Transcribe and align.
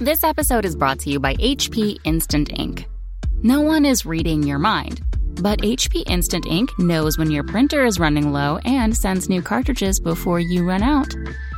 This 0.00 0.24
episode 0.24 0.64
is 0.64 0.74
brought 0.74 0.98
to 1.00 1.10
you 1.10 1.20
by 1.20 1.34
HP 1.34 1.98
Instant 2.04 2.58
Ink. 2.58 2.88
No 3.42 3.60
one 3.60 3.84
is 3.84 4.06
reading 4.06 4.42
your 4.42 4.58
mind, 4.58 5.02
but 5.42 5.58
HP 5.58 6.04
Instant 6.06 6.46
Ink 6.46 6.70
knows 6.78 7.18
when 7.18 7.30
your 7.30 7.44
printer 7.44 7.84
is 7.84 8.00
running 8.00 8.32
low 8.32 8.58
and 8.64 8.96
sends 8.96 9.28
new 9.28 9.42
cartridges 9.42 10.00
before 10.00 10.40
you 10.40 10.66
run 10.66 10.82
out. 10.82 11.14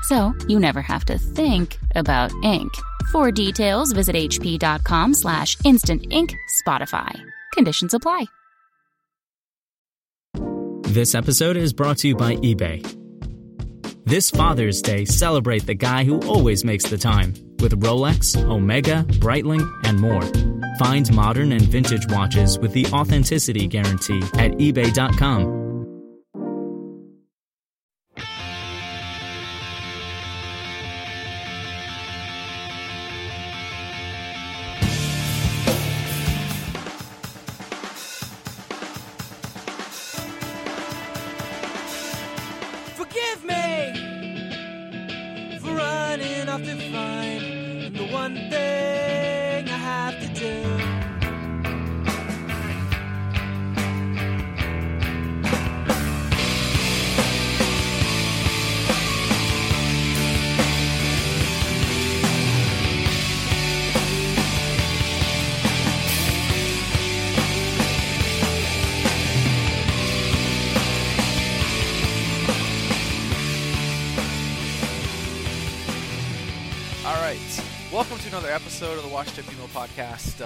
So 0.08 0.34
you 0.48 0.58
never 0.58 0.82
have 0.82 1.04
to 1.04 1.18
think 1.18 1.78
about 1.94 2.32
ink. 2.42 2.72
For 3.12 3.30
details, 3.30 3.92
visit 3.92 4.16
hp.com 4.16 5.14
slash 5.14 5.56
instant 5.64 6.04
ink 6.10 6.34
Spotify. 6.66 7.14
Conditions 7.52 7.94
apply. 7.94 8.26
This 10.88 11.14
episode 11.14 11.56
is 11.56 11.72
brought 11.72 11.98
to 11.98 12.08
you 12.08 12.16
by 12.16 12.34
eBay. 12.38 12.82
This 14.04 14.30
Father's 14.32 14.82
Day, 14.82 15.04
celebrate 15.04 15.64
the 15.64 15.74
guy 15.74 16.02
who 16.02 16.18
always 16.22 16.64
makes 16.64 16.90
the 16.90 16.98
time 16.98 17.34
with 17.62 17.80
Rolex, 17.80 18.36
Omega, 18.50 19.04
Breitling, 19.20 19.66
and 19.84 19.98
more. 19.98 20.22
Find 20.78 21.10
modern 21.14 21.52
and 21.52 21.62
vintage 21.62 22.06
watches 22.10 22.58
with 22.58 22.72
the 22.72 22.86
authenticity 22.86 23.66
guarantee 23.66 24.22
at 24.34 24.52
eBay.com. 24.52 25.61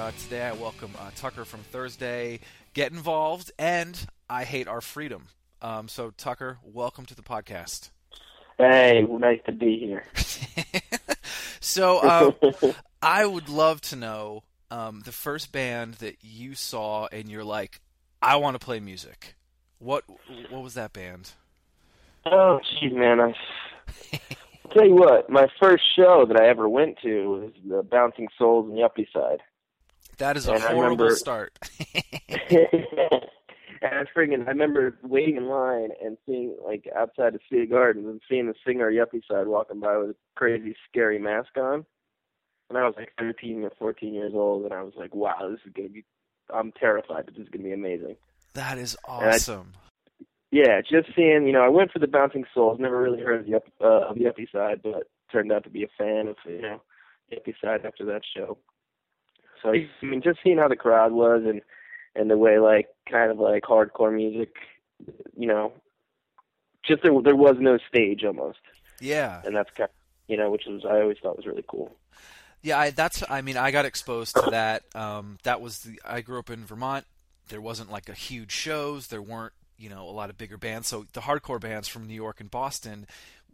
Uh, 0.06 0.12
today 0.22 0.42
I 0.44 0.52
welcome 0.52 0.92
uh, 1.00 1.10
Tucker 1.16 1.44
from 1.44 1.62
Thursday. 1.62 2.38
Get 2.74 2.92
involved, 2.92 3.50
and 3.58 4.06
I 4.30 4.44
hate 4.44 4.68
our 4.68 4.80
freedom. 4.80 5.26
Um, 5.60 5.88
so, 5.88 6.12
Tucker, 6.16 6.58
welcome 6.62 7.06
to 7.06 7.16
the 7.16 7.24
podcast. 7.24 7.90
Hey, 8.56 9.02
nice 9.02 9.40
to 9.46 9.52
be 9.52 9.80
here. 9.80 10.04
so, 11.60 12.08
um, 12.08 12.74
I 13.02 13.27
would 13.27 13.48
love 13.48 13.80
to 13.80 13.96
know 13.96 14.44
um, 14.70 15.02
the 15.04 15.10
first 15.10 15.50
band 15.50 15.94
that 15.94 16.18
you 16.20 16.54
saw, 16.54 17.08
and 17.10 17.28
you're 17.28 17.42
like, 17.42 17.80
I 18.22 18.36
want 18.36 18.54
to 18.54 18.64
play 18.64 18.78
music. 18.78 19.34
What 19.80 20.04
What 20.50 20.62
was 20.62 20.74
that 20.74 20.92
band? 20.92 21.32
Oh, 22.27 22.60
jeez, 22.80 22.92
man. 22.92 23.18
I 23.18 23.34
I'll 24.64 24.70
tell 24.70 24.86
you 24.86 24.94
what. 24.94 25.28
My 25.28 25.48
first 25.60 25.82
show 25.96 26.27
that 26.28 26.40
I 26.40 26.46
ever 26.46 26.68
went 26.68 26.98
to 27.02 27.28
was 27.28 27.50
the 27.68 27.82
Bouncing 27.82 28.28
Souls 28.38 28.68
in 28.68 28.77
the 28.77 28.84
Uppy 28.84 29.08
Side. 29.12 29.42
That 30.19 30.36
is 30.36 30.48
a 30.48 30.55
And 30.55 30.62
horrible 30.62 30.97
remember- 30.97 31.14
start. 31.17 31.59
and 32.50 32.70
I 33.83 34.05
freaking. 34.17 34.46
I 34.46 34.51
remember 34.51 34.98
waiting 35.02 35.36
in 35.36 35.48
line 35.48 35.90
and 36.02 36.17
seeing 36.27 36.57
like 36.64 36.89
outside 36.96 37.35
of 37.35 37.40
City 37.51 37.67
Gardens 37.67 38.07
and 38.07 38.20
seeing 38.29 38.46
the 38.46 38.55
singer 38.67 38.90
Yuppie 38.90 39.23
Side 39.30 39.46
walking 39.46 39.80
by 39.80 39.96
with 39.98 40.11
a 40.11 40.17
crazy, 40.35 40.74
scary 40.89 41.18
mask 41.18 41.57
on. 41.57 41.85
And 42.68 42.79
I 42.79 42.85
was 42.85 42.95
like 42.96 43.13
13 43.18 43.63
or 43.63 43.70
14 43.79 44.13
years 44.14 44.33
old, 44.35 44.64
and 44.64 44.73
I 44.74 44.83
was 44.83 44.95
like, 44.96 45.14
"Wow, 45.14 45.48
this 45.51 45.61
is 45.67 45.73
gonna 45.73 45.89
be." 45.89 46.05
I'm 46.52 46.73
terrified 46.73 47.27
that 47.27 47.35
this 47.36 47.45
is 47.45 47.48
gonna 47.51 47.64
be 47.64 47.73
amazing. 47.73 48.17
that 48.55 48.79
is 48.79 48.96
I- 49.08 49.29
awesome. 49.29 49.73
Yeah, 50.52 50.80
just 50.80 51.08
seeing, 51.14 51.45
you 51.46 51.52
know, 51.52 51.61
I 51.63 51.69
went 51.69 51.90
for 51.90 51.98
the 51.98 52.07
Bouncing 52.07 52.45
Souls. 52.55 52.79
Never 52.80 53.02
really 53.02 53.20
heard 53.20 53.40
of 53.40 53.46
the, 53.46 53.57
uh, 53.85 54.08
of 54.08 54.17
the 54.17 54.29
Uppy 54.29 54.48
Side, 54.51 54.80
but 54.83 55.08
turned 55.30 55.51
out 55.52 55.64
to 55.64 55.70
be 55.70 55.83
a 55.83 55.89
fan 55.98 56.29
of, 56.29 56.36
you 56.46 56.63
know, 56.63 56.80
the 57.29 57.36
Uppy 57.36 57.55
Side 57.61 57.85
after 57.85 58.05
that 58.07 58.23
show. 58.35 58.57
So, 59.62 59.72
I 59.72 59.89
mean, 60.02 60.22
just 60.22 60.39
seeing 60.42 60.58
how 60.58 60.68
the 60.68 60.77
crowd 60.77 61.12
was 61.12 61.42
and 61.46 61.61
and 62.14 62.30
the 62.30 62.39
way, 62.39 62.58
like, 62.58 62.89
kind 63.11 63.30
of 63.30 63.39
like 63.39 63.64
hardcore 63.64 64.14
music, 64.14 64.55
you 65.36 65.46
know, 65.46 65.72
just 66.86 67.02
there 67.02 67.12
there 67.22 67.36
was 67.36 67.56
no 67.58 67.78
stage 67.89 68.24
almost, 68.24 68.58
Yeah. 69.00 69.42
and 69.45 69.55
that's 69.55 69.70
kind, 69.77 69.90
of, 69.90 69.95
you 70.28 70.36
know, 70.36 70.50
which 70.50 70.62
was 70.66 70.84
I 70.84 71.00
always 71.02 71.18
thought 71.22 71.36
was 71.36 71.46
really 71.46 71.64
cool. 71.68 71.95
Yeah, 72.62 72.78
I, 72.78 72.90
that's. 72.90 73.22
I 73.28 73.42
mean, 73.42 73.56
I 73.56 73.70
got 73.70 73.84
exposed 73.84 74.34
to 74.36 74.50
that. 74.50 74.83
Um, 74.95 75.39
that 75.45 75.61
was 75.61 75.80
the. 75.80 76.00
I 76.05 76.20
grew 76.22 76.39
up 76.39 76.50
in 76.50 76.64
Vermont. 76.64 77.05
There 77.48 77.61
wasn't 77.61 77.92
like 77.92 78.08
a 78.08 78.14
huge 78.14 78.50
shows. 78.50 79.06
There 79.08 79.22
weren't 79.22 79.52
you 79.78 79.89
know 79.90 80.08
a 80.08 80.11
lot 80.11 80.30
of 80.30 80.39
bigger 80.39 80.56
bands. 80.56 80.89
So 80.89 81.05
the 81.12 81.20
hardcore 81.20 81.61
bands 81.61 81.86
from 81.86 82.06
New 82.08 82.14
York 82.14 82.40
and 82.40 82.50
Boston 82.50 83.06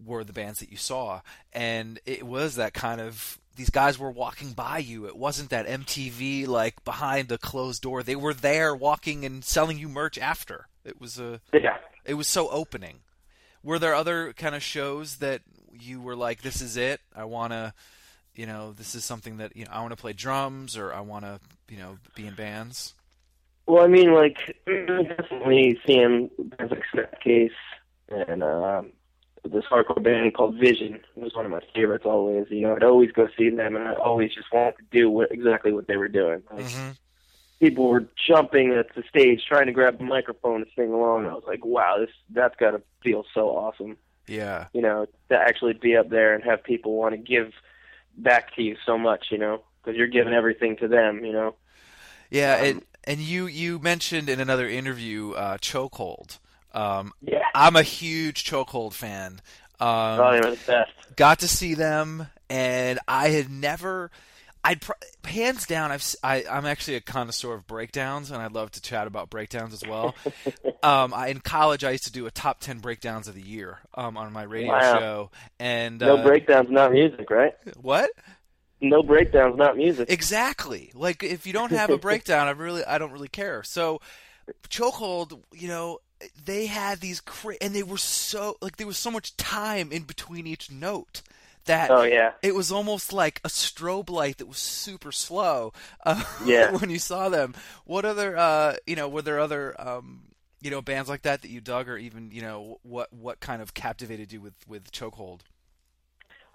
were 0.03 0.25
the 0.25 0.33
bands 0.33 0.61
that 0.61 0.71
you 0.71 0.77
saw, 0.79 1.21
and 1.53 1.99
it 2.07 2.23
was 2.23 2.55
that 2.57 2.73
kind 2.75 3.01
of. 3.01 3.39
These 3.57 3.71
guys 3.71 3.99
were 3.99 4.11
walking 4.11 4.53
by 4.53 4.79
you. 4.79 5.07
It 5.07 5.17
wasn't 5.17 5.51
that 5.51 5.67
MTV 5.67 6.47
like 6.47 6.85
behind 6.85 7.29
the 7.29 7.39
closed 7.39 7.83
door. 7.83 8.03
They 8.03 8.17
were 8.17 8.35
there 8.35 8.75
walking 8.75 9.25
and 9.25 9.45
selling 9.45 9.79
you 9.79 9.89
merch 9.89 10.19
after. 10.19 10.69
It 10.85 11.01
was 11.01 11.19
a. 11.19 11.41
Yeah. 11.53 11.77
It 12.05 12.15
was 12.15 12.29
so 12.29 12.49
opening. 12.49 13.01
Were 13.63 13.79
there 13.79 13.95
other 13.95 14.33
kind 14.33 14.55
of 14.55 14.63
shows 14.63 15.17
that 15.17 15.43
you 15.79 16.01
were 16.01 16.17
like, 16.17 16.43
"This 16.43 16.61
is 16.61 16.77
it. 16.77 17.01
I 17.15 17.25
want 17.25 17.53
to." 17.53 17.75
you 18.35 18.47
know, 18.47 18.73
this 18.73 18.95
is 18.95 19.05
something 19.05 19.39
that 19.39 19.57
you 19.57 19.65
know 19.65 19.71
I 19.73 19.81
want 19.81 19.91
to 19.91 19.97
play 19.97 20.13
drums 20.13 20.77
or 20.77 20.93
I 20.93 21.01
want 21.01 21.25
to 21.25 21.41
you 21.69 21.79
know 21.79 21.99
be 22.15 22.27
in 22.27 22.35
bands. 22.35 22.95
Well, 23.67 23.85
I 23.85 23.89
mean, 23.89 24.13
like 24.13 24.57
definitely 24.67 25.79
seeing 25.87 26.31
bands 26.39 26.73
like 26.73 26.83
Snapcase 26.95 27.51
and 28.09 28.43
um, 28.43 28.93
this 29.45 29.65
hardcore 29.71 30.03
band 30.03 30.35
called 30.35 30.57
Vision 30.57 31.01
was 31.17 31.35
one 31.35 31.45
of 31.45 31.51
my 31.51 31.61
favorites. 31.75 32.05
Always, 32.07 32.47
you 32.51 32.61
know, 32.63 32.77
I'd 32.77 32.85
always 32.85 33.11
go 33.13 33.29
see 33.37 33.51
them, 33.51 33.77
and 33.77 33.89
I 33.89 33.95
always 33.95 34.33
just 34.35 34.53
wanted 34.53 34.77
to 34.79 34.85
do 34.93 35.11
what, 35.11 35.33
exactly 35.33 35.73
what 35.73 35.87
they 35.89 35.97
were 35.97 36.09
doing. 36.09 36.43
Like, 36.51 36.65
Mm-hmm. 36.65 36.91
People 37.61 37.87
were 37.89 38.05
jumping 38.27 38.73
at 38.73 38.93
the 38.97 39.05
stage, 39.09 39.45
trying 39.47 39.67
to 39.67 39.73
grab 39.73 39.97
the 39.99 40.03
microphone 40.05 40.63
and 40.63 40.71
sing 40.75 40.93
along. 40.93 41.27
I 41.27 41.33
was 41.35 41.45
like, 41.47 41.65
wow, 41.65 41.97
this 42.01 42.11
that's 42.31 42.57
got 42.57 42.73
to 42.73 42.83
feel 43.05 43.25
so 43.33 43.51
awesome. 43.51 43.97
Yeah, 44.27 44.67
You 44.73 44.83
know, 44.83 45.07
to 45.29 45.37
actually 45.37 45.75
be 45.75 45.97
up 45.97 46.09
there 46.11 46.35
and 46.35 46.43
have 46.43 46.65
people 46.65 46.97
want 46.97 47.13
to 47.15 47.19
give 47.19 47.53
back 48.17 48.53
to 48.57 48.63
you 48.63 48.77
so 48.85 48.99
much. 48.99 49.27
You 49.31 49.39
know, 49.39 49.63
because 49.81 49.97
you're 49.97 50.09
giving 50.09 50.33
everything 50.33 50.77
to 50.79 50.89
them. 50.89 51.25
You 51.25 51.33
know. 51.33 51.55
yeah, 52.31 52.57
Um, 52.57 52.67
and 52.67 52.85
and 53.05 53.21
you 53.21 53.47
you 53.47 53.79
mentioned 53.79 54.29
in 54.29 54.41
another 54.41 54.69
interview 54.69 55.31
uh, 55.33 55.57
Chokehold. 55.59 56.39
Um, 56.75 57.13
Yeah. 57.21 57.45
I'm 57.55 57.77
a 57.77 57.83
huge 57.83 58.45
Chokehold 58.45 58.93
fan. 58.95 59.41
Um, 59.81 59.89
oh, 60.21 60.33
they 60.33 60.41
were 60.41 60.55
the 60.57 60.61
best. 60.67 60.91
got 61.17 61.41
to 61.41 61.49
see 61.49 61.75
them, 61.75 62.29
and 62.49 62.99
I 63.09 63.29
had 63.29 63.51
never. 63.51 64.11
I'd 64.65 64.81
pr- 64.81 64.93
hands 65.25 65.67
down. 65.67 65.91
I've 65.91 66.15
I, 66.23 66.45
am 66.49 66.67
actually 66.67 66.95
a 66.95 67.01
connoisseur 67.01 67.53
of 67.55 67.67
breakdowns, 67.67 68.31
and 68.31 68.41
I'd 68.41 68.53
love 68.53 68.71
to 68.73 68.81
chat 68.81 69.09
about 69.09 69.29
breakdowns 69.29 69.75
as 69.75 69.83
well. 69.85 70.15
um, 70.85 71.13
I, 71.13 71.29
in 71.29 71.41
college, 71.41 71.83
I 71.83 71.91
used 71.91 72.05
to 72.05 72.13
do 72.13 72.27
a 72.27 72.31
top 72.31 72.61
ten 72.61 72.79
breakdowns 72.79 73.27
of 73.27 73.35
the 73.35 73.43
year 73.43 73.81
um, 73.95 74.17
on 74.17 74.33
my 74.33 74.45
radio 74.45 74.71
Wow. 74.71 74.99
show, 75.01 75.31
and 75.59 76.01
No 76.01 76.17
uh, 76.19 76.23
breakdowns, 76.23 76.71
not 76.71 76.93
music, 76.93 77.29
right? 77.29 77.55
What? 77.81 78.11
No 78.81 79.03
breakdowns, 79.03 79.57
not 79.57 79.77
music. 79.77 80.09
Exactly. 80.11 80.93
Like 80.95 81.25
if 81.25 81.45
you 81.45 81.53
don't 81.53 81.73
have 81.73 81.91
a 81.91 81.99
breakdown, 82.09 82.47
I 82.47 82.53
really 82.53 82.85
I 82.85 82.99
don't 82.99 83.11
really 83.13 83.29
care. 83.29 83.65
So 83.65 84.01
chokehold, 84.69 85.41
you 85.53 85.69
know, 85.69 85.99
they 86.45 86.67
had 86.67 87.01
these 87.01 87.21
cra- 87.21 87.57
and 87.61 87.75
they 87.75 87.83
were 87.83 87.99
so 87.99 88.57
like 88.61 88.77
there 88.77 88.87
was 88.87 88.99
so 88.99 89.11
much 89.11 89.37
time 89.37 89.93
in 89.93 90.03
between 90.03 90.47
each 90.47 90.71
note 90.71 91.23
that 91.65 91.91
Oh 91.91 92.03
yeah. 92.03 92.33
it 92.43 92.55
was 92.55 92.73
almost 92.73 93.13
like 93.13 93.41
a 93.45 93.49
strobe 93.49 94.11
light 94.11 94.39
that 94.39 94.47
was 94.49 94.59
super 94.59 95.13
slow 95.13 95.73
uh, 96.05 96.23
Yeah. 96.45 96.73
when 96.73 96.91
you 96.91 96.99
saw 96.99 97.29
them. 97.29 97.55
What 97.85 98.05
other, 98.05 98.37
uh, 98.37 98.75
you 98.87 98.97
know, 98.97 99.09
were 99.09 99.23
there 99.23 99.39
other, 99.39 99.75
um, 99.81 100.23
you 100.61 100.71
know, 100.71 100.83
bands 100.83 101.09
like 101.09 101.23
that 101.23 101.43
that 101.43 101.51
you 101.51 101.61
dug, 101.61 101.89
or 101.89 101.97
even, 101.99 102.31
you 102.33 102.43
know, 102.43 102.79
what 102.83 103.13
what 103.13 103.39
kind 103.41 103.63
of 103.63 103.75
captivated 103.75 104.33
you 104.33 104.41
with 104.41 104.55
with 104.67 104.91
Chokehold? 104.91 105.41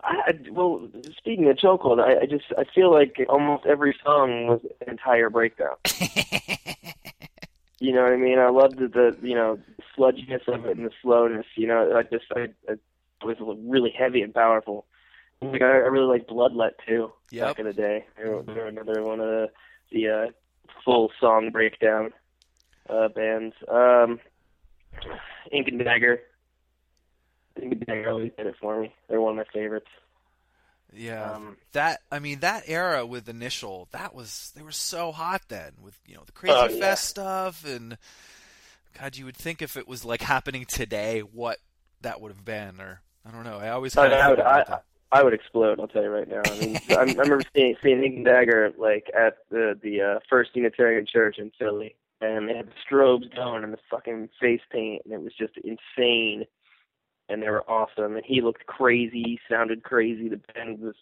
I, 0.03 0.33
well, 0.51 0.87
speaking 1.17 1.49
of 1.49 1.57
chokehold, 1.57 1.99
I, 1.99 2.21
I 2.21 2.25
just 2.27 2.45
I 2.57 2.65
feel 2.75 2.91
like 2.91 3.17
almost 3.27 3.65
every 3.65 3.95
song 4.05 4.47
was 4.47 4.61
an 4.81 4.89
entire 4.91 5.29
breakdown. 5.29 5.75
you 7.79 7.93
know 7.93 8.03
what 8.03 8.13
I 8.13 8.17
mean? 8.17 8.39
I 8.39 8.49
loved 8.49 8.77
the, 8.77 8.87
the 8.87 9.17
you 9.21 9.35
know 9.35 9.59
sludginess 9.95 10.47
of 10.47 10.65
it 10.65 10.77
and 10.77 10.85
the 10.85 10.91
slowness. 11.01 11.45
You 11.55 11.67
know, 11.67 11.95
I 11.95 12.03
just 12.03 12.25
I, 12.35 12.49
I 12.69 12.73
it 12.73 13.41
was 13.41 13.57
really 13.63 13.91
heavy 13.91 14.21
and 14.21 14.33
powerful, 14.33 14.85
Like 15.41 15.61
I, 15.61 15.65
I 15.65 15.87
really 15.87 16.05
like 16.07 16.27
Bloodlet 16.27 16.71
too. 16.87 17.11
Yep. 17.31 17.47
Back 17.47 17.59
in 17.59 17.65
the 17.65 17.73
day, 17.73 18.05
they 18.17 18.29
were, 18.29 18.43
they 18.43 18.53
were 18.53 18.67
another 18.67 19.03
one 19.03 19.19
of 19.19 19.27
the 19.27 19.49
the 19.91 20.07
uh, 20.07 20.27
full 20.83 21.11
song 21.19 21.49
breakdown 21.51 22.11
uh, 22.89 23.09
bands. 23.09 23.55
Um, 23.67 24.19
Ink 25.51 25.67
and 25.67 25.79
Dagger. 25.79 26.21
Ink 27.61 27.73
and 27.73 27.85
Dagger 27.85 28.09
always 28.09 28.31
did 28.37 28.47
it 28.47 28.55
for 28.59 28.81
me. 28.81 28.93
They're 29.07 29.21
one 29.21 29.37
of 29.37 29.45
my 29.45 29.51
favorites. 29.53 29.89
Yeah, 30.93 31.33
Um, 31.33 31.57
that 31.73 32.01
I 32.11 32.19
mean 32.19 32.39
that 32.39 32.63
era 32.67 33.05
with 33.05 33.27
Initial, 33.29 33.87
that 33.91 34.15
was 34.15 34.51
they 34.55 34.61
were 34.61 34.71
so 34.71 35.11
hot 35.11 35.43
then 35.49 35.73
with 35.81 35.99
you 36.07 36.15
know 36.15 36.23
the 36.25 36.31
Krazy 36.31 36.49
Oh, 36.55 36.67
yeah. 36.69 36.79
Fest 36.79 37.05
stuff 37.05 37.65
and 37.65 37.97
God, 38.99 39.15
you 39.15 39.25
would 39.25 39.37
think 39.37 39.61
if 39.61 39.77
it 39.77 39.87
was 39.87 40.03
like 40.05 40.21
happening 40.21 40.65
today, 40.65 41.19
what 41.19 41.59
that 42.01 42.19
would 42.21 42.31
have 42.31 42.43
been, 42.45 42.79
or 42.81 43.01
I 43.27 43.31
don't 43.31 43.43
know. 43.43 43.59
I 43.59 43.69
always 43.69 43.95
I, 43.95 44.07
of 44.07 44.13
I 44.13 44.29
would, 44.29 44.39
I. 44.39 44.79
I 45.09 45.23
would 45.23 45.33
explode. 45.33 45.79
I'll 45.79 45.87
tell 45.87 46.03
you 46.03 46.09
right 46.09 46.27
now. 46.27 46.41
I 46.45 46.59
mean, 46.59 46.79
I, 46.89 46.95
I 46.95 47.01
remember 47.03 47.41
seeing 47.55 47.75
seeing 47.81 48.03
Ink 48.03 48.15
and 48.17 48.25
Dagger 48.25 48.73
like 48.77 49.09
at 49.17 49.37
the 49.49 49.79
the 49.81 50.01
uh, 50.01 50.19
First 50.29 50.49
Unitarian 50.53 51.05
Church 51.05 51.37
in 51.37 51.51
Philly, 51.57 51.95
and 52.19 52.49
they 52.49 52.55
had 52.55 52.67
the 52.67 52.73
strobes 52.89 53.33
going 53.33 53.63
and 53.63 53.71
the 53.71 53.77
fucking 53.89 54.27
face 54.39 54.59
paint, 54.69 55.03
and 55.05 55.13
it 55.13 55.21
was 55.21 55.33
just 55.37 55.53
insane. 55.63 56.45
And 57.29 57.41
they 57.41 57.49
were 57.49 57.69
awesome. 57.69 58.15
And 58.15 58.25
he 58.25 58.41
looked 58.41 58.65
crazy. 58.67 59.39
Sounded 59.49 59.83
crazy. 59.83 60.29
The 60.29 60.39
band 60.53 60.79
was, 60.79 60.95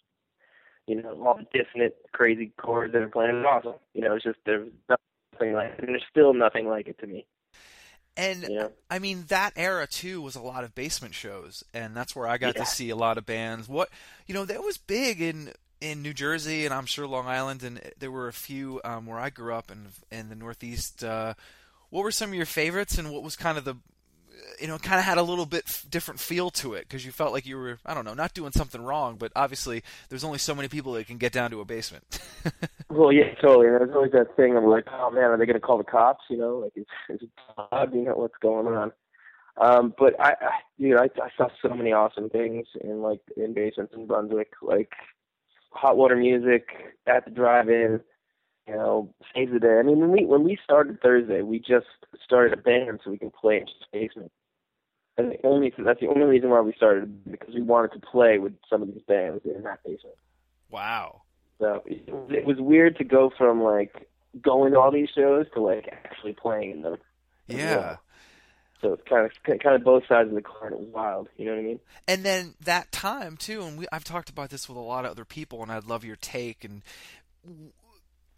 you 0.86 1.00
know, 1.00 1.10
all 1.24 1.36
the 1.38 1.46
dissonant, 1.56 1.94
crazy 2.12 2.52
chords 2.60 2.92
they 2.92 2.98
were 3.00 3.08
playing. 3.08 3.30
It 3.30 3.34
was 3.38 3.46
awesome. 3.64 3.80
You 3.94 4.02
know, 4.02 4.14
it's 4.14 4.24
just 4.24 4.38
there's 4.44 4.68
nothing 4.88 5.52
like 5.54 5.72
it, 5.72 5.78
and 5.80 5.88
there's 5.88 6.04
still 6.10 6.34
nothing 6.34 6.68
like 6.68 6.88
it 6.88 6.98
to 7.00 7.06
me. 7.06 7.26
And 8.16 8.48
know. 8.48 8.72
I 8.90 8.98
mean 8.98 9.24
that 9.28 9.52
era 9.56 9.86
too 9.86 10.22
was 10.22 10.36
a 10.36 10.40
lot 10.40 10.64
of 10.64 10.74
basement 10.74 11.14
shows, 11.14 11.62
and 11.74 11.94
that's 11.94 12.16
where 12.16 12.26
I 12.26 12.38
got 12.38 12.54
Yeah. 12.56 12.64
to 12.64 12.66
see 12.66 12.88
a 12.90 12.96
lot 12.96 13.18
of 13.18 13.26
bands. 13.26 13.68
What 13.68 13.90
you 14.26 14.34
know, 14.34 14.44
that 14.46 14.62
was 14.62 14.78
big 14.78 15.20
in 15.20 15.52
in 15.80 16.02
New 16.02 16.14
Jersey, 16.14 16.64
and 16.64 16.72
I'm 16.72 16.86
sure 16.86 17.06
Long 17.06 17.26
Island, 17.26 17.62
and 17.62 17.80
there 17.98 18.10
were 18.10 18.28
a 18.28 18.32
few 18.32 18.80
um, 18.84 19.04
where 19.06 19.18
I 19.18 19.28
grew 19.30 19.52
up 19.54 19.70
in 19.70 19.88
in 20.10 20.30
the 20.30 20.34
Northeast. 20.34 21.04
Uh, 21.04 21.34
what 21.90 22.02
were 22.02 22.10
some 22.10 22.30
of 22.30 22.34
your 22.34 22.46
favorites, 22.46 22.96
and 22.96 23.12
what 23.12 23.22
was 23.22 23.36
kind 23.36 23.58
of 23.58 23.64
the 23.64 23.76
you 24.60 24.66
know, 24.66 24.78
kind 24.78 24.98
of 24.98 25.04
had 25.04 25.18
a 25.18 25.22
little 25.22 25.46
bit 25.46 25.64
different 25.90 26.20
feel 26.20 26.50
to 26.50 26.74
it 26.74 26.82
because 26.88 27.04
you 27.04 27.12
felt 27.12 27.32
like 27.32 27.46
you 27.46 27.56
were, 27.56 27.78
I 27.84 27.94
don't 27.94 28.04
know, 28.04 28.14
not 28.14 28.34
doing 28.34 28.52
something 28.52 28.82
wrong, 28.82 29.16
but 29.16 29.32
obviously 29.36 29.82
there's 30.08 30.24
only 30.24 30.38
so 30.38 30.54
many 30.54 30.68
people 30.68 30.92
that 30.94 31.06
can 31.06 31.18
get 31.18 31.32
down 31.32 31.50
to 31.50 31.60
a 31.60 31.64
basement. 31.64 32.20
Well, 32.88 33.12
yeah, 33.12 33.34
totally. 33.42 33.66
And 33.66 33.74
there's 33.74 33.94
always 33.94 34.12
that 34.12 34.36
thing 34.36 34.56
of 34.56 34.64
like, 34.64 34.86
oh 34.90 35.10
man, 35.10 35.24
are 35.24 35.36
they 35.36 35.44
going 35.44 35.54
to 35.54 35.60
call 35.60 35.76
the 35.76 35.84
cops? 35.84 36.24
You 36.30 36.38
know, 36.38 36.58
like 36.58 36.72
it's 36.76 36.90
it's 37.08 37.24
odd, 37.58 37.92
you 37.94 38.02
know 38.02 38.14
what's 38.14 38.38
going 38.40 38.66
on. 38.68 38.92
Um, 39.60 39.94
but 39.98 40.18
I, 40.20 40.30
I 40.30 40.50
dude, 40.78 40.96
I, 40.96 41.10
I 41.22 41.28
saw 41.36 41.48
so 41.60 41.74
many 41.74 41.92
awesome 41.92 42.30
things 42.30 42.66
in 42.80 43.02
like 43.02 43.20
in 43.36 43.54
basements 43.54 43.92
in 43.94 44.06
Brunswick, 44.06 44.52
like 44.62 44.92
hot 45.70 45.96
water 45.96 46.16
music 46.16 46.68
at 47.06 47.24
the 47.24 47.30
drive-in. 47.30 48.00
You 48.66 48.74
know, 48.74 49.14
save 49.34 49.50
the 49.52 49.60
day. 49.60 49.78
I 49.78 49.82
mean, 49.82 49.98
when 50.00 50.10
we 50.10 50.24
when 50.24 50.42
we 50.44 50.58
started 50.62 51.00
Thursday, 51.00 51.42
we 51.42 51.58
just 51.60 51.86
started 52.24 52.52
a 52.52 52.60
band 52.60 53.00
so 53.04 53.10
we 53.10 53.18
can 53.18 53.30
play 53.30 53.58
in 53.58 53.66
just 53.66 53.90
basement. 53.92 54.32
And 55.16 55.30
the 55.32 55.46
only 55.46 55.72
that's 55.78 56.00
the 56.00 56.08
only 56.08 56.24
reason 56.24 56.50
why 56.50 56.60
we 56.60 56.72
started 56.76 57.30
because 57.30 57.54
we 57.54 57.62
wanted 57.62 57.92
to 57.92 58.00
play 58.00 58.38
with 58.38 58.54
some 58.68 58.82
of 58.82 58.88
these 58.88 59.02
bands 59.06 59.42
in 59.44 59.62
that 59.62 59.82
basement. 59.84 60.16
wow. 60.70 61.22
So 61.58 61.82
it 61.86 62.12
was- 62.12 62.30
it 62.30 62.44
was 62.44 62.58
weird 62.58 62.98
to 62.98 63.04
go 63.04 63.30
from 63.38 63.62
like 63.62 64.08
going 64.42 64.72
to 64.72 64.78
all 64.78 64.90
these 64.90 65.08
shows 65.14 65.46
to 65.54 65.60
like 65.62 65.88
actually 65.88 66.34
playing 66.34 66.72
in 66.72 66.82
them. 66.82 66.96
Yeah. 67.46 67.96
So 68.82 68.92
it's 68.92 69.02
kind 69.08 69.24
of 69.24 69.32
kind 69.60 69.74
of 69.76 69.82
both 69.84 70.06
sides 70.06 70.28
of 70.28 70.34
the 70.34 70.42
coin. 70.42 70.92
Wild. 70.92 71.28
You 71.38 71.46
know 71.46 71.52
what 71.52 71.60
I 71.60 71.62
mean? 71.62 71.80
and 72.08 72.24
then 72.24 72.54
that 72.60 72.92
time 72.92 73.36
too 73.38 73.62
and 73.62 73.78
we, 73.78 73.86
i've 73.92 74.04
talked 74.04 74.28
about 74.28 74.50
this 74.50 74.68
with 74.68 74.76
a 74.76 74.80
lot 74.80 75.04
of 75.06 75.12
other 75.12 75.24
people 75.24 75.62
and 75.62 75.72
i'd 75.72 75.84
love 75.84 76.04
your 76.04 76.16
take 76.16 76.62
and 76.62 76.82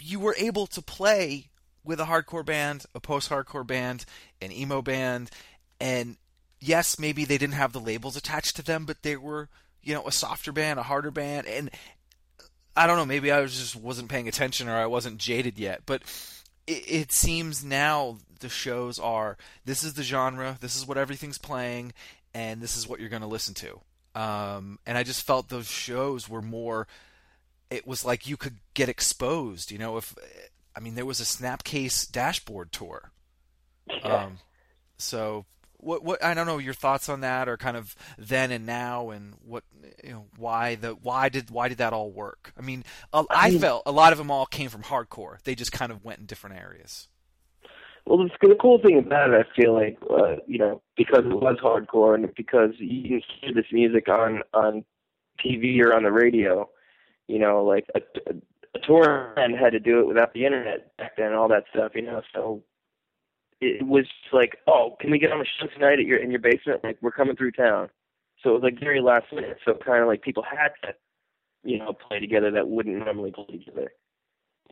you 0.02 0.20
were 0.20 0.34
able 0.38 0.66
to 0.66 0.82
play 0.82 1.46
with 1.84 2.00
a 2.00 2.04
hardcore 2.04 2.44
band 2.44 2.84
a 2.94 3.00
post-hardcore 3.00 3.66
band 3.66 4.04
an 4.40 4.52
emo 4.52 4.82
band 4.82 5.30
and 5.80 6.16
yes 6.60 6.98
maybe 6.98 7.24
they 7.24 7.38
didn't 7.38 7.54
have 7.54 7.72
the 7.72 7.80
labels 7.80 8.16
attached 8.16 8.56
to 8.56 8.62
them 8.62 8.84
but 8.84 9.02
they 9.02 9.16
were 9.16 9.48
you 9.82 9.94
know 9.94 10.06
a 10.06 10.12
softer 10.12 10.52
band 10.52 10.78
a 10.78 10.84
harder 10.84 11.10
band 11.10 11.46
and 11.46 11.70
i 12.76 12.86
don't 12.86 12.96
know 12.96 13.06
maybe 13.06 13.32
i 13.32 13.40
was 13.40 13.56
just 13.56 13.76
wasn't 13.76 14.08
paying 14.08 14.28
attention 14.28 14.68
or 14.68 14.76
i 14.76 14.86
wasn't 14.86 15.18
jaded 15.18 15.58
yet 15.58 15.80
but 15.86 16.02
it, 16.66 16.84
it 16.86 17.12
seems 17.12 17.64
now 17.64 18.18
the 18.40 18.48
shows 18.48 18.98
are 18.98 19.36
this 19.64 19.82
is 19.82 19.94
the 19.94 20.02
genre 20.02 20.58
this 20.60 20.76
is 20.76 20.86
what 20.86 20.98
everything's 20.98 21.38
playing 21.38 21.92
and 22.34 22.60
this 22.60 22.76
is 22.76 22.86
what 22.86 23.00
you're 23.00 23.08
going 23.08 23.22
to 23.22 23.28
listen 23.28 23.54
to. 23.54 23.80
Um, 24.14 24.78
and 24.86 24.98
I 24.98 25.02
just 25.02 25.26
felt 25.26 25.48
those 25.48 25.68
shows 25.68 26.28
were 26.28 26.42
more. 26.42 26.86
It 27.70 27.86
was 27.86 28.04
like 28.04 28.26
you 28.26 28.36
could 28.36 28.56
get 28.74 28.88
exposed. 28.88 29.70
You 29.70 29.78
know, 29.78 29.96
if 29.96 30.14
I 30.76 30.80
mean 30.80 30.94
there 30.94 31.06
was 31.06 31.20
a 31.20 31.24
Snapcase 31.24 32.10
dashboard 32.10 32.72
tour. 32.72 33.12
Um, 34.02 34.38
so 34.98 35.46
what 35.78 36.02
what 36.04 36.22
I 36.22 36.34
don't 36.34 36.46
know 36.46 36.58
your 36.58 36.74
thoughts 36.74 37.08
on 37.08 37.20
that, 37.20 37.48
or 37.48 37.56
kind 37.56 37.76
of 37.76 37.94
then 38.18 38.50
and 38.50 38.66
now, 38.66 39.10
and 39.10 39.34
what 39.44 39.64
you 40.02 40.10
know 40.10 40.26
why 40.36 40.74
the 40.74 40.90
why 40.90 41.28
did 41.28 41.50
why 41.50 41.68
did 41.68 41.78
that 41.78 41.92
all 41.92 42.10
work? 42.10 42.52
I 42.58 42.62
mean, 42.62 42.84
a, 43.12 43.24
I 43.30 43.56
felt 43.56 43.84
a 43.86 43.92
lot 43.92 44.12
of 44.12 44.18
them 44.18 44.30
all 44.30 44.46
came 44.46 44.68
from 44.68 44.82
hardcore. 44.82 45.40
They 45.42 45.54
just 45.54 45.72
kind 45.72 45.92
of 45.92 46.04
went 46.04 46.18
in 46.18 46.26
different 46.26 46.56
areas. 46.56 47.08
Well, 48.06 48.18
the, 48.18 48.48
the 48.48 48.56
cool 48.58 48.78
thing 48.78 48.98
about 48.98 49.30
it, 49.30 49.46
I 49.46 49.60
feel 49.60 49.74
like, 49.74 49.98
uh, 50.08 50.36
you 50.46 50.56
know, 50.56 50.80
because 50.96 51.26
it 51.26 51.34
was 51.34 51.58
hardcore 51.62 52.14
and 52.14 52.34
because 52.34 52.70
you 52.78 53.02
can 53.02 53.22
hear 53.40 53.54
this 53.54 53.70
music 53.70 54.08
on 54.08 54.42
on 54.54 54.84
TV 55.44 55.80
or 55.80 55.94
on 55.94 56.02
the 56.02 56.12
radio, 56.12 56.68
you 57.28 57.38
know, 57.38 57.64
like 57.64 57.86
a, 57.94 58.00
a, 58.30 58.34
tour 58.86 59.32
band 59.36 59.54
had 59.54 59.70
to 59.70 59.80
do 59.80 60.00
it 60.00 60.06
without 60.06 60.32
the 60.34 60.44
internet 60.44 60.96
back 60.96 61.16
then 61.16 61.26
and 61.26 61.34
all 61.34 61.48
that 61.48 61.64
stuff, 61.70 61.92
you 61.94 62.02
know. 62.02 62.22
So 62.34 62.62
it 63.60 63.86
was 63.86 64.06
like, 64.32 64.56
oh, 64.66 64.96
can 65.00 65.10
we 65.10 65.18
get 65.18 65.32
on 65.32 65.40
a 65.40 65.44
show 65.44 65.66
tonight 65.72 65.98
at 65.98 66.06
your 66.06 66.18
in 66.18 66.30
your 66.30 66.40
basement? 66.40 66.84
Like 66.84 66.98
we're 67.00 67.10
coming 67.10 67.36
through 67.36 67.52
town. 67.52 67.88
So 68.42 68.50
it 68.50 68.54
was 68.54 68.62
like 68.62 68.80
very 68.80 69.00
last 69.00 69.26
minute. 69.32 69.58
So 69.64 69.74
kind 69.74 70.02
of 70.02 70.08
like 70.08 70.22
people 70.22 70.44
had 70.44 70.70
to, 70.84 70.94
you 71.64 71.78
know, 71.78 71.92
play 71.92 72.20
together 72.20 72.50
that 72.50 72.68
wouldn't 72.68 73.04
normally 73.04 73.32
play 73.32 73.46
together. 73.46 73.92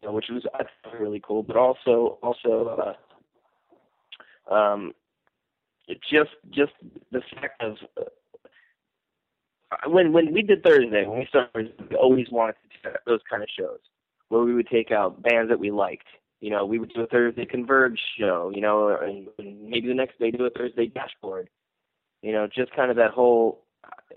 You 0.03 0.09
know, 0.09 0.15
which 0.15 0.27
was 0.31 0.45
I 0.55 0.65
thought 0.83 1.01
really 1.01 1.23
cool. 1.25 1.43
But 1.43 1.57
also 1.57 2.19
also. 2.23 2.79
uh 2.79 2.93
um, 4.51 4.93
just 5.89 6.31
just 6.51 6.73
the 7.13 7.21
fact 7.35 7.63
of 7.63 7.77
uh, 8.01 8.05
when 9.87 10.13
when 10.13 10.33
we 10.33 10.43
did 10.43 10.63
Thursday 10.63 11.07
when 11.07 11.21
we 11.21 11.27
started, 11.27 11.73
we 11.91 11.97
always 11.97 12.27
wanted 12.31 12.55
to 12.63 12.91
do 12.91 12.97
those 13.07 13.21
kind 13.29 13.43
of 13.43 13.49
shows 13.59 13.79
where 14.29 14.43
we 14.43 14.55
would 14.55 14.69
take 14.69 14.91
out 14.91 15.23
bands 15.23 15.49
that 15.51 15.59
we 15.59 15.71
liked. 15.71 16.07
You 16.41 16.51
know, 16.51 16.67
we 16.67 16.79
would 16.79 16.93
do 16.93 17.03
a 17.03 17.07
Thursday 17.07 17.47
Converge 17.47 17.99
show. 18.19 18.53
You 18.55 18.61
know, 18.61 18.97
and, 19.01 19.29
maybe 19.39 19.89
the 19.89 19.95
next 19.95 20.19
day 20.19 20.31
do 20.31 20.45
a 20.45 20.51
Thursday 20.51 20.87
Dashboard. 20.87 21.49
You 22.23 22.33
know, 22.33 22.47
just 22.47 22.75
kind 22.75 22.91
of 22.91 22.97
that 22.97 23.11
whole. 23.11 23.65
Uh, 23.85 24.17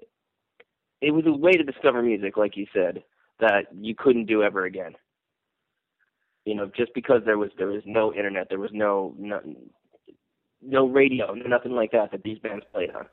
it 1.01 1.12
was 1.12 1.25
a 1.25 1.32
way 1.32 1.53
to 1.53 1.63
discover 1.63 2.01
music, 2.01 2.36
like 2.36 2.58
you 2.58 2.65
said, 2.74 3.03
that 3.39 3.68
you 3.74 3.96
couldn't 3.96 4.25
do 4.25 4.44
ever 4.44 4.65
again. 4.65 4.94
You 6.46 6.56
know, 6.56 6.70
just 6.75 6.94
because 6.94 7.22
there 7.25 7.38
was 7.38 7.51
there 7.58 7.68
was 7.68 7.84
no 7.86 8.13
internet, 8.13 8.48
there 8.50 8.60
was 8.60 8.72
no, 8.74 9.13
no 9.18 9.41
no 10.62 10.86
radio, 10.88 11.34
no 11.34 11.48
nothing 11.48 11.72
like 11.72 11.92
that 11.92 12.12
that 12.12 12.24
these 12.24 12.39
bands 12.39 12.66
played 12.74 12.89
on. 12.92 13.06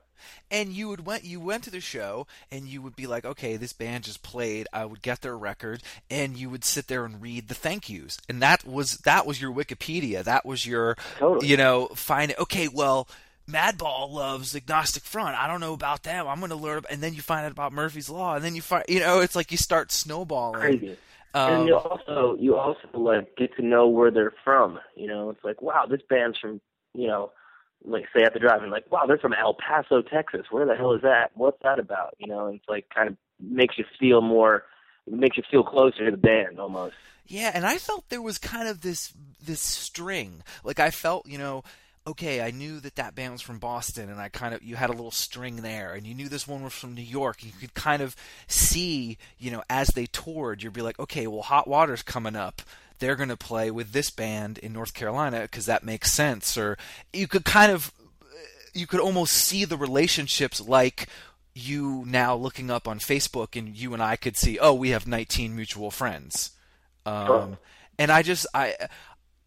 and 0.51 0.69
you 0.69 0.89
would 0.89 1.05
went 1.05 1.23
you 1.23 1.39
went 1.39 1.63
to 1.63 1.69
the 1.71 1.79
show 1.79 2.27
and 2.51 2.67
you 2.67 2.81
would 2.81 2.95
be 2.95 3.07
like 3.07 3.23
okay 3.23 3.55
this 3.55 3.71
band 3.71 4.03
just 4.03 4.23
played 4.23 4.67
i 4.73 4.83
would 4.83 5.01
get 5.03 5.21
their 5.21 5.37
record 5.37 5.83
and 6.09 6.35
you 6.37 6.49
would 6.49 6.63
sit 6.63 6.87
there 6.87 7.05
and 7.05 7.21
read 7.21 7.47
the 7.47 7.53
thank 7.53 7.87
yous 7.87 8.17
and 8.27 8.41
that 8.41 8.65
was 8.65 8.97
that 8.99 9.27
was 9.27 9.39
your 9.39 9.53
wikipedia 9.53 10.23
that 10.23 10.43
was 10.45 10.65
your 10.65 10.97
Totally. 11.19 11.47
you 11.47 11.55
know 11.55 11.87
find 11.89 12.33
okay 12.39 12.67
well 12.67 13.07
madball 13.47 14.11
loves 14.11 14.55
agnostic 14.55 15.03
front 15.03 15.37
i 15.37 15.47
don't 15.47 15.61
know 15.61 15.73
about 15.73 16.01
them 16.03 16.27
i'm 16.27 16.39
going 16.39 16.49
to 16.49 16.55
learn 16.55 16.81
and 16.89 17.01
then 17.01 17.13
you 17.13 17.21
find 17.21 17.45
out 17.45 17.51
about 17.51 17.71
murphy's 17.71 18.09
law 18.09 18.33
and 18.35 18.43
then 18.43 18.55
you 18.55 18.61
find 18.61 18.83
you 18.89 18.99
know 18.99 19.19
it's 19.19 19.35
like 19.35 19.51
you 19.51 19.57
start 19.57 19.91
snowballing 19.91 20.59
Crazy. 20.59 20.97
um, 21.35 21.53
and 21.53 21.67
you 21.67 21.75
also 21.77 22.35
you 22.39 22.55
also 22.57 22.87
like 22.93 23.35
get 23.37 23.55
to 23.55 23.61
know 23.61 23.87
where 23.87 24.09
they're 24.11 24.33
from. 24.43 24.79
You 24.95 25.07
know, 25.07 25.29
it's 25.29 25.43
like 25.43 25.61
wow, 25.61 25.85
this 25.85 26.01
band's 26.09 26.37
from 26.39 26.59
you 26.95 27.07
know, 27.07 27.31
like 27.85 28.05
say 28.15 28.23
at 28.23 28.33
the 28.33 28.39
drive-in, 28.39 28.69
like 28.69 28.91
wow, 28.91 29.05
they're 29.05 29.17
from 29.17 29.33
El 29.33 29.53
Paso, 29.53 30.01
Texas. 30.01 30.47
Where 30.49 30.65
the 30.65 30.75
hell 30.75 30.93
is 30.93 31.01
that? 31.01 31.31
What's 31.35 31.61
that 31.63 31.79
about? 31.79 32.15
You 32.17 32.27
know, 32.27 32.47
and 32.47 32.55
it's 32.55 32.69
like 32.69 32.87
kind 32.93 33.09
of 33.09 33.17
makes 33.39 33.77
you 33.77 33.85
feel 33.99 34.21
more, 34.21 34.63
makes 35.09 35.37
you 35.37 35.43
feel 35.49 35.63
closer 35.63 36.05
to 36.05 36.11
the 36.11 36.17
band 36.17 36.59
almost. 36.59 36.95
Yeah, 37.27 37.51
and 37.53 37.65
I 37.65 37.77
felt 37.77 38.09
there 38.09 38.21
was 38.21 38.37
kind 38.37 38.67
of 38.67 38.81
this 38.81 39.13
this 39.43 39.61
string. 39.61 40.43
Like 40.63 40.79
I 40.79 40.91
felt, 40.91 41.27
you 41.27 41.37
know, 41.37 41.63
okay, 42.07 42.41
I 42.41 42.51
knew 42.51 42.79
that 42.79 42.95
that 42.95 43.15
band 43.15 43.33
was 43.33 43.41
from 43.41 43.59
Boston, 43.59 44.09
and 44.09 44.19
I 44.19 44.29
kind 44.29 44.53
of 44.53 44.63
you 44.63 44.75
had 44.75 44.89
a 44.89 44.93
little 44.93 45.11
string 45.11 45.57
there, 45.57 45.93
and 45.93 46.07
you 46.07 46.15
knew 46.15 46.29
this 46.29 46.47
one 46.47 46.63
was 46.63 46.73
from 46.73 46.95
New 46.95 47.01
York. 47.01 47.43
And 47.43 47.51
You 47.51 47.59
could 47.59 47.73
kind 47.73 48.01
of 48.01 48.15
see, 48.47 49.17
you 49.37 49.51
know, 49.51 49.63
as 49.69 49.89
they 49.89 50.05
toured, 50.05 50.63
you'd 50.63 50.73
be 50.73 50.81
like, 50.81 50.99
okay, 50.99 51.27
well, 51.27 51.41
Hot 51.41 51.67
Water's 51.67 52.03
coming 52.03 52.35
up. 52.35 52.61
They're 52.99 53.15
going 53.15 53.29
to 53.29 53.37
play 53.37 53.69
with 53.71 53.91
this 53.91 54.09
band 54.09 54.57
in 54.57 54.73
North 54.73 54.93
Carolina 54.93 55.41
because 55.41 55.65
that 55.67 55.83
makes 55.83 56.11
sense. 56.11 56.57
Or 56.57 56.77
you 57.13 57.27
could 57.27 57.45
kind 57.45 57.71
of, 57.71 57.91
you 58.73 58.87
could 58.87 58.99
almost 58.99 59.33
see 59.33 59.65
the 59.65 59.77
relationships 59.77 60.59
like 60.61 61.07
you 61.53 62.03
now 62.05 62.35
looking 62.35 62.69
up 62.69 62.87
on 62.87 62.99
Facebook 62.99 63.57
and 63.57 63.75
you 63.75 63.93
and 63.93 64.01
I 64.03 64.15
could 64.15 64.37
see, 64.37 64.59
oh, 64.59 64.73
we 64.73 64.89
have 64.89 65.07
19 65.07 65.55
mutual 65.55 65.89
friends. 65.91 66.51
Um, 67.05 67.25
Sure. 67.27 67.57
and 67.97 68.11
I 68.11 68.21
just 68.21 68.45
I 68.53 68.75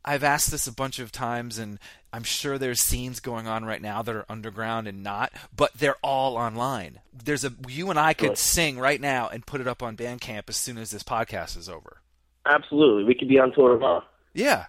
I've 0.04 0.24
asked 0.24 0.50
this 0.50 0.66
a 0.66 0.72
bunch 0.72 0.98
of 0.98 1.12
times 1.12 1.58
and 1.58 1.78
I'm 2.12 2.22
sure 2.24 2.56
there's 2.58 2.80
scenes 2.80 3.20
going 3.20 3.46
on 3.46 3.64
right 3.66 3.82
now 3.82 4.02
that 4.02 4.16
are 4.16 4.24
underground 4.28 4.88
and 4.88 5.02
not, 5.04 5.30
but 5.54 5.74
they're 5.74 5.98
all 6.02 6.36
online. 6.36 7.00
There's 7.12 7.44
a 7.44 7.52
you 7.68 7.90
and 7.90 7.98
I 7.98 8.14
could 8.14 8.28
Sure. 8.30 8.36
sing 8.36 8.78
right 8.78 9.00
now 9.00 9.28
and 9.28 9.46
put 9.46 9.60
it 9.60 9.68
up 9.68 9.82
on 9.82 9.96
Bandcamp 9.96 10.44
as 10.48 10.56
soon 10.56 10.78
as 10.78 10.90
this 10.90 11.02
podcast 11.04 11.56
is 11.56 11.68
over. 11.68 12.00
Absolutely, 12.46 13.04
we 13.04 13.14
could 13.14 13.28
be 13.28 13.38
on 13.38 13.52
tour 13.52 13.74
tomorrow. 13.74 14.02
Yeah. 14.34 14.66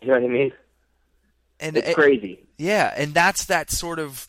You 0.00 0.08
know 0.08 0.14
what 0.14 0.22
I 0.22 0.28
mean? 0.28 0.52
And 1.60 1.76
It's 1.76 1.88
it- 1.88 1.94
crazy. 1.94 2.44
Yeah, 2.56 2.92
and 2.96 3.14
that's 3.14 3.44
that 3.46 3.70
sort 3.70 3.98
of 3.98 4.26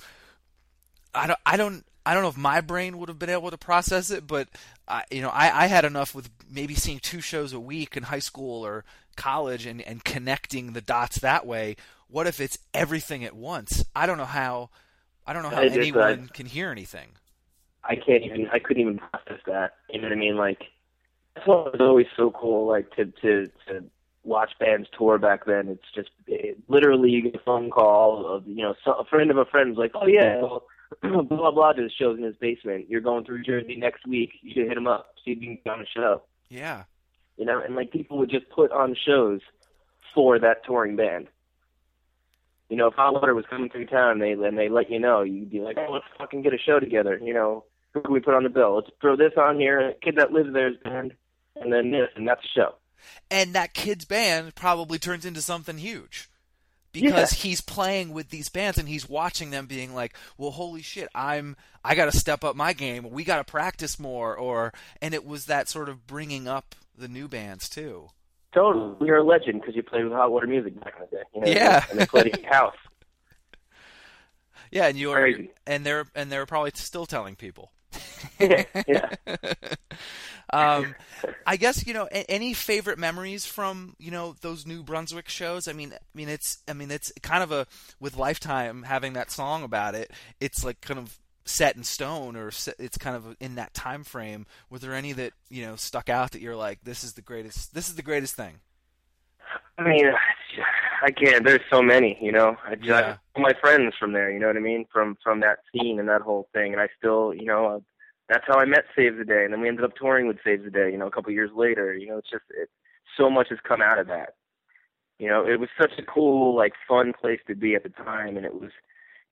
I 1.15 1.27
don't 1.27 1.39
I 1.45 1.57
don't 1.57 1.83
I 2.05 2.13
don't 2.13 2.23
know 2.23 2.29
if 2.29 2.37
my 2.37 2.61
brain 2.61 2.97
would 2.97 3.09
have 3.09 3.19
been 3.19 3.29
able 3.29 3.49
to 3.51 3.57
process 3.57 4.11
it, 4.11 4.27
but 4.27 4.47
I 4.87 5.03
you 5.09 5.21
know, 5.21 5.29
I, 5.29 5.63
I 5.63 5.67
had 5.67 5.85
enough 5.85 6.13
with 6.13 6.29
maybe 6.49 6.75
seeing 6.75 6.99
two 6.99 7.21
shows 7.21 7.53
a 7.53 7.59
week 7.59 7.97
in 7.97 8.03
high 8.03 8.19
school 8.19 8.65
or 8.65 8.83
college 9.15 9.65
and, 9.65 9.81
and 9.81 10.03
connecting 10.03 10.73
the 10.73 10.81
dots 10.81 11.19
that 11.19 11.45
way. 11.45 11.75
What 12.07 12.27
if 12.27 12.39
it's 12.39 12.57
everything 12.73 13.23
at 13.23 13.35
once? 13.35 13.83
I 13.95 14.05
don't 14.05 14.17
know 14.17 14.25
how 14.25 14.69
I 15.25 15.33
don't 15.33 15.43
know 15.43 15.49
how 15.49 15.63
just, 15.63 15.75
uh, 15.75 15.79
anyone 15.79 16.29
can 16.33 16.45
hear 16.45 16.71
anything. 16.71 17.09
I 17.83 17.95
can't 17.95 18.23
even. 18.23 18.47
I 18.51 18.59
couldn't 18.59 18.81
even 18.81 18.97
process 18.97 19.39
that. 19.47 19.75
You 19.89 20.01
know 20.01 20.07
what 20.07 20.13
I 20.13 20.19
mean? 20.19 20.35
Like 20.35 20.63
that's 21.35 21.47
what 21.47 21.73
was 21.73 21.81
always 21.81 22.07
so 22.15 22.31
cool. 22.31 22.67
Like 22.67 22.91
to 22.95 23.05
to 23.21 23.47
to 23.67 23.83
watch 24.23 24.51
bands 24.59 24.87
tour 24.97 25.17
back 25.17 25.45
then. 25.45 25.67
It's 25.67 25.91
just 25.93 26.09
it, 26.27 26.57
literally 26.67 27.09
you 27.09 27.23
get 27.23 27.35
a 27.35 27.43
phone 27.43 27.69
call 27.69 28.27
of 28.27 28.47
you 28.47 28.63
know 28.63 28.75
so, 28.83 28.93
a 28.93 29.05
friend 29.05 29.31
of 29.31 29.37
a 29.37 29.45
friend's 29.45 29.77
like, 29.77 29.91
oh 29.95 30.07
yeah, 30.07 30.41
well, 30.41 30.63
blah 31.01 31.21
blah 31.21 31.51
blah 31.51 31.73
does 31.73 31.91
shows 31.97 32.17
in 32.17 32.23
his 32.23 32.35
basement. 32.37 32.89
You're 32.89 33.01
going 33.01 33.25
through 33.25 33.43
Jersey 33.43 33.75
next 33.75 34.07
week. 34.07 34.31
You 34.41 34.53
should 34.53 34.67
hit 34.67 34.77
him 34.77 34.87
up. 34.87 35.15
See 35.23 35.31
if 35.31 35.41
you 35.41 35.47
can 35.47 35.59
get 35.63 35.73
on 35.73 35.81
a 35.81 35.85
show. 35.85 36.23
Yeah. 36.49 36.83
You 37.37 37.45
know, 37.45 37.61
and 37.61 37.75
like 37.75 37.91
people 37.91 38.17
would 38.17 38.29
just 38.29 38.49
put 38.49 38.71
on 38.71 38.95
shows 39.05 39.41
for 40.13 40.39
that 40.39 40.65
touring 40.65 40.95
band. 40.95 41.27
You 42.69 42.77
know, 42.77 42.87
if 42.87 42.93
Hot 42.95 43.13
Water 43.13 43.33
was 43.33 43.45
coming 43.49 43.69
through 43.69 43.87
town, 43.87 44.19
they 44.19 44.33
and 44.33 44.57
they 44.57 44.69
let 44.69 44.91
you 44.91 44.99
know, 44.99 45.21
you'd 45.23 45.49
be 45.49 45.59
like, 45.59 45.77
"Oh, 45.79 45.91
let's 45.91 46.05
fucking 46.17 46.43
get 46.43 46.53
a 46.53 46.57
show 46.57 46.79
together." 46.79 47.19
You 47.21 47.33
know, 47.33 47.63
who 47.93 48.01
can 48.01 48.13
we 48.13 48.19
put 48.19 48.33
on 48.35 48.43
the 48.43 48.49
bill? 48.49 48.75
Let's 48.75 48.89
throw 49.01 49.15
this 49.15 49.33
on 49.37 49.59
here. 49.59 49.79
A 49.89 49.93
kid 49.95 50.15
that 50.17 50.31
lives 50.31 50.49
there's 50.53 50.77
band, 50.83 51.13
and 51.55 51.71
then 51.73 51.91
this, 51.91 52.09
and 52.15 52.27
that's 52.27 52.43
a 52.43 52.47
show. 52.59 52.75
and 53.31 53.53
that 53.53 53.73
kid's 53.73 54.05
band 54.05 54.55
probably 54.55 54.99
turns 54.99 55.25
into 55.25 55.41
something 55.41 55.77
huge 55.77 56.29
because 56.91 57.31
he's 57.43 57.61
playing 57.61 58.11
with 58.13 58.29
these 58.29 58.49
bands 58.49 58.77
and 58.77 58.89
he's 58.89 59.07
watching 59.07 59.51
them 59.51 59.67
being 59.67 59.93
like 59.93 60.13
well 60.39 60.49
holy 60.49 60.81
shit 60.81 61.07
i'm 61.13 61.55
i 61.85 61.93
got 61.93 62.11
to 62.11 62.17
step 62.17 62.43
up 62.43 62.55
my 62.55 62.73
game 62.73 63.07
we 63.11 63.23
got 63.23 63.37
to 63.37 63.43
practice 63.43 63.99
more 63.99 64.35
or 64.35 64.73
and 64.99 65.13
it 65.13 65.23
was 65.23 65.45
that 65.45 65.69
sort 65.69 65.87
of 65.87 66.07
bringing 66.07 66.47
up 66.47 66.73
the 66.97 67.07
new 67.07 67.27
bands 67.27 67.69
too 67.69 68.07
Totally, 68.55 68.95
you're 69.05 69.17
a 69.17 69.23
legend 69.23 69.61
because 69.61 69.75
you 69.75 69.83
played 69.83 70.03
with 70.05 70.13
Hot 70.13 70.31
Water 70.31 70.47
Music 70.47 70.77
back 70.83 70.95
in 70.99 71.05
the 71.11 71.17
day. 71.17 71.23
You 71.35 71.41
know, 71.41 71.47
Yeah. 71.51 71.85
and 71.91 71.99
they 71.99 72.05
played 72.07 72.33
at 72.33 72.41
your 72.41 72.51
house. 72.51 72.75
yeah 74.71 74.87
and 74.87 74.97
you 74.97 75.11
are 75.11 75.19
Crazy. 75.21 75.49
and 75.67 75.85
they're 75.85 76.05
and 76.15 76.31
they're 76.31 76.45
probably 76.45 76.71
still 76.73 77.05
telling 77.05 77.35
people 77.35 77.71
yeah. 78.39 79.09
um, 80.53 80.95
I 81.45 81.57
guess 81.57 81.85
you 81.85 81.93
know 81.93 82.07
a- 82.11 82.29
any 82.29 82.53
favorite 82.53 82.99
memories 82.99 83.45
from 83.45 83.95
you 83.99 84.11
know 84.11 84.35
those 84.41 84.65
New 84.65 84.83
Brunswick 84.83 85.29
shows. 85.29 85.67
I 85.67 85.73
mean, 85.73 85.93
I 85.93 85.99
mean 86.13 86.29
it's 86.29 86.59
I 86.67 86.73
mean 86.73 86.91
it's 86.91 87.11
kind 87.21 87.43
of 87.43 87.51
a 87.51 87.67
with 87.99 88.17
Lifetime 88.17 88.83
having 88.83 89.13
that 89.13 89.31
song 89.31 89.63
about 89.63 89.95
it. 89.95 90.11
It's 90.39 90.63
like 90.63 90.81
kind 90.81 90.99
of 90.99 91.19
set 91.45 91.75
in 91.75 91.83
stone, 91.83 92.35
or 92.35 92.51
se- 92.51 92.73
it's 92.79 92.97
kind 92.97 93.15
of 93.15 93.35
in 93.39 93.55
that 93.55 93.73
time 93.73 94.03
frame. 94.03 94.45
Were 94.69 94.79
there 94.79 94.93
any 94.93 95.13
that 95.13 95.33
you 95.49 95.65
know 95.65 95.75
stuck 95.75 96.09
out 96.09 96.31
that 96.31 96.41
you're 96.41 96.55
like, 96.55 96.79
this 96.83 97.03
is 97.03 97.13
the 97.13 97.21
greatest? 97.21 97.73
This 97.73 97.89
is 97.89 97.95
the 97.95 98.01
greatest 98.03 98.35
thing. 98.35 98.59
I 99.77 99.83
mean, 99.83 100.11
I 101.01 101.11
can't. 101.11 101.45
There's 101.45 101.61
so 101.69 101.81
many, 101.81 102.17
you 102.21 102.31
know. 102.31 102.57
I 102.65 102.75
just 102.75 102.87
Yeah. 102.87 103.17
all 103.35 103.41
my 103.43 103.53
friends 103.53 103.95
from 103.97 104.13
there, 104.13 104.31
you 104.31 104.39
know 104.39 104.47
what 104.47 104.57
I 104.57 104.61
mean, 104.61 104.85
from 104.91 105.15
from 105.23 105.39
that 105.41 105.59
scene 105.71 105.99
and 105.99 106.09
that 106.09 106.21
whole 106.21 106.49
thing, 106.53 106.73
and 106.73 106.81
I 106.81 106.89
still, 106.97 107.33
you 107.33 107.45
know, 107.45 107.65
uh, 107.67 107.79
that's 108.27 108.45
how 108.47 108.59
I 108.59 108.65
met 108.65 108.85
Save 108.95 109.17
the 109.17 109.25
Day, 109.25 109.43
and 109.43 109.53
then 109.53 109.61
we 109.61 109.67
ended 109.67 109.85
up 109.85 109.95
touring 109.95 110.27
with 110.27 110.37
Save 110.43 110.63
the 110.63 110.69
Day, 110.71 110.91
you 110.91 110.97
know, 110.97 111.07
a 111.07 111.11
couple 111.11 111.31
years 111.31 111.51
later. 111.55 111.93
You 111.95 112.07
know, 112.07 112.17
it's 112.17 112.29
just 112.29 112.43
it, 112.51 112.69
so 113.17 113.29
much 113.29 113.47
has 113.49 113.59
come 113.67 113.81
out 113.81 113.99
of 113.99 114.07
that. 114.07 114.35
You 115.17 115.27
know, 115.27 115.45
it 115.45 115.59
was 115.59 115.69
such 115.79 115.91
a 115.97 116.03
cool, 116.03 116.55
like, 116.55 116.73
fun 116.87 117.11
place 117.19 117.41
to 117.47 117.55
be 117.55 117.75
at 117.75 117.83
the 117.83 117.89
time, 117.89 118.37
and 118.37 118.45
it 118.45 118.53
was, 118.53 118.71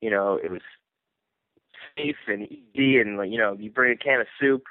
you 0.02 0.10
know, 0.10 0.38
it 0.44 0.52
was 0.52 0.62
safe 1.96 2.18
and 2.28 2.48
easy, 2.52 2.98
and 3.00 3.18
like, 3.18 3.30
you 3.30 3.38
know, 3.38 3.54
you 3.58 3.70
bring 3.72 3.92
a 3.94 3.96
can 3.98 4.20
of 4.20 4.28
soup, 4.40 4.64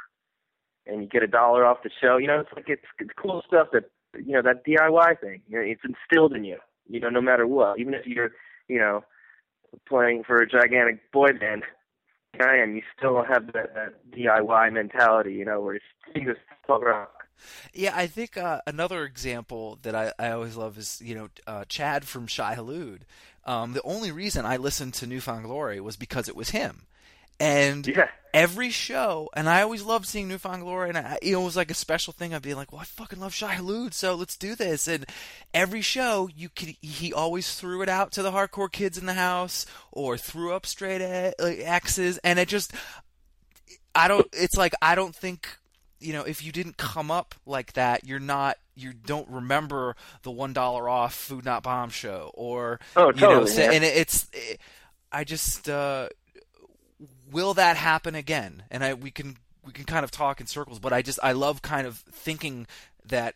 and 0.87 1.03
you 1.03 1.09
get 1.09 1.23
a 1.23 1.27
dollar 1.27 1.65
off 1.65 1.83
the 1.83 1.91
show. 2.01 2.17
You 2.17 2.27
know, 2.27 2.41
it's 2.41 2.51
like 2.55 2.69
it's, 2.69 2.85
it's 2.99 3.11
cool 3.17 3.43
stuff 3.47 3.69
that 3.73 3.85
you 4.15 4.33
know 4.33 4.43
that 4.43 4.65
DIY 4.67 5.21
thing. 5.21 5.43
You 5.49 5.59
know, 5.59 5.65
it's 5.65 5.83
instilled 5.85 6.33
in 6.35 6.45
you. 6.45 6.59
You 6.89 7.01
know, 7.01 7.09
no 7.09 7.21
matter 7.21 7.47
what, 7.47 7.79
even 7.79 7.95
if 7.95 8.07
you're, 8.07 8.33
you 8.69 8.79
know, 8.79 9.05
playing 9.89 10.25
for 10.25 10.37
a 10.37 10.49
gigantic 10.49 11.11
boy 11.13 11.29
band, 11.39 11.65
I 12.41 12.57
am, 12.57 12.77
you 12.77 12.83
still 12.97 13.23
have 13.25 13.47
that, 13.53 13.75
that 13.75 14.11
DIY 14.11 14.73
mentality. 14.73 15.35
You 15.35 15.45
know, 15.45 15.61
where 15.61 15.75
it's 15.77 15.85
things 16.13 16.29
are 16.29 16.37
punk 16.67 16.85
rock. 16.85 17.17
Yeah, 17.73 17.93
I 17.95 18.07
think 18.07 18.37
uh, 18.37 18.61
another 18.67 19.05
example 19.05 19.79
that 19.83 19.95
I, 19.95 20.13
I 20.19 20.31
always 20.31 20.57
love 20.57 20.79
is 20.79 21.01
you 21.05 21.15
know 21.15 21.29
uh, 21.47 21.65
Chad 21.69 22.05
from 22.05 22.27
Shai 22.27 22.55
Hulud. 22.55 23.01
Um, 23.45 23.75
the 23.75 23.83
only 23.83 24.11
reason 24.11 24.45
I 24.45 24.57
listened 24.57 24.95
to 24.95 25.07
New 25.07 25.21
Found 25.21 25.45
Glory 25.45 25.81
was 25.81 25.97
because 25.97 26.29
it 26.29 26.37
was 26.37 26.51
him, 26.51 26.87
and 27.41 27.87
Yeah. 27.87 28.09
every 28.35 28.71
show, 28.71 29.29
and 29.35 29.49
I 29.49 29.63
always 29.63 29.83
loved 29.83 30.07
seeing 30.07 30.29
New 30.29 30.39
Found 30.39 30.63
Glory, 30.63 30.89
and 30.91 30.99
I, 30.99 31.19
it 31.23 31.37
was 31.37 31.57
like 31.57 31.71
a 31.71 31.75
special 31.75 32.13
thing. 32.13 32.35
I'd 32.35 32.43
be 32.43 32.55
like, 32.55 32.73
"Well, 32.73 32.81
I 32.81 32.85
fucking 32.85 33.19
love 33.21 33.35
Shai 33.35 33.57
Hulud, 33.57 33.95
so 33.95 34.15
let's 34.15 34.37
do 34.37 34.55
this." 34.55 34.87
And 34.89 35.07
every 35.55 35.81
show, 35.83 36.29
you 36.35 36.49
could, 36.49 36.77
he 36.81 37.13
always 37.13 37.55
threw 37.55 37.83
it 37.83 37.89
out 37.89 38.13
to 38.13 38.23
the 38.23 38.33
hardcore 38.33 38.71
kids 38.71 38.99
in 38.99 39.07
the 39.07 39.15
house, 39.15 39.67
or 39.93 40.17
threw 40.19 40.53
up 40.53 40.67
straight 40.67 41.01
a- 41.01 41.35
like, 41.39 41.59
X's, 41.61 42.19
and 42.19 42.39
it 42.39 42.49
just, 42.49 42.73
I 43.95 44.09
don't. 44.09 44.27
It's 44.33 44.57
like 44.57 44.75
I 44.83 44.95
don't 44.95 45.15
think, 45.15 45.49
you 46.01 46.13
know, 46.13 46.23
if 46.23 46.45
you 46.45 46.53
didn't 46.53 46.77
come 46.77 47.11
up 47.11 47.35
like 47.47 47.73
that, 47.75 48.05
you're 48.05 48.19
not. 48.21 48.57
You 48.75 48.93
don't 48.93 49.29
remember 49.31 49.97
the 50.23 50.31
one 50.31 50.53
dollar 50.53 50.87
off 50.89 51.15
Food 51.15 51.47
Not 51.47 51.63
Bomb 51.63 51.89
show, 51.89 52.31
or 52.35 52.79
Oh, 52.95 53.07
you 53.07 53.21
know, 53.21 53.29
totally, 53.29 53.51
so- 53.51 53.63
and 53.63 53.83
it, 53.85 53.97
it's. 53.97 54.27
It, 54.33 54.61
I 55.11 55.25
just. 55.25 55.69
Uh, 55.69 56.09
will 57.31 57.55
that 57.55 57.77
happen 57.77 58.15
again? 58.15 58.63
And 58.71 58.85
I 58.85 58.95
we 58.95 59.11
can 59.11 59.37
we 59.65 59.73
can 59.73 59.85
kind 59.85 60.05
of 60.05 60.11
talk 60.11 60.41
in 60.41 60.47
circles, 60.47 60.79
but 60.79 60.93
I 60.93 61.03
just 61.03 61.19
I 61.23 61.33
love 61.33 61.63
kind 61.63 61.87
of 61.87 61.99
thinking 61.99 62.67
that 63.05 63.35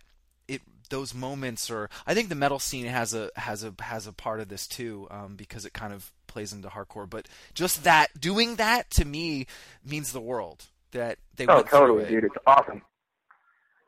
it 0.49 0.63
those 0.89 1.15
moments 1.15 1.71
or 1.71 1.89
I 2.07 2.15
think 2.15 2.29
the 2.29 2.35
metal 2.35 2.59
scene 2.59 2.87
has 2.87 3.15
a 3.15 3.31
has 3.37 3.65
a 3.65 3.75
has 3.81 4.07
a 4.07 4.13
part 4.13 4.41
of 4.41 4.49
this 4.49 4.67
too 4.67 5.09
um, 5.11 5.37
because 5.37 5.65
it 5.65 5.73
kind 5.73 5.93
of 5.93 6.13
plays 6.27 6.53
into 6.53 6.69
hardcore. 6.69 7.09
But 7.09 7.29
just 7.55 7.85
that 7.85 8.09
doing 8.19 8.57
that 8.57 8.91
to 8.93 9.05
me 9.05 9.47
means 9.85 10.13
the 10.13 10.21
world 10.21 10.67
that 10.93 11.19
they 11.37 11.47
Oh, 11.47 11.63
totally, 11.63 12.05
it. 12.05 12.09
dude. 12.11 12.25
It's 12.25 12.37
awesome. 12.47 12.83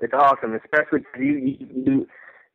It's 0.00 0.14
awesome, 0.14 0.54
especially 0.54 1.04
you, 1.16 1.38
you, 1.38 1.66
you, 1.86 2.08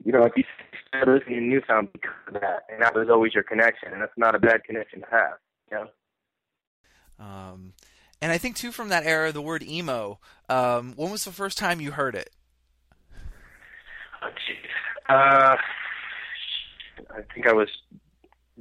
you 0.03 0.11
know, 0.11 0.23
if 0.23 0.33
you 0.35 0.43
started 0.89 1.13
listening 1.13 1.39
to 1.39 1.45
new 1.45 1.61
sound 1.65 1.87
because 1.93 2.11
of 2.27 2.33
that, 2.41 2.63
and 2.69 2.81
that 2.81 2.93
was 2.93 3.07
always 3.09 3.33
your 3.33 3.43
connection, 3.43 3.93
and 3.93 4.01
that's 4.01 4.17
not 4.17 4.35
a 4.35 4.39
bad 4.39 4.65
connection 4.65 4.99
to 4.99 5.07
have. 5.09 5.37
You 5.71 5.77
know? 5.77 5.87
Um, 7.19 7.73
and 8.21 8.31
I 8.31 8.37
think 8.37 8.55
too 8.55 8.71
from 8.71 8.89
that 8.89 9.05
era, 9.05 9.31
the 9.31 9.41
word 9.41 9.63
emo. 9.63 10.19
Um, 10.49 10.93
when 10.95 11.11
was 11.11 11.25
the 11.25 11.31
first 11.31 11.57
time 11.57 11.81
you 11.81 11.91
heard 11.91 12.15
it? 12.15 12.31
Oh, 14.21 14.29
jeez. 14.29 15.09
Uh, 15.09 15.57
I 17.11 17.21
think 17.33 17.47
I 17.47 17.53
was 17.53 17.69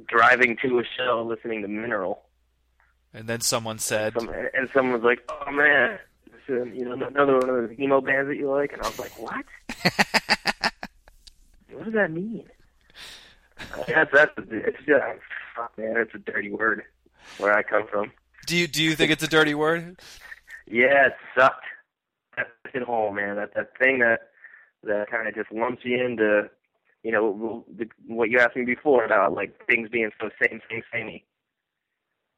driving 0.07 0.57
to 0.61 0.79
a 0.79 0.83
show 0.97 1.25
listening 1.27 1.61
to 1.63 1.67
Mineral, 1.67 2.23
And 3.13 3.27
then 3.27 3.41
someone 3.41 3.79
said, 3.79 4.13
Some, 4.13 4.29
and 4.29 4.69
someone 4.73 4.93
was 4.93 5.03
like, 5.03 5.19
"Oh 5.29 5.51
man, 5.51 5.99
this 6.25 6.41
is, 6.47 6.75
you 6.75 6.85
know 6.85 6.93
another 6.93 7.33
one 7.33 7.49
of 7.49 7.69
those 7.69 7.79
emo 7.79 8.01
bands 8.01 8.29
that 8.29 8.37
you 8.37 8.49
like," 8.49 8.73
and 8.73 8.81
I 8.81 8.87
was 8.87 8.99
like, 8.99 9.19
"What? 9.19 9.45
what 11.71 11.85
does 11.85 11.93
that 11.93 12.11
mean?" 12.11 12.45
That's 13.87 14.11
that's 14.11 14.31
it's 14.37 14.77
just 14.85 15.03
fuck, 15.55 15.77
man, 15.77 15.97
it's 15.97 16.13
a 16.13 16.19
dirty 16.19 16.51
word 16.51 16.83
where 17.39 17.53
I 17.53 17.63
come 17.63 17.87
from. 17.87 18.11
"Do 18.47 18.57
you 18.57 18.67
do 18.67 18.81
you 18.83 18.95
think 18.95 19.11
it's 19.11 19.23
a 19.23 19.27
dirty 19.27 19.53
word?" 19.53 19.99
Yeah, 20.65 21.07
it 21.07 21.13
sucked. 21.37 21.65
That 22.35 22.47
hit 22.73 22.83
home, 22.83 23.15
man. 23.15 23.35
That 23.35 23.53
that 23.55 23.77
thing 23.77 23.99
that 23.99 24.19
that 24.83 25.09
kind 25.11 25.27
of 25.27 25.35
just 25.35 25.51
lumps 25.51 25.83
you 25.83 26.03
into, 26.03 26.49
you 27.03 27.11
know, 27.11 27.65
the, 27.77 27.87
what 28.07 28.29
you 28.29 28.39
asked 28.39 28.55
me 28.55 28.65
before 28.65 29.05
about 29.05 29.33
like 29.33 29.59
things 29.67 29.89
being 29.89 30.11
so 30.19 30.29
same, 30.41 30.61
same, 30.69 30.81
samey. 30.91 31.25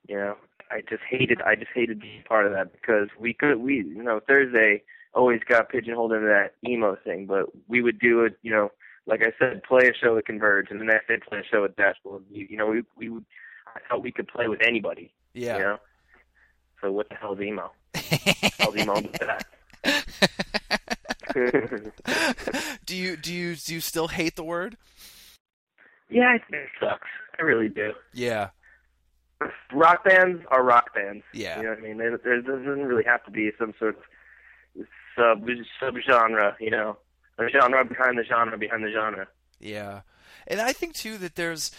You 0.07 0.15
know, 0.15 0.35
I 0.71 0.81
just 0.81 1.03
hated. 1.09 1.41
I 1.41 1.55
just 1.55 1.71
hated 1.73 2.01
being 2.01 2.23
part 2.27 2.45
of 2.45 2.53
that 2.53 2.71
because 2.71 3.09
we 3.19 3.33
could, 3.33 3.57
we, 3.57 3.75
you 3.75 4.03
know, 4.03 4.19
Thursday 4.27 4.83
always 5.13 5.41
got 5.47 5.69
pigeonholed 5.69 6.13
into 6.13 6.27
that 6.27 6.53
emo 6.67 6.97
thing, 7.03 7.25
but 7.25 7.47
we 7.67 7.81
would 7.81 7.99
do 7.99 8.23
it, 8.23 8.37
you 8.41 8.51
know, 8.51 8.71
like 9.05 9.21
I 9.21 9.33
said, 9.39 9.63
play 9.63 9.87
a 9.87 9.93
show 9.93 10.17
at 10.17 10.25
Converge, 10.25 10.67
and 10.69 10.79
the 10.79 10.85
next 10.85 11.07
day 11.07 11.17
play 11.27 11.39
a 11.39 11.43
show 11.43 11.65
at 11.65 11.75
Dashboard. 11.75 12.23
You, 12.31 12.47
you 12.49 12.57
know, 12.57 12.67
we 12.67 12.83
we 12.97 13.09
would. 13.09 13.25
I 13.67 13.79
felt 13.87 14.03
we 14.03 14.11
could 14.11 14.27
play 14.27 14.47
with 14.47 14.61
anybody. 14.63 15.13
Yeah. 15.33 15.57
You 15.57 15.63
know? 15.63 15.77
So 16.81 16.91
what 16.91 17.09
the 17.09 17.15
hell's 17.15 17.39
emo? 17.39 17.71
hell's 17.95 18.75
emo 18.75 19.01
that? 19.01 19.45
do 22.85 22.95
you 22.95 23.15
do 23.17 23.33
you 23.33 23.55
do 23.55 23.73
you 23.73 23.81
still 23.81 24.07
hate 24.07 24.35
the 24.35 24.43
word? 24.43 24.77
Yeah, 26.09 26.29
I 26.29 26.39
think 26.39 26.63
it 26.63 26.69
sucks. 26.79 27.07
I 27.37 27.43
really 27.43 27.69
do. 27.69 27.93
Yeah. 28.13 28.49
Rock 29.71 30.03
bands 30.03 30.43
are 30.49 30.63
rock 30.63 30.93
bands. 30.93 31.23
Yeah. 31.33 31.57
You 31.57 31.63
know 31.63 31.69
what 31.69 31.79
I 31.79 31.81
mean? 31.81 31.97
There, 31.97 32.17
there 32.17 32.41
doesn't 32.41 32.85
really 32.85 33.05
have 33.05 33.23
to 33.25 33.31
be 33.31 33.51
some 33.57 33.73
sort 33.79 33.95
of 33.95 34.85
sub 35.15 35.47
sub 35.79 35.95
genre, 36.05 36.55
you 36.59 36.71
know, 36.71 36.97
a 37.37 37.47
genre 37.49 37.85
behind 37.85 38.17
the 38.17 38.23
genre 38.23 38.57
behind 38.57 38.83
the 38.83 38.91
genre. 38.91 39.27
Yeah, 39.59 40.01
and 40.47 40.59
I 40.59 40.73
think 40.73 40.93
too 40.93 41.17
that 41.19 41.35
there's, 41.35 41.71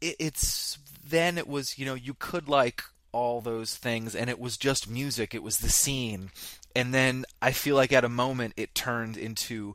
it, 0.00 0.16
it's 0.18 0.78
then 1.06 1.38
it 1.38 1.48
was 1.48 1.78
you 1.78 1.86
know 1.86 1.94
you 1.94 2.14
could 2.14 2.48
like 2.48 2.82
all 3.12 3.40
those 3.40 3.76
things 3.76 4.14
and 4.14 4.28
it 4.30 4.38
was 4.38 4.56
just 4.56 4.88
music, 4.88 5.34
it 5.34 5.42
was 5.42 5.58
the 5.58 5.68
scene, 5.68 6.30
and 6.74 6.92
then 6.94 7.24
I 7.42 7.52
feel 7.52 7.76
like 7.76 7.92
at 7.92 8.04
a 8.04 8.08
moment 8.08 8.54
it 8.56 8.74
turned 8.74 9.16
into 9.16 9.74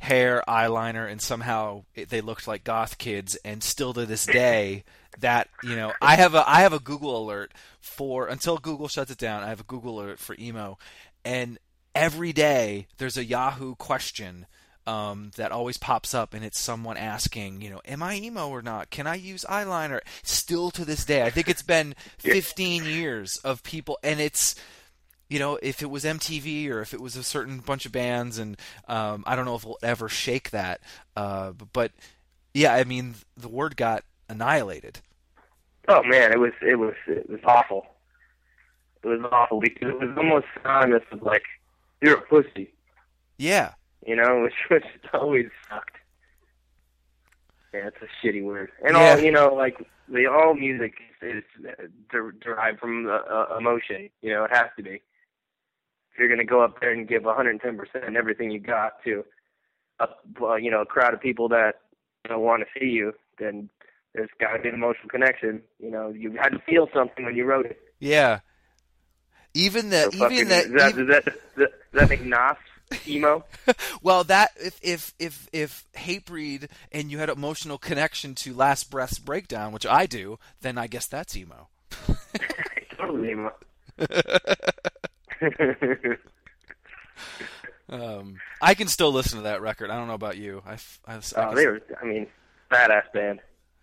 hair, 0.00 0.42
eyeliner, 0.48 1.10
and 1.10 1.20
somehow 1.20 1.84
it, 1.94 2.08
they 2.08 2.20
looked 2.20 2.48
like 2.48 2.64
goth 2.64 2.98
kids. 2.98 3.36
And 3.44 3.62
still 3.62 3.92
to 3.94 4.06
this 4.06 4.26
day, 4.26 4.84
that 5.20 5.48
you 5.62 5.76
know, 5.76 5.92
I 6.02 6.16
have 6.16 6.34
a 6.34 6.48
I 6.48 6.60
have 6.60 6.72
a 6.72 6.80
Google 6.80 7.22
alert 7.22 7.52
for 7.80 8.26
until 8.26 8.58
Google 8.58 8.88
shuts 8.88 9.10
it 9.10 9.18
down. 9.18 9.42
I 9.42 9.48
have 9.48 9.60
a 9.60 9.64
Google 9.64 10.00
alert 10.00 10.18
for 10.18 10.34
emo, 10.38 10.78
and 11.24 11.58
every 11.94 12.32
day 12.32 12.88
there's 12.98 13.16
a 13.16 13.24
Yahoo 13.24 13.74
question. 13.76 14.46
Um, 14.86 15.30
that 15.36 15.52
always 15.52 15.76
pops 15.76 16.14
up, 16.14 16.34
and 16.34 16.44
it's 16.44 16.58
someone 16.58 16.96
asking, 16.96 17.60
you 17.60 17.70
know, 17.70 17.80
am 17.84 18.02
I 18.02 18.16
emo 18.16 18.48
or 18.48 18.62
not? 18.62 18.90
Can 18.90 19.06
I 19.06 19.14
use 19.14 19.44
eyeliner? 19.48 20.00
Still 20.22 20.70
to 20.72 20.84
this 20.84 21.04
day, 21.04 21.22
I 21.22 21.30
think 21.30 21.48
it's 21.48 21.62
been 21.62 21.94
15 22.18 22.86
years 22.86 23.36
of 23.44 23.62
people, 23.62 23.98
and 24.02 24.20
it's 24.20 24.56
you 25.30 25.38
know, 25.38 25.58
if 25.62 25.80
it 25.80 25.88
was 25.88 26.04
MTV 26.04 26.68
or 26.70 26.80
if 26.80 26.92
it 26.92 27.00
was 27.00 27.14
a 27.14 27.22
certain 27.22 27.60
bunch 27.60 27.86
of 27.86 27.92
bands, 27.92 28.36
and 28.36 28.56
um, 28.88 29.22
I 29.26 29.36
don't 29.36 29.44
know 29.44 29.54
if 29.54 29.64
we'll 29.64 29.78
ever 29.80 30.08
shake 30.08 30.50
that. 30.50 30.80
Uh, 31.16 31.52
but 31.72 31.92
yeah, 32.52 32.74
I 32.74 32.82
mean, 32.82 33.14
the 33.36 33.48
word 33.48 33.76
got 33.76 34.02
annihilated. 34.28 35.00
Oh 35.88 36.02
man, 36.02 36.32
it 36.32 36.38
was 36.38 36.52
it 36.60 36.76
was 36.76 36.94
it 37.06 37.30
was 37.30 37.40
awful. 37.44 37.86
It 39.02 39.08
was 39.08 39.20
awful 39.30 39.60
because 39.60 39.88
it 39.88 39.98
was 39.98 40.10
almost 40.16 40.46
synonymous 40.56 41.02
with 41.12 41.22
like 41.22 41.44
you're 42.02 42.18
a 42.18 42.20
pussy. 42.22 42.72
Yeah. 43.38 43.72
You 44.06 44.16
know, 44.16 44.42
which 44.42 44.54
which 44.70 44.84
always 45.12 45.46
sucked. 45.68 45.96
Yeah, 47.72 47.88
it's 47.88 47.96
a 48.02 48.26
shitty 48.26 48.42
word. 48.44 48.70
And 48.84 48.96
Yeah. 48.96 49.10
all 49.12 49.18
you 49.20 49.30
know, 49.30 49.54
like 49.54 49.76
the 50.08 50.26
all 50.26 50.54
music 50.54 50.94
is 51.22 51.44
der- 52.10 52.32
derived 52.32 52.80
from 52.80 53.06
uh, 53.06 53.10
uh, 53.10 53.56
emotion. 53.58 54.10
You 54.22 54.30
know, 54.34 54.44
it 54.44 54.50
has 54.52 54.66
to 54.76 54.82
be. 54.82 54.90
If 56.12 56.18
you're 56.18 56.28
going 56.28 56.38
to 56.40 56.44
go 56.44 56.62
up 56.64 56.80
there 56.80 56.90
and 56.92 57.06
give 57.06 57.22
110 57.24 57.76
percent 57.78 58.16
everything 58.16 58.50
you 58.50 58.58
got 58.58 59.02
to, 59.04 59.24
a 60.00 60.08
well, 60.40 60.58
you 60.58 60.70
know, 60.70 60.80
a 60.80 60.86
crowd 60.86 61.14
of 61.14 61.20
people 61.20 61.48
that 61.50 61.76
you 62.24 62.30
know 62.32 62.40
want 62.40 62.62
to 62.64 62.80
see 62.80 62.86
you, 62.86 63.12
then 63.38 63.68
there's 64.14 64.28
got 64.40 64.56
to 64.56 64.62
be 64.62 64.68
an 64.68 64.74
emotional 64.74 65.08
connection. 65.08 65.62
You 65.78 65.92
know, 65.92 66.08
you 66.08 66.32
had 66.32 66.48
to 66.50 66.58
feel 66.66 66.88
something 66.92 67.24
when 67.24 67.36
you 67.36 67.44
wrote 67.44 67.66
it. 67.66 67.78
Yeah. 68.00 68.40
Even 69.54 69.90
the 69.90 70.10
So 70.12 70.26
even 70.30 70.48
that, 70.48 70.72
that, 70.72 70.88
even- 70.94 71.06
does 71.06 71.08
that, 71.08 71.24
does 71.24 71.34
that, 71.56 71.70
does 71.92 72.00
that 72.00 72.08
make 72.10 72.24
Nas 72.24 72.56
emo? 73.06 73.44
well 74.02 74.24
that 74.24 74.50
if 74.56 74.78
if 74.82 75.14
if 75.18 75.48
if 75.52 75.86
Hatebreed 75.94 76.68
and 76.92 77.10
you 77.10 77.18
had 77.18 77.28
emotional 77.28 77.78
connection 77.78 78.34
to 78.36 78.54
Last 78.54 78.90
Breath's 78.90 79.18
breakdown, 79.18 79.72
which 79.72 79.86
I 79.86 80.06
do, 80.06 80.38
then 80.60 80.78
I 80.78 80.86
guess 80.86 81.06
that's 81.06 81.36
emo. 81.36 81.68
totally 82.96 83.30
emo. 83.30 83.52
Um, 87.90 88.36
I 88.62 88.74
can 88.74 88.86
still 88.86 89.12
listen 89.12 89.38
to 89.38 89.42
that 89.44 89.62
record. 89.62 89.90
I 89.90 89.96
don't 89.96 90.06
know 90.06 90.14
about 90.14 90.36
you. 90.36 90.62
I, 90.64 90.74
I, 91.06 91.14
I 91.14 91.16
oh, 91.16 91.20
can 91.48 91.54
they 91.56 91.66
were. 91.66 91.80
I 92.00 92.04
mean, 92.04 92.26
badass 92.70 93.12
band. 93.12 93.40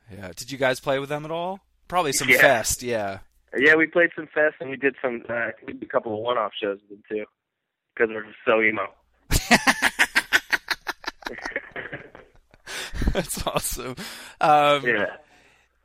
Yeah. 0.10 0.32
Did 0.36 0.52
you 0.52 0.58
guys 0.58 0.80
play 0.80 1.00
with 1.00 1.10
them 1.10 1.26
at 1.26 1.32
all? 1.32 1.60
Probably 1.88 2.14
some 2.14 2.30
Yeah. 2.30 2.38
fest. 2.38 2.84
Yeah. 2.84 3.20
Yeah, 3.58 3.76
we 3.76 3.86
played 3.86 4.10
some 4.16 4.28
fest 4.28 4.56
and 4.60 4.70
we 4.70 4.78
did 4.78 4.96
some. 5.02 5.24
Uh, 5.28 5.50
we 5.66 5.74
did 5.74 5.84
a 5.84 5.88
couple 5.88 6.14
of 6.14 6.20
one-off 6.20 6.52
shows 6.62 6.80
with 6.82 6.90
them 6.90 7.04
too, 7.10 7.26
because 7.94 8.10
we're 8.14 8.26
so 8.46 8.62
emo. 8.62 8.88
That's 13.14 13.46
awesome. 13.48 13.96
Um, 14.42 14.86
Yeah. 14.86 15.16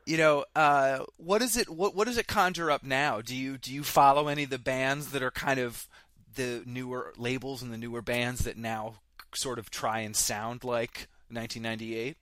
You 0.04 0.16
know, 0.16 0.44
uh, 0.56 1.04
what 1.16 1.42
is 1.42 1.56
it? 1.56 1.70
What 1.70 1.94
what 1.94 2.08
does 2.08 2.18
it 2.18 2.26
conjure 2.26 2.72
up 2.72 2.82
now? 2.82 3.20
Do 3.20 3.36
you 3.36 3.56
do 3.56 3.72
you 3.72 3.84
follow 3.84 4.26
any 4.26 4.42
of 4.42 4.50
the 4.50 4.58
bands 4.58 5.12
that 5.12 5.22
are 5.22 5.30
kind 5.30 5.60
of 5.60 5.86
the 6.34 6.62
newer 6.66 7.12
labels 7.16 7.62
and 7.62 7.72
the 7.72 7.78
newer 7.78 8.02
bands 8.02 8.44
that 8.44 8.56
now 8.56 8.96
sort 9.32 9.60
of 9.60 9.70
try 9.70 10.00
and 10.00 10.16
sound 10.16 10.64
like 10.64 11.06
1998? 11.30 12.16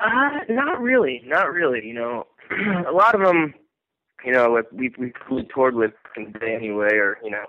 Uh, 0.00 0.40
not 0.48 0.80
really, 0.80 1.22
not 1.26 1.52
really. 1.52 1.86
You 1.86 1.94
know, 1.94 2.26
a 2.88 2.92
lot 2.92 3.14
of 3.14 3.20
them, 3.20 3.54
you 4.24 4.32
know, 4.32 4.60
we 4.72 4.92
we 4.98 5.12
we 5.30 5.44
toured 5.54 5.76
with 5.76 5.92
anyway, 6.42 6.94
or 6.96 7.18
you 7.22 7.30
know, 7.30 7.44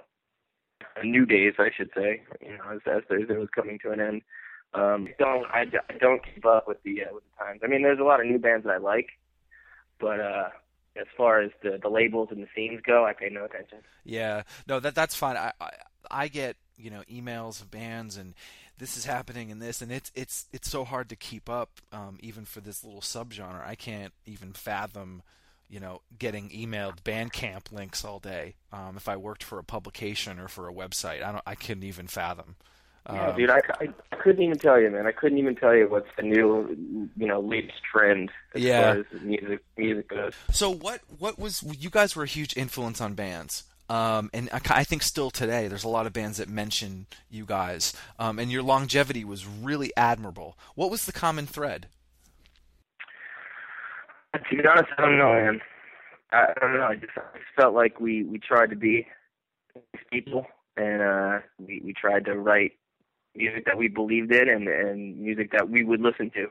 New 1.03 1.25
Days, 1.25 1.53
I 1.59 1.69
should 1.75 1.89
say. 1.95 2.23
You 2.41 2.57
know, 2.57 2.63
as 2.73 2.79
as 2.85 3.03
Thursday 3.09 3.37
was 3.37 3.49
coming 3.53 3.79
to 3.79 3.91
an 3.91 3.99
end. 3.99 4.21
Um, 4.73 5.07
don't 5.19 5.45
I, 5.45 5.65
I 5.89 5.97
don't 5.99 6.21
keep 6.23 6.45
up 6.45 6.67
with 6.67 6.83
the 6.83 7.03
uh, 7.03 7.13
with 7.13 7.23
the 7.23 7.43
times. 7.43 7.61
I 7.63 7.67
mean, 7.67 7.81
there's 7.81 7.99
a 7.99 8.03
lot 8.03 8.19
of 8.19 8.27
new 8.27 8.39
bands 8.39 8.65
that 8.65 8.71
I 8.71 8.77
like, 8.77 9.09
but 9.99 10.19
uh, 10.19 10.49
as 10.97 11.07
far 11.15 11.41
as 11.41 11.51
the 11.63 11.79
the 11.81 11.89
labels 11.89 12.29
and 12.31 12.41
the 12.41 12.47
scenes 12.55 12.81
go, 12.85 13.05
I 13.05 13.13
pay 13.13 13.29
no 13.29 13.45
attention. 13.45 13.79
Yeah, 14.03 14.43
no, 14.67 14.79
that 14.79 14.95
that's 14.95 15.15
fine. 15.15 15.37
I, 15.37 15.53
I 15.61 15.69
I 16.11 16.27
get 16.27 16.57
you 16.77 16.89
know 16.89 17.03
emails 17.11 17.61
of 17.61 17.71
bands 17.71 18.17
and 18.17 18.33
this 18.77 18.97
is 18.97 19.05
happening 19.05 19.51
and 19.51 19.61
this 19.61 19.81
and 19.81 19.91
it's 19.91 20.11
it's 20.13 20.47
it's 20.51 20.69
so 20.69 20.83
hard 20.83 21.07
to 21.09 21.15
keep 21.15 21.49
up 21.49 21.69
um, 21.91 22.17
even 22.19 22.45
for 22.45 22.61
this 22.61 22.83
little 22.83 23.01
subgenre. 23.01 23.65
I 23.65 23.75
can't 23.75 24.13
even 24.25 24.51
fathom 24.51 25.21
you 25.69 25.79
know 25.79 26.01
getting 26.17 26.49
emailed 26.49 27.01
Bandcamp 27.03 27.71
links 27.71 28.03
all 28.05 28.19
day. 28.19 28.55
Um, 28.71 28.95
if 28.97 29.07
I 29.07 29.17
worked 29.17 29.43
for 29.43 29.59
a 29.59 29.63
publication 29.63 30.39
or 30.39 30.47
for 30.47 30.67
a 30.69 30.73
website, 30.73 31.23
I 31.23 31.31
don't 31.31 31.43
I 31.45 31.55
couldn't 31.55 31.83
even 31.83 32.07
fathom. 32.07 32.55
Yeah, 33.07 33.29
Um, 33.29 33.35
dude, 33.37 33.49
I, 33.51 33.59
I, 33.79 33.87
I 34.11 34.15
couldn't 34.15 34.41
even 34.41 34.57
tell 34.57 34.79
you, 34.81 34.89
man. 34.89 35.05
I 35.05 35.11
couldn't 35.11 35.37
even 35.37 35.55
tell 35.55 35.75
you 35.75 35.87
what's 35.87 36.07
the 36.17 36.23
new, 36.23 37.07
you 37.15 37.27
know, 37.27 37.39
latest 37.39 37.83
trend 37.83 38.31
as 38.55 38.63
Yeah. 38.63 38.81
far 38.81 38.99
as 38.99 39.05
music 39.21 39.63
music 39.77 40.07
goes. 40.07 40.33
So 40.51 40.71
what 40.71 41.01
what 41.19 41.37
was 41.37 41.63
you 41.77 41.89
guys 41.91 42.15
were 42.15 42.23
a 42.23 42.27
huge 42.27 42.57
influence 42.57 43.01
on 43.01 43.13
bands. 43.13 43.63
Um, 43.87 44.31
and 44.33 44.49
I, 44.51 44.59
I 44.71 44.83
think 44.83 45.03
still 45.03 45.29
today, 45.29 45.67
there's 45.67 45.83
a 45.83 45.87
lot 45.89 46.07
of 46.07 46.13
bands 46.13 46.39
that 46.39 46.49
mention 46.49 47.05
you 47.29 47.45
guys, 47.45 47.93
um, 48.17 48.39
and 48.39 48.51
your 48.51 48.63
longevity 48.63 49.23
was 49.23 49.45
really 49.45 49.91
admirable. 49.95 50.57
What 50.73 50.89
was 50.89 51.05
the 51.05 51.11
common 51.11 51.45
thread? 51.45 51.85
To 54.37 54.55
be 54.55 54.67
honest, 54.67 54.89
I 54.97 55.01
don't 55.01 55.17
know, 55.17 55.33
man. 55.33 55.61
I, 56.31 56.53
don't 56.59 56.73
know. 56.73 56.83
I 56.83 56.95
just, 56.95 57.11
I 57.15 57.37
just 57.37 57.51
felt 57.55 57.73
like 57.73 57.99
we 57.99 58.23
we 58.23 58.39
tried 58.39 58.69
to 58.71 58.75
be 58.75 59.07
people, 60.11 60.45
and 60.75 61.01
uh, 61.01 61.39
we 61.59 61.81
we 61.83 61.93
tried 61.93 62.25
to 62.25 62.35
write 62.35 62.73
music 63.35 63.65
that 63.65 63.77
we 63.77 63.87
believed 63.87 64.33
in, 64.33 64.49
and 64.49 64.67
and 64.67 65.19
music 65.19 65.51
that 65.51 65.69
we 65.69 65.83
would 65.83 66.01
listen 66.01 66.31
to. 66.31 66.47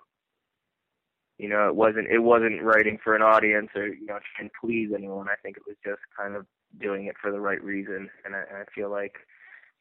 You 1.39 1.49
know, 1.49 1.69
it 1.69 1.75
wasn't 1.75 2.09
it 2.09 2.21
wasn't 2.21 2.63
writing 2.63 2.99
for 3.03 3.15
an 3.15 3.23
audience 3.23 3.69
or 3.75 3.89
you 3.89 4.07
know 4.07 4.19
trying 4.37 4.49
to 4.49 4.55
please 4.61 4.91
anyone. 4.95 5.29
I 5.29 5.37
think 5.43 5.57
it 5.57 5.65
was 5.67 5.77
just 5.85 6.01
kind 6.17 6.37
of 6.37 6.47
doing 6.81 7.07
it 7.07 7.17
for 7.21 7.31
the 7.31 7.41
right 7.41 7.63
reason, 7.63 8.09
and 8.25 8.35
I, 8.35 8.41
and 8.49 8.59
I 8.59 8.65
feel 8.75 8.91
like, 8.91 9.15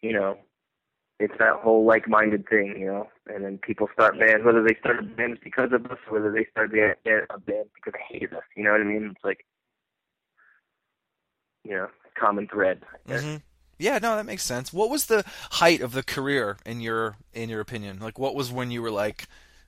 you 0.01 0.13
know, 0.13 0.37
it's 1.23 1.37
that 1.39 1.55
whole 1.55 1.85
like-minded 1.85 2.47
thing, 2.49 2.75
you 2.77 2.85
know. 2.85 3.09
And 3.27 3.45
then 3.45 3.57
people 3.57 3.87
start 3.93 4.19
bands, 4.19 4.43
whether 4.43 4.61
they 4.61 4.75
started 4.79 5.15
bands 5.15 5.39
because 5.41 5.71
of 5.71 5.85
us, 5.85 5.97
or 6.07 6.19
whether 6.19 6.31
they 6.31 6.45
started 6.51 6.97
a 7.05 7.39
band, 7.39 7.69
because 7.73 7.93
they 7.93 8.19
hated 8.19 8.33
us. 8.33 8.43
You 8.55 8.63
know 8.65 8.71
what 8.71 8.81
I 8.81 8.83
mean? 8.83 9.11
It's 9.15 9.23
like, 9.23 9.45
you 11.63 11.71
know, 11.71 11.87
common 12.19 12.47
thread. 12.47 12.81
I 12.93 13.09
guess. 13.09 13.23
hmm 13.23 13.35
Yeah, 13.77 13.99
no, 13.99 14.17
that 14.17 14.25
makes 14.25 14.43
sense. 14.43 14.73
What 14.73 14.89
was 14.89 15.05
the 15.05 15.23
height 15.51 15.79
of 15.81 15.93
the 15.93 16.03
career 16.03 16.57
in 16.65 16.81
your 16.81 17.15
in 17.33 17.49
your 17.49 17.61
opinion? 17.61 17.99
Like, 17.99 18.19
what 18.19 18.35
was 18.35 18.51
when 18.51 18.69
you 18.69 18.81
were 18.81 18.91
like, 18.91 19.27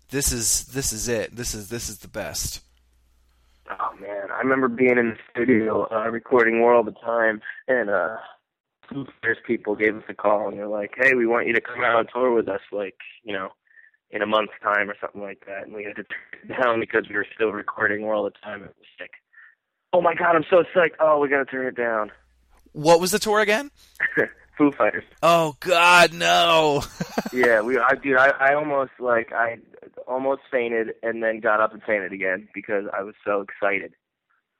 this 0.09 0.33
is 0.33 0.65
this 0.65 0.91
is 0.91 1.07
it. 1.07 1.35
This 1.35 1.55
is 1.55 1.69
this 1.69 1.87
is 1.87 1.99
the 1.99 2.09
best. 2.09 2.61
Oh 3.69 3.95
man, 3.99 4.29
I 4.31 4.39
remember 4.39 4.67
being 4.67 4.97
in 4.97 5.11
the 5.11 5.17
studio 5.31 5.87
uh, 5.91 6.09
recording 6.09 6.59
War 6.59 6.75
all 6.75 6.83
the 6.83 6.91
time, 6.91 7.41
and 7.67 7.89
uh, 7.89 8.17
Foo 8.89 9.05
Fighters 9.21 9.37
people 9.45 9.75
gave 9.75 9.95
us 9.95 10.03
a 10.09 10.13
call, 10.13 10.47
and 10.47 10.57
they're 10.57 10.67
like, 10.67 10.93
"Hey, 10.97 11.13
we 11.13 11.25
want 11.25 11.47
you 11.47 11.53
to 11.53 11.61
come 11.61 11.83
out 11.83 11.95
on 11.95 12.07
tour 12.13 12.33
with 12.33 12.47
us, 12.47 12.61
like, 12.71 12.97
you 13.23 13.33
know, 13.33 13.49
in 14.11 14.21
a 14.21 14.25
month's 14.25 14.53
time 14.61 14.89
or 14.89 14.95
something 14.99 15.21
like 15.21 15.45
that." 15.45 15.65
And 15.65 15.73
we 15.73 15.83
had 15.83 15.95
to 15.95 16.03
turn 16.03 16.43
it 16.43 16.47
down 16.61 16.79
because 16.79 17.07
we 17.09 17.15
were 17.15 17.27
still 17.33 17.51
recording 17.51 18.05
all 18.05 18.23
the 18.23 18.31
time. 18.43 18.63
It 18.63 18.75
was 18.77 18.87
like, 18.99 19.11
"Oh 19.93 20.01
my 20.01 20.15
god, 20.15 20.35
I'm 20.35 20.45
so 20.49 20.63
psyched! 20.75 20.95
Oh, 20.99 21.19
we 21.19 21.29
gotta 21.29 21.45
turn 21.45 21.67
it 21.67 21.75
down." 21.75 22.11
What 22.73 22.99
was 22.99 23.11
the 23.11 23.19
tour 23.19 23.39
again? 23.39 23.71
Foo 24.57 24.71
Fighters. 24.71 25.03
Oh 25.21 25.55
God, 25.59 26.13
no! 26.13 26.83
yeah, 27.33 27.61
we. 27.61 27.77
I 27.77 27.95
dude, 27.95 28.17
I, 28.17 28.29
I 28.39 28.53
almost 28.53 28.91
like 28.99 29.33
I 29.33 29.57
almost 30.07 30.41
fainted 30.51 30.93
and 31.03 31.21
then 31.21 31.39
got 31.39 31.59
up 31.59 31.73
and 31.73 31.83
fainted 31.83 32.13
again 32.13 32.47
because 32.53 32.85
I 32.93 33.03
was 33.03 33.15
so 33.25 33.41
excited. 33.41 33.93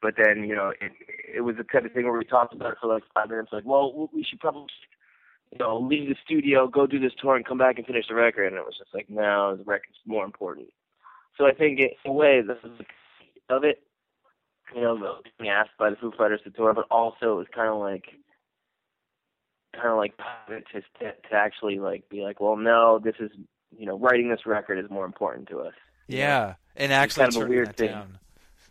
But 0.01 0.15
then 0.17 0.43
you 0.43 0.55
know 0.55 0.73
it 0.81 0.91
it 1.36 1.41
was 1.41 1.55
the 1.58 1.63
type 1.63 1.86
of 1.86 1.91
thing 1.91 2.05
where 2.05 2.17
we 2.17 2.25
talked 2.25 2.53
about 2.53 2.73
it 2.73 2.77
for 2.81 2.93
like 2.93 3.03
five 3.13 3.29
minutes, 3.29 3.49
like, 3.51 3.65
well, 3.65 4.10
we 4.13 4.23
should 4.23 4.39
probably 4.39 4.67
you 5.51 5.60
know 5.60 5.79
leave 5.79 6.10
the 6.10 6.15
studio, 6.23 6.67
go 6.67 6.86
do 6.88 6.99
this 6.99 7.13
tour, 7.19 7.36
and 7.36 7.45
come 7.45 7.58
back 7.58 7.77
and 7.77 7.88
finish 7.88 8.08
the 8.08 8.15
record. 8.15 8.47
And 8.47 8.55
it 8.55 8.65
was 8.65 8.77
just 8.77 8.93
like, 8.93 9.10
no, 9.10 9.55
the 9.55 9.63
record's 9.63 9.99
more 10.05 10.25
important. 10.25 10.67
So 11.38 11.45
I 11.45 11.53
think 11.53 11.79
in 11.79 11.89
a 12.05 12.12
way 12.12 12.41
this 12.41 12.58
is 12.63 12.86
of 13.49 13.63
it, 13.63 13.84
you 14.73 14.81
know, 14.81 15.19
being 15.38 15.51
asked 15.51 15.77
by 15.77 15.89
the 15.89 15.95
Foo 15.97 16.12
Fighters 16.17 16.41
to 16.43 16.51
tour, 16.51 16.73
but 16.73 16.86
also 16.89 17.34
it 17.34 17.38
was 17.38 17.47
kind 17.53 17.69
of 17.69 17.79
like 17.79 18.05
kind 19.73 19.89
of 19.89 19.97
like 19.97 20.15
to, 20.47 20.81
to 20.81 21.12
to 21.12 21.36
actually 21.36 21.79
like 21.79 22.10
be 22.10 22.21
like, 22.21 22.39
well, 22.39 22.55
no, 22.55 22.99
this 23.03 23.15
is 23.19 23.31
you 23.77 23.86
know, 23.86 23.97
writing 23.97 24.29
this 24.29 24.45
record 24.45 24.79
is 24.84 24.89
more 24.89 25.05
important 25.05 25.47
to 25.49 25.60
us. 25.60 25.73
Yeah, 26.08 26.55
and 26.75 26.93
actually 26.93 27.23
kind 27.23 27.36
of 27.36 27.43
a 27.43 27.47
weird 27.47 27.75
thing. 27.75 27.89
down. 27.89 28.19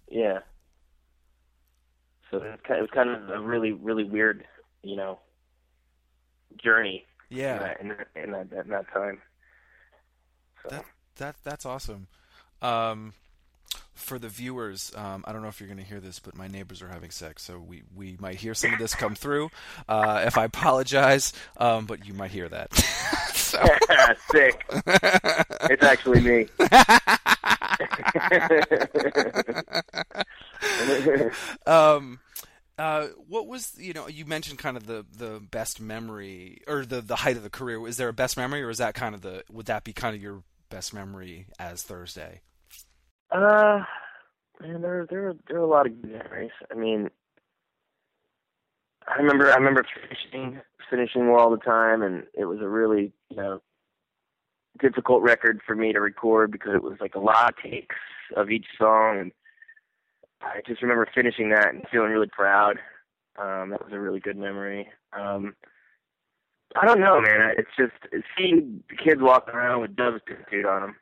Yeah. 0.09 0.39
So 2.41 2.45
it 2.45 2.51
was 2.51 2.61
kind 2.67 2.79
it 2.79 2.83
was 2.83 2.91
kind 2.91 3.11
of 3.11 3.31
a 3.31 3.41
really 3.41 3.73
really 3.73 4.05
weird, 4.05 4.45
you 4.83 4.97
know, 4.97 5.21
journey. 6.63 7.05
Yeah, 7.31 7.75
In 7.81 7.89
that 7.89 7.89
in 7.89 7.89
that, 7.89 8.09
in 8.17 8.31
that, 8.33 8.65
in 8.65 8.71
that 8.71 8.93
time. 8.93 9.21
So. 10.63 10.69
That 10.71 10.85
that 11.17 11.37
that's 11.45 11.67
awesome. 11.67 12.09
Um, 12.61 13.13
for 13.95 14.19
the 14.19 14.29
viewers, 14.29 14.93
um, 14.97 15.25
I 15.27 15.33
don't 15.33 15.43
know 15.43 15.49
if 15.49 15.61
you're 15.61 15.69
going 15.69 15.79
to 15.79 15.85
hear 15.85 16.01
this, 16.01 16.19
but 16.19 16.37
my 16.37 16.49
neighbors 16.49 16.83
are 16.83 16.89
having 16.89 17.11
sex, 17.11 17.43
so 17.43 17.59
we, 17.59 17.83
we 17.95 18.17
might 18.19 18.37
hear 18.37 18.55
some 18.55 18.73
of 18.73 18.79
this 18.79 18.95
come 18.95 19.15
through. 19.15 19.51
Uh, 19.89 20.25
if 20.27 20.37
I 20.37 20.45
apologize, 20.45 21.33
um, 21.57 21.87
but 21.87 22.07
you 22.07 22.13
might 22.13 22.33
hear 22.33 22.49
that. 22.49 22.75
so, 23.35 23.63
Sick. 24.33 24.65
It's 25.71 25.85
actually 25.85 26.21
me. 26.21 26.47
um, 31.67 32.19
uh, 32.79 33.07
what 33.29 33.47
was 33.47 33.77
you 33.79 33.93
know 33.93 34.09
you 34.09 34.25
mentioned 34.25 34.59
kind 34.59 34.77
of 34.77 34.87
the 34.87 35.05
the 35.17 35.41
best 35.51 35.81
memory 35.81 36.63
or 36.67 36.85
the 36.85 37.01
the 37.01 37.17
height 37.17 37.37
of 37.37 37.43
the 37.43 37.51
career? 37.51 37.87
Is 37.87 37.97
there 37.97 38.09
a 38.09 38.13
best 38.13 38.37
memory, 38.37 38.63
or 38.63 38.71
is 38.71 38.79
that 38.79 38.95
kind 38.95 39.15
of 39.15 39.21
the 39.21 39.45
would 39.51 39.67
that 39.67 39.85
be 39.85 39.93
kind 39.93 40.17
of 40.17 40.23
your 40.23 40.43
best 40.71 40.93
memory 40.93 41.47
as 41.59 41.83
Thursday? 41.83 42.41
Uh, 43.31 43.81
man, 44.61 44.83
there 44.83 45.07
there 45.09 45.35
there 45.49 45.59
are 45.59 45.63
a 45.63 45.67
lot 45.67 45.87
of 45.87 46.01
good 46.03 46.11
memories. 46.11 46.51
I 46.71 46.75
mean, 46.75 47.11
I 49.07 49.17
remember 49.19 49.51
I 49.53 49.57
remember 49.57 49.85
finishing 50.03 50.61
finishing 50.91 51.29
all 51.29 51.51
the 51.51 51.59
time, 51.59 52.03
and 52.03 52.25
it 52.35 52.47
was 52.47 52.61
a 52.61 52.69
really 52.69 53.13
you 53.31 53.37
know 53.37 53.63
difficult 54.81 55.23
record 55.23 55.61
for 55.65 55.77
me 55.77 55.93
to 55.93 56.01
record 56.01 56.51
because 56.51 56.75
it 56.75 56.83
was 56.83 56.99
like 57.01 57.15
a 57.15 57.21
lot 57.21 57.51
of 57.51 57.71
takes 57.71 57.97
of 58.37 58.51
each 58.51 58.67
song, 58.77 59.19
and 59.21 59.33
I 60.45 60.61
just 60.67 60.83
remember 60.83 61.09
finishing 61.15 61.51
that 61.51 61.69
and 61.69 61.83
feeling 61.91 62.11
really 62.11 62.29
proud. 62.29 62.79
Um, 63.37 63.71
that 63.71 63.85
was 63.85 63.93
a 63.93 63.99
really 63.99 64.21
good 64.21 64.37
memory. 64.37 64.89
Um, 65.13 65.55
I 66.77 66.87
don't 66.87 67.01
know, 67.01 67.21
man. 67.21 67.55
It's 67.57 67.71
just 67.77 67.93
seeing 68.37 68.83
the 68.89 68.97
kids 68.97 69.21
walking 69.21 69.55
around 69.55 69.81
with 69.81 69.97
doves 69.97 70.21
tattooed 70.27 70.67
on 70.67 70.83
them. 70.83 70.97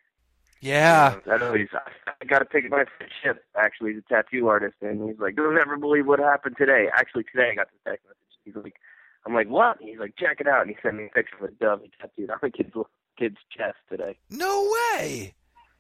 Yeah, 0.61 1.17
I 1.31 1.39
know 1.39 1.55
he's. 1.55 1.69
I 1.75 2.25
got 2.25 2.39
to 2.39 2.45
pick 2.45 2.71
my 2.71 2.85
ship. 3.23 3.45
Actually, 3.57 3.95
he's 3.95 4.03
a 4.09 4.15
tattoo 4.15 4.47
artist, 4.47 4.77
and 4.81 5.09
he's 5.09 5.19
like, 5.19 5.35
"You'll 5.37 5.53
never 5.55 5.77
believe 5.77 6.07
what 6.07 6.21
happened 6.21 6.57
today." 6.57 6.87
Actually, 6.95 7.25
today 7.25 7.51
I 7.51 7.55
got 7.57 7.67
the 7.73 7.91
text 7.91 8.07
message. 8.07 8.39
He's 8.45 8.55
like, 8.55 8.77
"I'm 9.27 9.35
like, 9.35 9.49
what?" 9.49 9.79
He's 9.81 9.99
like, 9.99 10.15
"Check 10.17 10.41
it 10.41 10.47
out," 10.47 10.61
and 10.63 10.71
he 10.71 10.77
sent 10.81 10.97
me 10.97 11.07
a 11.07 11.09
picture 11.09 11.37
of 11.37 11.51
a 11.51 11.53
dove 11.53 11.81
he 11.83 11.91
tattooed 12.01 12.31
on 12.31 12.39
the 12.41 12.51
kid's 12.51 12.73
kid's 13.19 13.39
chest 13.51 13.77
today. 13.91 14.17
no 14.31 14.71
way. 14.95 15.35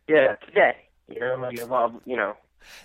Yeah, 0.08 0.34
today. 0.46 0.76
You 1.08 1.20
know, 1.20 1.36
like 1.40 1.60
evolved. 1.60 2.00
You 2.04 2.16
know, 2.16 2.34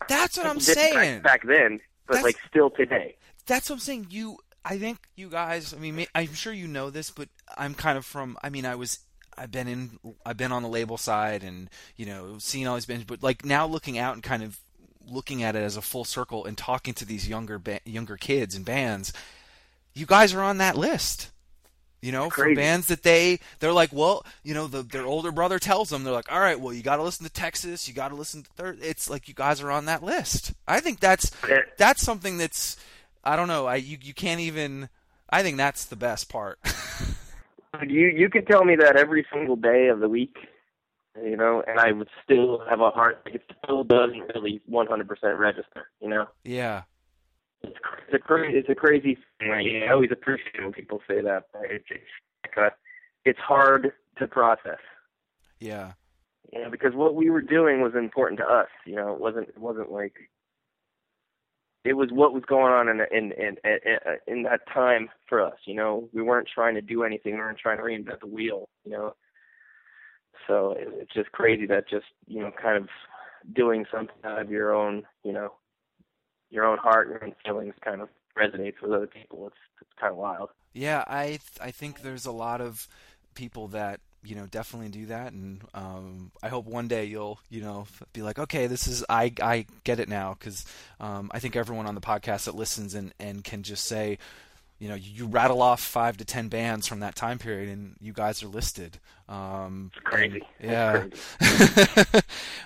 That's 0.08 0.38
what 0.38 0.46
I'm 0.46 0.60
saying. 0.60 1.22
back 1.22 1.44
then, 1.46 1.80
but 2.08 2.16
That's- 2.16 2.24
like 2.24 2.38
still 2.48 2.70
today. 2.70 3.16
That's 3.46 3.70
what 3.70 3.78
I'm 3.78 3.80
saying. 3.80 4.08
You, 4.10 4.38
I 4.66 4.78
think 4.78 4.98
you 5.16 5.30
guys. 5.30 5.74
I 5.74 5.78
mean, 5.78 6.06
I'm 6.14 6.34
sure 6.34 6.52
you 6.52 6.68
know 6.68 6.90
this, 6.90 7.10
but 7.12 7.30
I'm 7.58 7.74
kind 7.74 7.98
of 7.98 8.06
from. 8.06 8.38
I 8.44 8.50
mean, 8.50 8.66
I 8.66 8.76
was. 8.76 9.00
I've 9.38 9.52
been 9.52 9.68
in. 9.68 10.00
I've 10.26 10.36
been 10.38 10.52
on 10.52 10.64
the 10.64 10.70
label 10.70 10.98
side, 10.98 11.44
and 11.44 11.70
you 11.96 12.06
know, 12.06 12.38
seeing 12.40 12.68
all 12.68 12.76
these 12.76 12.86
bands. 12.86 13.06
But 13.06 13.24
like 13.24 13.46
now, 13.46 13.66
looking 13.66 13.98
out 13.98 14.16
and 14.16 14.24
kind 14.24 14.44
of 14.44 14.60
looking 15.10 15.44
at 15.44 15.56
it 15.56 15.64
as 15.64 15.78
a 15.78 15.82
full 15.82 16.04
circle 16.04 16.44
and 16.46 16.58
talking 16.58 16.94
to 16.96 17.06
these 17.06 17.30
younger 17.30 17.58
ba- 17.58 17.80
younger 17.86 18.18
kids 18.18 18.56
and 18.56 18.66
bands, 18.66 19.14
you 19.94 20.06
guys 20.06 20.34
are 20.34 20.42
on 20.42 20.58
that 20.58 20.76
list. 20.78 21.32
You 22.02 22.12
know, 22.12 22.30
for 22.30 22.54
bands 22.54 22.88
that 22.88 23.02
they 23.02 23.40
they're 23.60 23.74
like, 23.74 23.92
well, 23.92 24.24
you 24.44 24.54
know, 24.54 24.68
the, 24.68 24.84
their 24.84 25.06
older 25.06 25.32
brother 25.32 25.58
tells 25.58 25.90
them 25.90 26.04
they're 26.04 26.14
like, 26.14 26.32
all 26.32 26.40
right, 26.40 26.60
well, 26.60 26.72
you 26.72 26.84
got 26.84 26.98
to 26.98 27.04
listen 27.04 27.26
to 27.26 27.32
Texas, 27.32 27.88
you 27.88 27.94
got 27.94 28.10
to 28.10 28.16
listen 28.16 28.44
to 28.44 28.50
third. 28.52 28.80
It's 28.82 29.10
like 29.10 29.28
you 29.28 29.34
guys 29.34 29.62
are 29.62 29.72
on 29.72 29.86
that 29.86 30.04
list. 30.04 30.54
I 30.68 30.80
think 30.80 31.00
that's 31.00 31.32
that's 31.78 32.04
something 32.04 32.38
that's 32.38 32.78
I 33.24 33.36
don't 33.36 33.48
know. 33.48 33.66
I 33.66 33.78
you 33.78 33.98
you 34.02 34.14
can't 34.14 34.42
even. 34.42 34.90
I 35.30 35.42
think 35.44 35.58
that's 35.58 35.86
the 35.86 35.96
best 35.96 36.30
part. 36.30 36.60
You 37.86 38.08
you 38.08 38.30
could 38.30 38.48
tell 38.48 38.64
me 38.64 38.76
that 38.78 38.96
every 38.96 39.26
single 39.32 39.56
day 39.56 39.88
of 39.88 40.00
the 40.00 40.10
week, 40.10 40.36
you 41.22 41.38
know, 41.38 41.64
and 41.68 41.80
I 41.80 41.92
would 41.92 42.10
still 42.24 42.64
have 42.68 42.80
a 42.80 42.90
heart. 42.90 43.22
It 43.28 43.44
still 43.64 43.84
doesn't 43.84 44.32
really 44.34 44.62
100% 44.70 45.38
register, 45.38 45.90
you 46.02 46.10
know. 46.10 46.28
yeah, 46.44 46.84
it's, 47.64 47.78
it's 48.08 48.14
a 48.14 48.20
crazy, 48.20 48.58
it's 48.58 48.70
a 48.70 48.76
crazy 48.76 49.18
thing. 49.40 49.84
I 49.88 49.92
always 49.92 50.12
appreciate 50.12 50.62
when 50.62 50.74
people 50.74 51.02
say 51.08 51.22
that. 51.22 51.46
But 51.54 51.64
it's 51.70 51.86
it's 51.90 52.04
like 52.46 52.72
a, 52.72 52.76
it's 53.26 53.40
hard 53.40 53.94
to 54.18 54.28
process, 54.28 54.80
yeah, 55.60 55.94
you 56.54 56.62
know, 56.62 56.70
because 56.70 56.94
what 56.94 57.16
we 57.16 57.30
were 57.30 57.42
doing 57.42 57.82
was 57.82 57.94
important 57.96 58.40
to 58.40 58.46
us. 58.46 58.70
You 58.86 58.96
know, 58.96 59.14
it 59.14 59.20
wasn't 59.20 59.50
it 59.50 59.58
wasn't 59.58 59.92
like 59.92 60.14
it 61.84 61.94
was 61.94 62.10
what 62.12 62.34
was 62.34 62.44
going 62.48 62.74
on 62.74 62.90
in 62.90 63.02
in 63.12 63.32
in 63.34 63.58
in, 63.64 63.98
in 64.28 64.44
that 64.44 64.62
time 64.74 65.10
for 65.28 65.42
us. 65.42 65.58
You 65.66 65.76
know, 65.76 66.10
we 66.14 66.22
weren't 66.22 66.50
trying 66.54 66.76
to 66.76 66.82
do 66.82 67.04
anything. 67.04 67.34
We 67.34 67.40
weren't 67.40 67.60
trying 67.60 67.78
to 67.78 67.84
reinvent 67.84 68.22
the 68.22 68.28
wheel. 68.28 68.70
You 68.86 68.92
know, 68.92 69.16
so 70.48 70.72
it, 70.72 70.90
it's 70.94 71.14
just 71.14 71.32
crazy 71.32 71.66
that 71.68 71.90
just 71.90 72.06
you 72.28 72.42
know 72.42 72.52
kind 72.62 72.78
of 72.78 72.90
doing 73.54 73.86
something 73.92 74.16
out 74.24 74.42
of 74.42 74.52
your 74.52 74.76
own 74.76 75.04
you 75.24 75.32
know 75.32 75.54
your 76.50 76.66
own 76.66 76.78
heart, 76.78 77.10
your 77.10 77.24
own 77.24 77.34
feelings 77.46 77.74
kind 77.84 78.02
of 78.02 78.10
resonates 78.38 78.82
with 78.82 78.92
other 78.92 79.08
people. 79.08 79.48
It's 79.48 79.56
it's 79.82 79.92
kind 80.00 80.12
of 80.12 80.18
wild. 80.18 80.50
yeah. 80.74 81.04
I 81.08 81.26
th- 81.26 81.42
I 81.62 81.72
think 81.72 82.02
there's 82.02 82.26
a 82.26 82.32
lot 82.32 82.62
of 82.62 82.88
people 83.36 83.68
that 83.70 84.00
you 84.24 84.36
know 84.36 84.46
definitely 84.48 84.90
do 84.90 85.06
that, 85.08 85.34
and 85.34 85.62
um, 85.74 86.32
I 86.42 86.50
hope 86.50 86.66
one 86.66 86.88
day 86.88 87.06
you'll 87.06 87.40
you 87.50 87.62
know 87.62 87.88
be 88.14 88.22
like, 88.22 88.40
okay, 88.40 88.68
this 88.68 88.88
is 88.88 89.04
I 89.10 89.34
I 89.42 89.66
get 89.84 90.00
it 90.00 90.10
now 90.10 90.36
because 90.38 90.66
um, 91.00 91.30
I 91.34 91.40
think 91.40 91.56
everyone 91.56 91.86
on 91.88 91.96
the 91.96 92.02
podcast 92.02 92.46
that 92.46 92.56
listens 92.56 92.94
and 92.96 93.14
and 93.20 93.44
can 93.44 93.64
just 93.64 93.86
say. 93.86 94.18
You 94.80 94.90
know, 94.90 94.96
you 94.96 95.26
rattle 95.26 95.62
off 95.62 95.82
five 95.82 96.18
to 96.18 96.26
ten 96.26 96.50
bands 96.50 96.86
from 96.88 97.00
that 97.00 97.16
time 97.16 97.40
period, 97.40 97.70
and 97.70 97.96
you 98.00 98.14
guys 98.14 98.44
are 98.44 98.48
listed. 98.48 99.00
Um, 99.28 99.92
It's 99.96 100.04
crazy. 100.06 100.42
and- 100.60 100.72
yeah. 100.72 101.04
It's 101.42 102.12
crazy. 102.12 102.26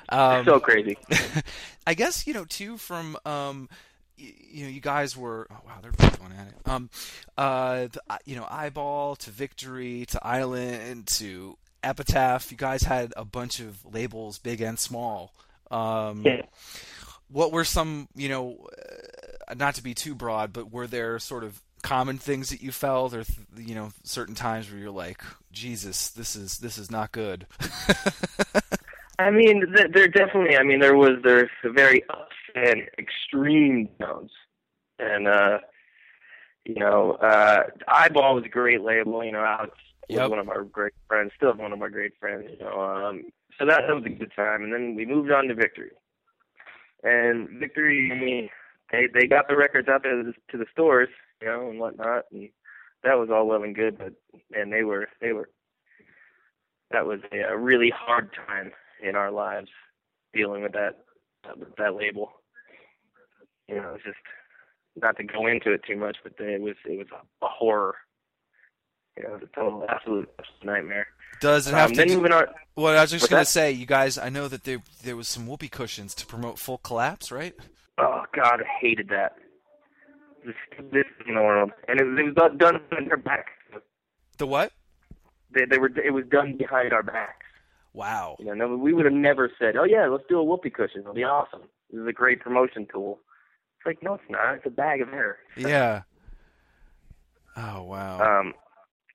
um, 0.09 0.45
so 0.45 0.59
crazy. 0.59 0.97
I 1.87 1.93
guess 1.93 2.27
you 2.27 2.33
know 2.33 2.45
too 2.45 2.77
from 2.77 3.17
um 3.25 3.69
y- 4.19 4.33
you 4.51 4.63
know 4.65 4.69
you 4.69 4.81
guys 4.81 5.15
were 5.17 5.47
oh 5.51 5.55
wow 5.65 5.73
they're 5.81 5.91
both 5.91 6.19
going 6.19 6.33
at 6.33 6.47
it 6.47 6.53
um 6.65 6.89
uh 7.37 7.87
the, 7.91 8.01
uh, 8.09 8.17
you 8.25 8.35
know 8.35 8.45
eyeball 8.49 9.15
to 9.17 9.31
victory 9.31 10.05
to 10.09 10.19
island 10.25 11.07
to 11.07 11.57
epitaph 11.83 12.51
you 12.51 12.57
guys 12.57 12.83
had 12.83 13.13
a 13.17 13.25
bunch 13.25 13.59
of 13.59 13.83
labels 13.91 14.37
big 14.37 14.61
and 14.61 14.77
small 14.77 15.33
um 15.71 16.21
Yeah. 16.23 16.41
what 17.29 17.51
were 17.51 17.63
some 17.65 18.07
you 18.15 18.29
know 18.29 18.67
uh, 19.47 19.55
not 19.55 19.75
to 19.75 19.83
be 19.83 19.93
too 19.95 20.13
broad 20.13 20.53
but 20.53 20.71
were 20.71 20.85
there 20.87 21.17
sort 21.17 21.43
of 21.43 21.59
common 21.81 22.17
things 22.17 22.49
that 22.49 22.61
you 22.61 22.71
felt 22.71 23.13
or 23.13 23.23
you 23.57 23.75
know 23.75 23.91
certain 24.03 24.35
times 24.35 24.69
where 24.69 24.79
you're 24.79 24.91
like 24.91 25.21
jesus 25.51 26.09
this 26.09 26.35
is 26.35 26.59
this 26.59 26.77
is 26.77 26.89
not 26.89 27.11
good 27.11 27.45
I 29.21 29.29
mean, 29.29 29.65
there 29.93 30.07
definitely. 30.07 30.57
I 30.57 30.63
mean, 30.63 30.79
there 30.79 30.95
was 30.95 31.17
there's 31.23 31.49
very 31.63 32.03
ups 32.09 32.35
and 32.55 32.83
extreme 32.97 33.89
downs, 33.99 34.31
and 34.99 35.27
uh, 35.27 35.59
you 36.65 36.75
know, 36.75 37.13
uh, 37.13 37.63
Eyeball 37.87 38.35
was 38.35 38.45
a 38.45 38.49
great 38.49 38.81
label. 38.81 39.23
You 39.23 39.33
know, 39.33 39.43
Alex 39.43 39.77
was 40.09 40.29
one 40.29 40.39
of 40.39 40.49
our 40.49 40.63
great 40.63 40.93
friends, 41.07 41.31
still 41.35 41.53
one 41.53 41.71
of 41.71 41.79
my 41.79 41.89
great 41.89 42.13
friends. 42.19 42.47
You 42.49 42.65
know, 42.65 42.81
um, 42.81 43.23
so 43.59 43.65
that, 43.65 43.81
that 43.87 43.95
was 43.95 44.05
a 44.05 44.09
good 44.09 44.31
time. 44.35 44.63
And 44.63 44.73
then 44.73 44.95
we 44.95 45.05
moved 45.05 45.31
on 45.31 45.47
to 45.47 45.55
Victory, 45.55 45.91
and 47.03 47.47
Victory, 47.59 48.11
I 48.11 48.19
mean, 48.19 48.49
they 48.91 49.07
they 49.13 49.27
got 49.27 49.47
the 49.47 49.55
records 49.55 49.87
out 49.87 50.03
there 50.03 50.23
to 50.23 50.57
the 50.57 50.65
stores, 50.71 51.09
you 51.41 51.47
know, 51.47 51.69
and 51.69 51.79
whatnot, 51.79 52.25
and 52.31 52.49
that 53.03 53.17
was 53.17 53.29
all 53.31 53.47
well 53.47 53.63
and 53.63 53.75
good. 53.75 53.97
But 53.97 54.13
and 54.53 54.71
they 54.71 54.83
were 54.83 55.07
they 55.21 55.33
were 55.33 55.49
that 56.91 57.05
was 57.05 57.19
a, 57.31 57.57
really 57.57 57.91
hard 57.95 58.29
time 58.47 58.71
in 59.01 59.15
our 59.15 59.31
lives 59.31 59.69
dealing 60.33 60.61
with 60.63 60.73
that 60.73 60.99
with 61.57 61.75
that 61.77 61.95
label. 61.95 62.31
You 63.67 63.75
know, 63.75 63.93
it's 63.95 64.03
just 64.03 64.17
not 65.01 65.15
to 65.17 65.23
go 65.23 65.47
into 65.47 65.71
it 65.71 65.81
too 65.87 65.95
much, 65.97 66.17
but 66.23 66.33
it 66.39 66.61
was 66.61 66.75
it 66.85 66.97
was 66.97 67.07
a, 67.11 67.45
a 67.45 67.49
horror. 67.49 67.95
You 69.17 69.23
know, 69.23 69.29
it 69.35 69.41
was 69.41 69.49
a 69.51 69.55
total 69.55 69.85
absolute 69.89 70.29
nightmare. 70.63 71.07
does 71.41 71.67
it 71.67 71.73
have 71.73 71.89
Um, 71.89 71.95
to 71.95 71.97
then 71.97 72.07
do- 72.07 72.15
moving 72.17 72.31
Well, 72.75 72.97
I 72.97 73.01
was 73.01 73.11
just 73.11 73.29
gonna 73.29 73.41
that? 73.41 73.47
say, 73.47 73.71
you 73.71 73.85
guys. 73.85 74.17
I 74.17 74.29
know 74.29 74.47
that 74.47 74.63
there 74.63 74.81
there 75.03 75.15
was 75.15 75.27
some 75.27 75.47
whoopee 75.47 75.69
cushions 75.69 76.13
to 76.15 76.25
promote 76.25 76.59
full 76.59 76.77
collapse, 76.77 77.31
right? 77.31 77.53
oh 77.97 78.23
God, 78.33 78.61
I 78.61 78.65
hated 78.79 79.09
that. 79.09 79.35
Thing 80.43 81.03
in 81.27 81.35
the 81.35 81.41
world, 81.41 81.71
and 81.87 81.99
it, 81.99 82.07
it 82.19 82.35
was 82.35 82.51
done 82.57 82.81
behind 82.89 83.11
our 83.11 83.17
backs. 83.17 83.51
The 84.37 84.47
what? 84.47 84.71
They, 85.53 85.65
they 85.65 85.77
were. 85.77 85.91
It 86.03 86.13
was 86.13 86.25
done 86.31 86.57
behind 86.57 86.93
our 86.93 87.03
backs. 87.03 87.45
Wow. 87.93 88.37
You 88.39 88.45
know, 88.45 88.53
no, 88.53 88.77
we 88.77 88.93
would 88.93 89.05
have 89.05 89.13
never 89.13 89.51
said, 89.59 89.75
"Oh 89.75 89.83
yeah, 89.83 90.07
let's 90.07 90.23
do 90.27 90.39
a 90.39 90.43
whoopee 90.43 90.69
cushion. 90.69 91.01
It'll 91.01 91.13
be 91.13 91.23
awesome. 91.23 91.61
This 91.91 92.01
is 92.01 92.07
a 92.07 92.13
great 92.13 92.39
promotion 92.39 92.87
tool." 92.91 93.19
It's 93.77 93.85
like, 93.85 94.03
no, 94.03 94.15
it's 94.15 94.23
not. 94.29 94.55
It's 94.55 94.65
a 94.65 94.69
bag 94.69 95.01
of 95.01 95.09
hair. 95.09 95.39
Yeah. 95.57 96.03
Oh 97.57 97.83
wow. 97.83 98.39
Um, 98.39 98.53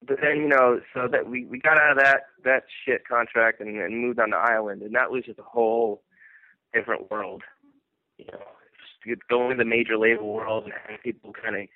but 0.06 0.18
then 0.20 0.36
you 0.36 0.48
know, 0.48 0.80
so 0.94 1.08
that 1.10 1.28
we 1.28 1.46
we 1.46 1.58
got 1.58 1.78
out 1.78 1.92
of 1.92 1.98
that 1.98 2.26
that 2.44 2.64
shit 2.84 3.06
contract 3.08 3.60
and, 3.60 3.76
and 3.80 4.00
moved 4.00 4.20
on 4.20 4.30
to 4.30 4.36
Island, 4.36 4.82
and 4.82 4.94
that 4.94 5.10
was 5.10 5.24
just 5.24 5.38
a 5.38 5.44
whole 5.44 6.02
different 6.74 7.10
world. 7.10 7.42
You 8.18 8.26
know, 8.26 8.42
going 9.28 9.50
to 9.50 9.56
the 9.56 9.68
major 9.68 9.96
label 9.96 10.32
world 10.32 10.64
and 10.64 10.72
having 10.72 10.98
people 11.02 11.32
kind 11.32 11.56
of, 11.56 11.68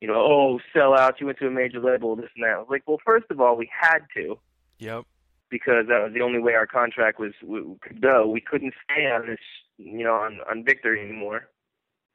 you 0.00 0.08
know, 0.08 0.16
oh, 0.16 0.58
sell 0.72 0.94
out. 0.94 1.20
You 1.20 1.26
went 1.26 1.38
to 1.38 1.46
a 1.46 1.50
major 1.50 1.80
label, 1.80 2.16
this 2.16 2.30
and 2.34 2.44
that. 2.44 2.54
I 2.54 2.58
was 2.58 2.68
like, 2.70 2.82
well, 2.86 2.98
first 3.04 3.26
of 3.30 3.40
all, 3.40 3.56
we 3.56 3.68
had 3.72 4.00
to 4.16 4.38
yep. 4.78 5.04
because 5.50 5.86
that 5.88 6.02
was 6.02 6.12
the 6.14 6.22
only 6.22 6.38
way 6.38 6.54
our 6.54 6.66
contract 6.66 7.18
was 7.18 7.32
w- 7.40 7.78
could 7.80 8.00
go. 8.00 8.26
We 8.26 8.40
couldn't 8.40 8.74
stay 8.84 9.06
on 9.06 9.26
this, 9.26 9.40
you 9.78 10.04
know, 10.04 10.14
on 10.14 10.38
on 10.50 10.64
Victory 10.64 11.00
anymore 11.00 11.48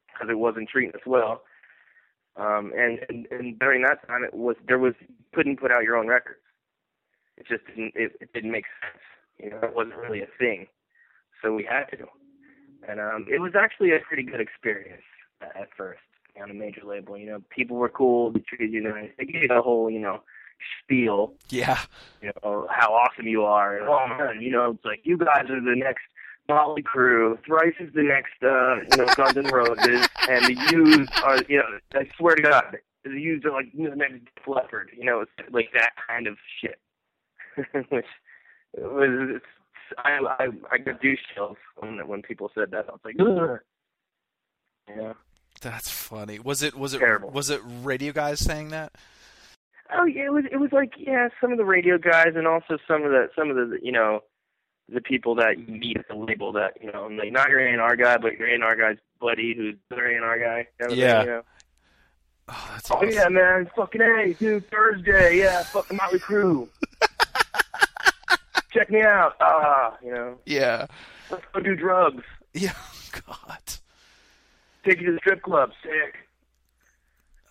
because 0.08 0.30
it 0.30 0.38
wasn't 0.38 0.70
treating 0.70 0.94
us 0.94 1.06
well. 1.06 1.44
Um, 2.38 2.72
and, 2.78 3.00
and 3.10 3.28
and 3.32 3.60
during 3.60 3.82
that 3.84 4.08
time, 4.08 4.24
it 4.24 4.34
was 4.34 4.56
there 4.68 4.80
was 4.80 4.94
couldn't 5.34 5.60
put 5.60 5.72
out 5.72 5.84
your 5.84 5.98
own 5.98 6.08
records. 6.08 6.40
It 7.38 7.48
just 7.48 7.66
didn't 7.68 7.94
it, 7.96 8.14
it 8.22 8.34
didn't 8.34 8.52
make 8.52 8.66
sense. 8.82 9.04
You 9.40 9.50
know, 9.50 9.60
it 9.64 9.76
wasn't 9.76 9.98
really 9.98 10.22
a 10.22 10.28
thing. 10.38 10.68
So 11.42 11.54
we 11.54 11.64
had 11.64 11.86
to, 11.98 12.06
and 12.88 13.00
um, 13.00 13.26
it 13.30 13.40
was 13.40 13.54
actually 13.56 13.92
a 13.92 14.00
pretty 14.00 14.24
good 14.24 14.42
experience 14.42 15.04
at 15.42 15.70
first 15.76 16.02
on 16.42 16.50
a 16.50 16.54
major 16.54 16.82
label. 16.86 17.18
You 17.18 17.28
know, 17.28 17.44
people 17.50 17.78
were 17.78 17.90
cool. 17.90 18.32
They 18.32 18.40
treated 18.40 18.72
you 18.72 18.82
nice. 18.82 19.10
They 19.18 19.26
gave 19.26 19.44
you 19.44 19.48
the 19.48 19.62
whole, 19.62 19.90
you 19.90 20.00
know, 20.00 20.22
spiel 20.84 21.34
Yeah. 21.50 21.80
you 22.22 22.32
know, 22.44 22.68
how 22.70 22.94
awesome 22.94 23.28
you 23.28 23.44
are. 23.44 23.78
And, 23.78 23.88
oh 23.88 24.08
man, 24.08 24.42
you 24.42 24.52
know, 24.52 24.72
it's 24.72 24.86
like 24.86 25.02
you 25.04 25.18
guys 25.18 25.50
are 25.50 25.62
the 25.62 25.76
next 25.76 26.04
Motley 26.48 26.84
Crue. 26.84 27.38
Thrice 27.46 27.76
is 27.80 27.94
the 27.94 28.04
next, 28.04 28.34
uh, 28.44 28.76
you 28.92 28.98
know, 28.98 29.14
Guns 29.16 29.38
N' 29.38 29.48
Roses, 29.48 30.08
and 30.30 30.46
the 30.46 30.58
Used 30.72 31.12
are, 31.24 31.38
you 31.48 31.58
know, 31.58 31.80
I 31.94 32.08
swear 32.18 32.36
to 32.36 32.42
God, 32.42 32.78
the 33.04 33.12
Used 33.12 33.46
are 33.46 33.52
like 33.52 33.68
you 33.74 33.86
know, 33.86 33.92
the 33.92 33.96
next 33.96 34.14
Def 34.36 34.48
Leppard. 34.48 34.92
You 34.98 35.06
know, 35.06 35.22
it's 35.22 35.32
like 35.52 35.70
that 35.74 35.92
kind 36.08 36.28
of 36.28 36.38
shit. 36.60 36.80
Which 37.90 38.06
was, 38.78 39.30
it's, 39.36 39.46
I, 39.98 40.20
I, 40.40 40.48
I 40.72 40.78
got 40.78 41.02
douche 41.02 41.20
chills 41.36 41.58
when 41.78 42.06
when 42.08 42.22
people 42.22 42.52
said 42.56 42.72
that. 42.72 42.86
I 42.88 42.92
was 42.92 43.00
like, 43.04 43.16
Ugh. 43.20 43.60
yeah. 44.96 45.14
That's 45.62 45.90
funny. 45.90 46.40
Was 46.40 46.64
it 46.64 46.76
was 46.76 46.94
it 46.94 47.00
Terrible. 47.00 47.30
was 47.30 47.50
it 47.50 47.62
radio 47.84 48.12
guys 48.14 48.40
saying 48.40 48.70
that? 48.70 48.94
Oh 49.94 50.06
yeah, 50.06 50.26
it 50.26 50.34
was 50.34 50.46
it 50.52 50.58
was 50.58 50.72
like 50.72 50.94
yeah, 50.98 51.28
some 51.40 51.52
of 51.52 51.58
the 51.58 51.66
radio 51.66 51.98
guys 51.98 52.34
and 52.36 52.48
also 52.48 52.78
some 52.88 53.04
of 53.04 53.12
the 53.12 53.30
some 53.38 53.50
of 53.50 53.56
the 53.58 53.78
you 53.82 53.92
know 53.92 54.22
the 54.90 55.02
people 55.02 55.36
that 55.36 55.60
you 55.60 55.68
meet 55.68 55.98
at 55.98 56.08
the 56.08 56.16
label 56.16 56.52
that 56.54 56.78
you 56.82 56.92
know 56.92 57.08
like 57.08 57.32
not 57.32 57.50
your 57.50 57.60
A 57.60 57.72
and 57.72 57.82
R 57.82 57.96
guy, 57.96 58.18
but 58.18 58.38
your 58.38 58.48
A 58.50 58.54
and 58.56 58.64
R 58.64 58.76
guy's 58.76 58.98
buddy 59.20 59.54
who's 59.56 59.76
their 59.90 60.12
A 60.12 60.16
and 60.16 60.24
R 60.26 60.40
guy. 60.40 60.68
kind 60.80 60.92
of 60.94 60.98
Yeah. 60.98 61.20
Thing, 61.20 61.28
you 61.28 61.34
know? 61.36 61.42
Oh, 62.50 62.70
that's 62.74 62.92
Oh 62.92 62.96
awesome. 62.96 63.10
yeah, 63.12 63.30
man, 63.30 63.70
fucking 63.76 64.02
A, 64.02 64.34
dude, 64.34 64.70
Thursday, 64.72 65.38
yeah, 65.40 65.64
fucking 65.64 65.96
Motley 65.96 66.20
Crue. 66.20 66.68
Check 68.74 68.90
me 68.90 69.02
out. 69.02 69.34
Ah, 69.42 69.98
you 70.04 70.14
know, 70.14 70.38
Yeah. 70.46 70.88
let's 71.30 71.44
go 71.54 71.60
do 71.60 71.76
drugs. 71.76 72.24
Yeah. 72.54 72.74
God. 73.28 73.60
Take 74.86 75.00
you 75.02 75.08
to 75.08 75.12
the 75.14 75.18
strip 75.20 75.42
club. 75.42 75.72
Sick. 75.84 76.16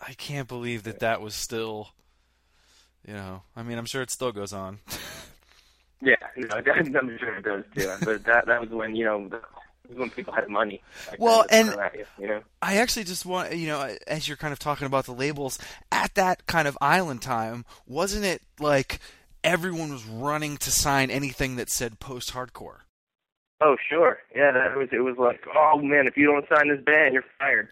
I 0.06 0.14
can't 0.14 0.48
believe 0.48 0.84
that 0.84 1.00
that 1.00 1.20
was 1.20 1.34
still. 1.34 1.88
You 3.06 3.14
know, 3.14 3.42
I 3.56 3.62
mean, 3.62 3.78
I'm 3.78 3.86
sure 3.86 4.02
it 4.02 4.10
still 4.10 4.32
goes 4.32 4.52
on. 4.52 4.78
Yeah, 6.02 6.14
no, 6.34 6.48
I'm 6.56 7.18
sure 7.18 7.36
it 7.36 7.44
does 7.44 7.62
too. 7.76 7.92
But 8.02 8.24
that 8.24 8.46
that 8.46 8.58
was 8.62 8.70
when 8.70 8.96
you 8.96 9.04
know 9.04 9.28
the, 9.28 9.42
when 9.94 10.08
people 10.08 10.32
had 10.32 10.48
money. 10.48 10.80
Like, 11.10 11.20
Well, 11.20 11.44
and- 11.50 11.76
you, 11.94 12.04
you 12.18 12.26
know. 12.26 12.40
I 12.62 12.78
actually 12.78 13.04
just 13.04 13.26
want, 13.26 13.54
you 13.54 13.66
know, 13.66 13.94
as 14.06 14.26
you're 14.26 14.38
kind 14.38 14.54
of 14.54 14.58
talking 14.58 14.86
about 14.86 15.04
the 15.04 15.12
labels, 15.12 15.58
at 15.92 16.14
that 16.14 16.46
kind 16.46 16.66
of 16.66 16.78
island 16.80 17.20
time, 17.20 17.66
wasn't 17.86 18.24
it 18.24 18.40
like 18.58 18.98
everyone 19.44 19.92
was 19.92 20.04
running 20.06 20.56
to 20.58 20.70
sign 20.70 21.10
anything 21.10 21.56
that 21.56 21.70
said 21.70 22.00
post 22.00 22.32
hardcore? 22.32 22.80
Oh 23.60 23.76
sure, 23.88 24.18
yeah. 24.34 24.52
That 24.52 24.76
was 24.76 24.88
it. 24.92 25.00
Was 25.00 25.16
like, 25.18 25.40
oh 25.54 25.78
man, 25.82 26.06
if 26.06 26.16
you 26.16 26.26
don't 26.26 26.46
sign 26.48 26.68
this 26.68 26.82
band, 26.84 27.14
you're 27.14 27.24
fired. 27.38 27.68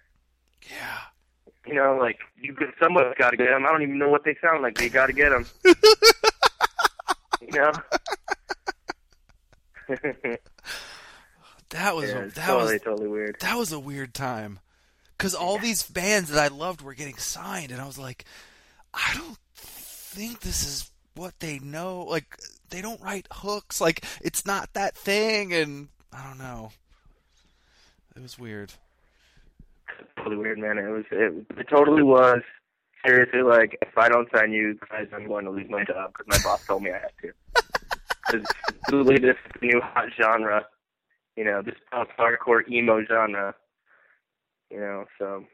Yeah. 0.68 0.98
You 1.66 1.74
know, 1.74 1.96
like 2.00 2.18
you 2.36 2.56
somebody's 2.80 3.14
got 3.18 3.30
to 3.30 3.36
get 3.36 3.48
them. 3.48 3.66
I 3.66 3.72
don't 3.72 3.82
even 3.82 3.98
know 3.98 4.08
what 4.08 4.24
they 4.24 4.36
sound 4.42 4.62
like. 4.62 4.74
but 4.74 4.84
you 4.84 4.90
got 4.90 5.06
to 5.06 5.12
get 5.12 5.30
them. 5.30 5.46
you 7.40 7.58
know. 7.58 7.72
That 11.70 11.94
was 11.94 12.10
yeah, 12.10 12.18
a, 12.18 12.26
that 12.28 12.46
totally 12.46 12.72
was 12.74 12.82
totally 12.82 13.08
weird. 13.08 13.36
that 13.40 13.56
was 13.58 13.72
a 13.72 13.80
weird 13.80 14.14
time. 14.14 14.60
Cuz 15.18 15.34
all 15.34 15.58
these 15.58 15.82
bands 15.82 16.30
that 16.30 16.42
I 16.42 16.48
loved 16.54 16.80
were 16.80 16.94
getting 16.94 17.18
signed 17.18 17.72
and 17.72 17.80
I 17.80 17.86
was 17.86 17.98
like, 17.98 18.24
I 18.94 19.14
don't 19.14 19.36
think 19.54 20.40
this 20.40 20.64
is 20.66 20.90
what 21.18 21.38
they 21.40 21.58
know. 21.58 22.04
Like 22.04 22.36
they 22.70 22.80
don't 22.80 23.00
write 23.02 23.26
hooks. 23.30 23.80
Like 23.80 24.04
it's 24.20 24.46
not 24.46 24.72
that 24.74 24.96
thing 24.96 25.52
and 25.52 25.88
I 26.12 26.26
don't 26.26 26.38
know. 26.38 26.70
It 28.16 28.22
was 28.22 28.38
weird. 28.38 28.72
Totally 30.16 30.36
weird, 30.36 30.58
man. 30.58 30.78
It 30.78 30.88
was. 30.88 31.04
It, 31.10 31.46
it 31.56 31.68
totally 31.68 32.02
was. 32.02 32.40
Seriously, 33.06 33.42
like 33.42 33.78
if 33.80 33.96
I 33.96 34.08
don't 34.08 34.28
sign 34.34 34.52
you 34.52 34.78
guys, 34.90 35.06
I'm 35.14 35.28
going 35.28 35.44
to 35.44 35.50
lose 35.50 35.70
my 35.70 35.84
job 35.84 36.12
because 36.12 36.26
my 36.26 36.38
boss 36.42 36.66
told 36.66 36.82
me 36.82 36.90
I 36.90 36.98
had 36.98 37.12
to. 37.22 37.32
Because 38.30 39.20
this 39.20 39.36
new 39.62 39.80
hot 39.80 40.08
genre. 40.20 40.66
You 41.36 41.44
know, 41.44 41.62
this 41.62 41.76
post-hardcore 41.90 42.68
emo 42.70 43.02
genre. 43.04 43.54
You 44.70 44.80
know, 44.80 45.04
so. 45.18 45.44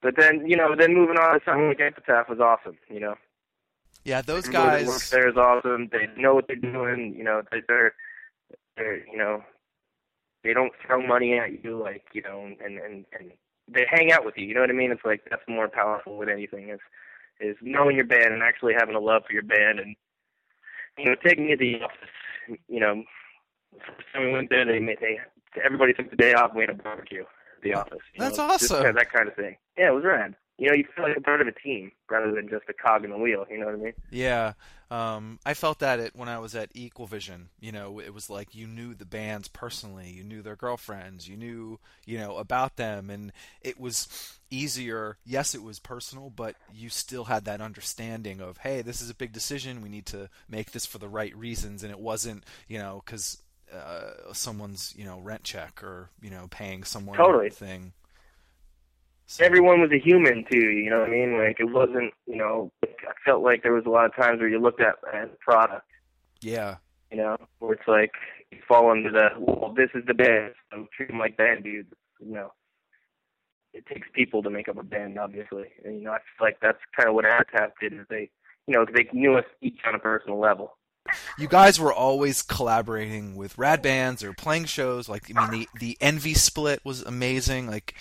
But 0.00 0.14
then, 0.16 0.46
you 0.46 0.56
know, 0.56 0.74
then 0.78 0.94
moving 0.94 1.18
on 1.18 1.38
to 1.38 1.44
something 1.44 1.68
like 1.68 1.80
Epitaph 1.80 2.30
was 2.30 2.40
awesome. 2.40 2.78
You 2.88 3.00
know, 3.00 3.14
Yeah, 4.04 4.20
those 4.22 4.46
Everybody 4.48 4.84
that 4.84 4.88
works 4.88 5.02
guys 5.04 5.10
there 5.10 5.28
is 5.28 5.36
awesome. 5.36 5.88
They 5.92 6.08
know 6.20 6.34
what 6.34 6.46
they're 6.46 6.56
doing. 6.56 7.14
You 7.16 7.24
know, 7.24 7.42
they- 7.50 7.62
they're, 7.66 7.94
they're, 8.76 9.06
you 9.06 9.16
know, 9.16 9.42
they 10.42 10.52
don't 10.52 10.72
throw 10.84 11.00
money 11.06 11.38
at 11.38 11.64
you 11.64 11.78
like, 11.78 12.04
you 12.12 12.22
know, 12.22 12.44
and 12.44 12.78
and 12.78 13.06
and 13.18 13.32
they 13.66 13.86
hang 13.90 14.12
out 14.12 14.24
with 14.26 14.36
you. 14.36 14.46
You 14.46 14.54
know 14.54 14.60
what 14.60 14.68
I 14.70 14.74
mean? 14.74 14.90
It's 14.92 15.04
like 15.04 15.22
that's 15.30 15.42
more 15.48 15.68
powerful 15.68 16.18
than 16.20 16.28
anything. 16.28 16.68
Is 16.68 16.80
is 17.40 17.56
knowing 17.62 17.96
your 17.96 18.04
band 18.04 18.32
and 18.34 18.42
actually 18.42 18.74
having 18.78 18.94
a 18.94 19.00
love 19.00 19.22
for 19.26 19.32
your 19.32 19.42
band 19.42 19.80
and 19.80 19.96
you 20.98 21.06
know 21.06 21.14
taking 21.24 21.48
it 21.48 21.56
to 21.58 21.64
the 21.64 21.82
office. 21.82 22.58
You 22.68 22.80
know, 22.80 23.04
first 23.78 24.06
time 24.12 24.26
we 24.26 24.32
went 24.32 24.50
there, 24.50 24.66
they 24.66 24.80
made 24.80 24.98
they 25.00 25.18
everybody 25.64 25.94
took 25.94 26.10
the 26.10 26.16
day 26.16 26.34
off 26.34 26.50
and 26.50 26.58
we 26.58 26.62
had 26.64 26.70
a 26.70 26.74
barbecue 26.82 27.22
at 27.22 27.62
the 27.62 27.72
office. 27.74 28.00
That's 28.18 28.36
know, 28.36 28.44
awesome. 28.44 28.76
kinda 28.84 28.92
that 28.92 29.10
kind 29.12 29.28
of 29.28 29.34
thing. 29.36 29.56
Yeah, 29.78 29.88
it 29.88 29.94
was 29.94 30.04
rad. 30.04 30.34
You 30.56 30.68
know, 30.68 30.74
you 30.74 30.84
feel 30.94 31.04
like 31.04 31.16
a 31.16 31.20
part 31.20 31.40
of 31.40 31.48
a 31.48 31.52
team 31.52 31.90
rather 32.08 32.32
than 32.32 32.48
just 32.48 32.64
a 32.68 32.72
cog 32.72 33.04
in 33.04 33.10
the 33.10 33.18
wheel. 33.18 33.44
You 33.50 33.58
know 33.58 33.66
what 33.66 33.74
I 33.74 33.78
mean? 33.78 33.92
Yeah, 34.10 34.52
um, 34.90 35.40
I 35.44 35.54
felt 35.54 35.80
that 35.80 35.98
it 35.98 36.14
when 36.14 36.28
I 36.28 36.38
was 36.38 36.54
at 36.54 36.70
Equal 36.74 37.06
Vision. 37.06 37.48
You 37.60 37.72
know, 37.72 37.98
it 37.98 38.14
was 38.14 38.30
like 38.30 38.54
you 38.54 38.68
knew 38.68 38.94
the 38.94 39.04
bands 39.04 39.48
personally, 39.48 40.10
you 40.10 40.22
knew 40.22 40.42
their 40.42 40.54
girlfriends, 40.54 41.28
you 41.28 41.36
knew 41.36 41.80
you 42.06 42.18
know 42.18 42.36
about 42.36 42.76
them, 42.76 43.10
and 43.10 43.32
it 43.62 43.80
was 43.80 44.38
easier. 44.50 45.16
Yes, 45.24 45.56
it 45.56 45.62
was 45.62 45.80
personal, 45.80 46.30
but 46.30 46.54
you 46.72 46.88
still 46.88 47.24
had 47.24 47.44
that 47.46 47.60
understanding 47.60 48.40
of, 48.40 48.58
hey, 48.58 48.82
this 48.82 49.00
is 49.00 49.10
a 49.10 49.14
big 49.14 49.32
decision. 49.32 49.82
We 49.82 49.88
need 49.88 50.06
to 50.06 50.30
make 50.48 50.70
this 50.70 50.86
for 50.86 50.98
the 50.98 51.08
right 51.08 51.34
reasons, 51.36 51.82
and 51.82 51.90
it 51.90 51.98
wasn't, 51.98 52.44
you 52.68 52.78
know, 52.78 53.02
because 53.04 53.38
uh, 53.74 54.32
someone's 54.32 54.94
you 54.96 55.04
know 55.04 55.18
rent 55.18 55.42
check 55.42 55.82
or 55.82 56.10
you 56.22 56.30
know 56.30 56.46
paying 56.50 56.84
someone 56.84 57.16
Totally. 57.16 57.50
thing. 57.50 57.92
So- 59.26 59.44
everyone 59.44 59.80
was 59.80 59.90
a 59.92 59.98
human 59.98 60.44
too. 60.50 60.70
You 60.70 60.90
know 60.90 61.00
what 61.00 61.08
I 61.08 61.12
mean? 61.12 61.38
Like 61.38 61.56
it 61.60 61.72
wasn't. 61.72 62.12
You 62.26 62.36
know, 62.36 62.72
I 62.84 62.88
felt 63.24 63.42
like 63.42 63.62
there 63.62 63.72
was 63.72 63.86
a 63.86 63.90
lot 63.90 64.04
of 64.06 64.14
times 64.14 64.40
where 64.40 64.48
you 64.48 64.58
looked 64.60 64.80
at 64.80 64.96
as 65.12 65.28
a 65.32 65.36
product. 65.44 65.86
Yeah, 66.40 66.76
You 67.10 67.16
know, 67.18 67.36
where 67.58 67.72
it's 67.72 67.88
like 67.88 68.12
you 68.50 68.58
fall 68.68 68.92
into 68.92 69.10
the 69.10 69.30
well, 69.38 69.72
this 69.74 69.88
is 69.94 70.04
the 70.06 70.12
band, 70.14 70.52
so 70.70 70.86
treat 70.94 71.08
them 71.08 71.18
like 71.18 71.36
band 71.38 71.64
dude. 71.64 71.86
You 72.20 72.32
know, 72.34 72.52
it 73.72 73.86
takes 73.86 74.06
people 74.12 74.42
to 74.42 74.50
make 74.50 74.68
up 74.68 74.76
a 74.78 74.82
band, 74.82 75.18
obviously. 75.18 75.64
And 75.84 75.96
you 75.96 76.02
know, 76.02 76.12
I 76.12 76.18
feel 76.18 76.46
like 76.46 76.58
that's 76.60 76.78
kind 76.96 77.08
of 77.08 77.14
what 77.14 77.24
Epitaph 77.24 77.70
did. 77.80 77.94
Is 77.94 78.06
they, 78.10 78.30
you 78.66 78.74
know, 78.74 78.84
they 78.84 79.08
knew 79.12 79.36
us 79.36 79.44
each 79.62 79.78
on 79.86 79.94
a 79.94 79.98
personal 79.98 80.38
level. 80.38 80.76
you 81.38 81.48
guys 81.48 81.78
were 81.80 81.92
always 81.92 82.42
collaborating 82.42 83.36
with 83.36 83.56
rad 83.58 83.82
bands 83.82 84.24
or 84.24 84.32
playing 84.32 84.64
shows 84.64 85.06
like 85.06 85.30
i 85.36 85.50
mean 85.50 85.50
the 85.50 85.78
the 85.78 85.98
envy 86.00 86.32
split 86.32 86.80
was 86.82 87.02
amazing 87.02 87.66
like 87.66 87.94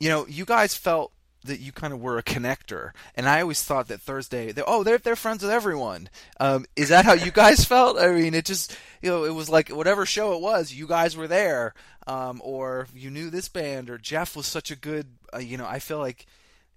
you 0.00 0.08
know 0.08 0.26
you 0.26 0.44
guys 0.44 0.74
felt 0.74 1.12
that 1.46 1.60
you 1.60 1.72
kind 1.72 1.92
of 1.92 2.00
were 2.00 2.18
a 2.18 2.22
connector, 2.22 2.90
and 3.14 3.28
I 3.28 3.40
always 3.40 3.62
thought 3.62 3.88
that 3.88 4.00
Thursday, 4.00 4.52
oh, 4.66 4.82
they're 4.82 4.98
they're 4.98 5.16
friends 5.16 5.42
with 5.42 5.52
everyone. 5.52 6.08
Um, 6.38 6.66
is 6.76 6.90
that 6.90 7.04
how 7.04 7.14
you 7.14 7.30
guys 7.30 7.64
felt? 7.64 7.98
I 7.98 8.08
mean, 8.08 8.34
it 8.34 8.44
just 8.44 8.76
you 9.02 9.10
know, 9.10 9.24
it 9.24 9.34
was 9.34 9.48
like 9.48 9.70
whatever 9.70 10.06
show 10.06 10.34
it 10.34 10.40
was, 10.40 10.72
you 10.72 10.86
guys 10.86 11.16
were 11.16 11.28
there, 11.28 11.74
um, 12.06 12.40
or 12.44 12.88
you 12.94 13.10
knew 13.10 13.30
this 13.30 13.48
band, 13.48 13.90
or 13.90 13.98
Geoff 13.98 14.36
was 14.36 14.46
such 14.46 14.70
a 14.70 14.76
good, 14.76 15.06
uh, 15.34 15.38
you 15.38 15.56
know, 15.56 15.66
I 15.66 15.78
feel 15.78 15.98
like. 15.98 16.26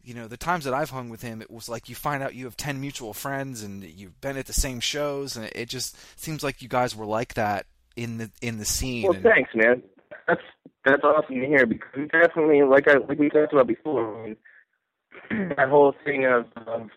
You 0.01 0.13
know, 0.15 0.27
the 0.29 0.37
times 0.37 0.63
that 0.63 0.73
I've 0.73 0.89
hung 0.89 1.09
with 1.09 1.21
him, 1.21 1.41
it 1.41 1.51
was 1.51 1.67
like 1.67 1.89
you 1.89 1.93
find 1.93 2.23
out 2.23 2.33
you 2.33 2.45
have 2.45 2.55
10 2.55 2.79
mutual 2.79 3.13
friends 3.13 3.61
and 3.61 3.83
you've 3.83 4.19
been 4.21 4.37
at 4.37 4.47
the 4.47 4.53
same 4.53 4.79
shows, 4.79 5.35
and 5.35 5.51
it 5.53 5.67
just 5.67 5.97
seems 6.17 6.41
like 6.41 6.61
you 6.61 6.69
guys 6.69 6.95
were 6.95 7.05
like 7.05 7.33
that 7.33 7.65
in 7.97 8.17
the 8.17 8.31
in 8.41 8.57
the 8.57 8.65
scene. 8.65 9.03
Well, 9.03 9.13
and, 9.13 9.23
thanks, 9.23 9.53
man. 9.53 9.83
That's 10.29 10.41
that's 10.85 11.03
awesome 11.03 11.39
to 11.41 11.47
hear 11.47 11.65
because 11.65 12.07
definitely, 12.11 12.61
like 12.61 12.87
I 12.87 12.97
like 12.99 13.17
we 13.17 13.29
talked 13.29 13.51
about 13.53 13.65
before, 13.67 14.23
I 14.23 14.27
mean, 14.27 15.49
that 15.57 15.69
whole 15.69 15.95
thing 16.05 16.25
of, 16.25 16.45
of 16.67 16.89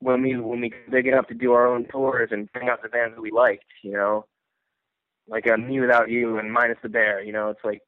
when 0.00 0.22
we 0.22 0.36
when 0.38 0.60
we 0.62 0.72
big 0.90 1.06
enough 1.06 1.26
to 1.28 1.34
do 1.34 1.52
our 1.52 1.66
own 1.66 1.86
tours 1.92 2.30
and 2.32 2.50
bring 2.52 2.70
out 2.70 2.82
the 2.82 2.88
bands 2.88 3.14
that 3.14 3.20
we 3.20 3.30
liked, 3.30 3.66
you 3.82 3.92
know, 3.92 4.24
like 5.28 5.44
a 5.46 5.50
mewithoutYou 5.50 6.40
and 6.40 6.50
Minus 6.52 6.78
the 6.82 6.88
Bear, 6.88 7.22
you 7.22 7.32
know, 7.32 7.50
it's 7.50 7.60
like 7.64 7.82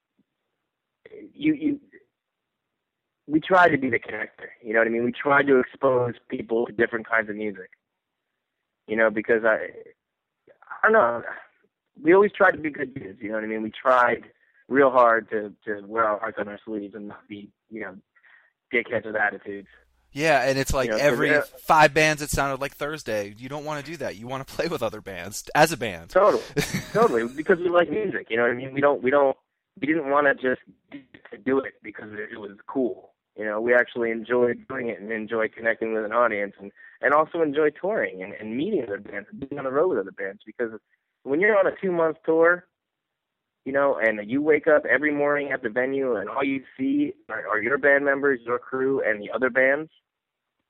you 1.32 1.54
you 1.54 1.80
we 3.26 3.40
try 3.40 3.70
to 3.70 3.78
be 3.78 3.88
the 3.88 3.98
connector, 3.98 4.50
you 4.62 4.74
know 4.74 4.80
what 4.80 4.88
I 4.88 4.90
mean? 4.90 5.04
We 5.04 5.12
try 5.12 5.42
to 5.42 5.58
expose 5.58 6.14
people 6.28 6.66
to 6.66 6.72
different 6.72 7.08
kinds 7.08 7.30
of 7.30 7.36
music, 7.36 7.70
you 8.88 8.96
know, 8.96 9.08
because 9.10 9.42
I 9.44 9.68
I 10.82 10.90
don't 10.90 10.92
know, 10.92 11.22
we 12.02 12.14
always 12.14 12.32
tried 12.32 12.52
to 12.52 12.58
be 12.58 12.70
good 12.70 12.94
dudes, 12.94 13.20
you 13.22 13.30
know 13.30 13.36
what 13.36 13.44
I 13.44 13.46
mean? 13.46 13.62
We 13.62 13.70
tried 13.70 14.24
real 14.68 14.90
hard 14.90 15.28
to 15.30 15.52
to 15.66 15.86
wear 15.86 16.04
our 16.04 16.18
hearts 16.18 16.38
on 16.38 16.48
our 16.48 16.58
sleeves 16.64 16.94
and 16.94 17.08
not 17.08 17.26
be, 17.28 17.50
you 17.70 17.80
know, 17.80 17.96
dickheads 18.72 19.06
with 19.06 19.16
attitudes. 19.16 19.68
Yeah, 20.12 20.42
and 20.48 20.56
it's 20.58 20.72
like 20.72 20.86
You 20.90 20.92
know, 20.96 21.02
every 21.02 21.30
it- 21.30 21.36
uh, 21.38 21.42
five 21.58 21.92
bands 21.92 22.22
it 22.22 22.30
sounded 22.30 22.60
like 22.60 22.72
Thursday. 22.74 23.34
You 23.36 23.48
don't 23.48 23.64
want 23.64 23.84
to 23.84 23.90
do 23.90 23.96
that. 23.98 24.16
You 24.16 24.28
want 24.28 24.46
to 24.46 24.54
play 24.54 24.68
with 24.68 24.82
other 24.82 25.00
bands 25.00 25.48
as 25.54 25.72
a 25.72 25.76
band. 25.76 26.10
Totally, 26.10 26.42
totally. 26.92 27.26
Because 27.28 27.58
we 27.58 27.68
like 27.68 27.90
music, 27.90 28.28
you 28.30 28.36
know 28.36 28.44
what 28.44 28.52
I 28.52 28.54
mean. 28.54 28.72
We 28.72 28.80
don't, 28.80 29.02
we 29.02 29.10
don't, 29.10 29.36
we 29.80 29.88
didn't 29.88 30.08
want 30.10 30.26
to 30.28 30.34
just 30.34 30.60
do 31.44 31.58
it 31.58 31.74
because 31.82 32.10
it 32.12 32.38
was 32.38 32.52
cool. 32.68 33.10
You 33.36 33.44
know, 33.44 33.60
we 33.60 33.74
actually 33.74 34.12
enjoyed 34.12 34.68
doing 34.68 34.88
it 34.88 35.00
and 35.00 35.10
enjoy 35.10 35.48
connecting 35.48 35.92
with 35.92 36.04
an 36.04 36.12
audience, 36.12 36.54
and 36.60 36.70
and 37.02 37.12
also 37.12 37.42
enjoy 37.42 37.70
touring 37.70 38.22
and, 38.22 38.32
and 38.34 38.56
meeting 38.56 38.84
other 38.84 39.00
bands, 39.00 39.26
and 39.32 39.40
being 39.40 39.58
on 39.58 39.64
the 39.64 39.72
road 39.72 39.88
with 39.88 39.98
other 39.98 40.12
bands. 40.12 40.42
Because 40.46 40.70
when 41.24 41.40
you're 41.40 41.58
on 41.58 41.66
a 41.66 41.72
two 41.82 41.90
month 41.90 42.18
tour, 42.24 42.66
you 43.64 43.72
know, 43.72 43.98
and 43.98 44.30
you 44.30 44.42
wake 44.42 44.66
up 44.66 44.84
every 44.84 45.12
morning 45.12 45.50
at 45.52 45.62
the 45.62 45.70
venue, 45.70 46.16
and 46.16 46.28
all 46.28 46.44
you 46.44 46.62
see 46.78 47.14
are, 47.28 47.48
are 47.48 47.62
your 47.62 47.78
band 47.78 48.04
members, 48.04 48.40
your 48.44 48.58
crew, 48.58 49.02
and 49.02 49.22
the 49.22 49.30
other 49.30 49.50
bands. 49.50 49.90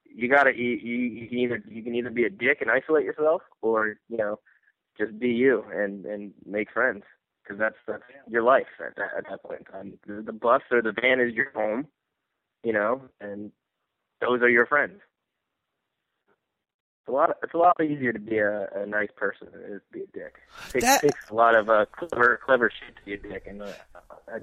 You 0.04 0.28
gotta, 0.28 0.56
you, 0.56 0.70
you, 0.70 1.28
can 1.28 1.38
either 1.38 1.64
you 1.68 1.82
can 1.82 1.94
either 1.94 2.10
be 2.10 2.24
a 2.24 2.30
dick 2.30 2.58
and 2.60 2.70
isolate 2.70 3.04
yourself, 3.04 3.42
or 3.62 3.96
you 4.08 4.16
know, 4.16 4.38
just 4.96 5.18
be 5.18 5.28
you 5.28 5.64
and 5.74 6.06
and 6.06 6.32
make 6.46 6.70
friends 6.70 7.02
because 7.42 7.58
that's 7.58 7.76
that's 7.86 8.02
your 8.28 8.42
life 8.42 8.66
at 8.78 8.94
that 8.96 9.10
at 9.18 9.24
that 9.28 9.42
point 9.42 9.60
in 9.66 9.72
time. 9.72 9.98
The, 10.06 10.22
the 10.22 10.32
bus 10.32 10.62
or 10.70 10.80
the 10.80 10.92
van 10.92 11.20
is 11.20 11.34
your 11.34 11.50
home, 11.52 11.88
you 12.62 12.72
know, 12.72 13.02
and 13.20 13.50
those 14.20 14.40
are 14.42 14.48
your 14.48 14.66
friends. 14.66 15.00
It's 17.04 17.08
a 17.10 17.12
lot. 17.12 17.36
It's 17.42 17.52
a 17.52 17.58
lot 17.58 17.76
easier 17.84 18.14
to 18.14 18.18
be 18.18 18.38
a, 18.38 18.66
a 18.76 18.86
nice 18.86 19.10
person 19.14 19.48
than 19.52 19.60
it 19.60 19.70
is 19.74 19.82
to 19.92 19.98
be 19.98 20.00
a 20.04 20.06
dick. 20.06 20.36
It 20.68 20.72
takes, 20.72 20.84
That- 20.86 21.00
takes 21.02 21.30
a 21.30 21.34
lot 21.34 21.54
of 21.54 21.68
uh, 21.68 21.84
clever 21.92 22.40
clever 22.42 22.70
shit 22.70 22.96
to 22.96 23.02
be 23.04 23.12
a 23.12 23.18
dick, 23.18 23.44
and 23.46 23.60
uh, 23.62 23.68
I, 24.26 24.36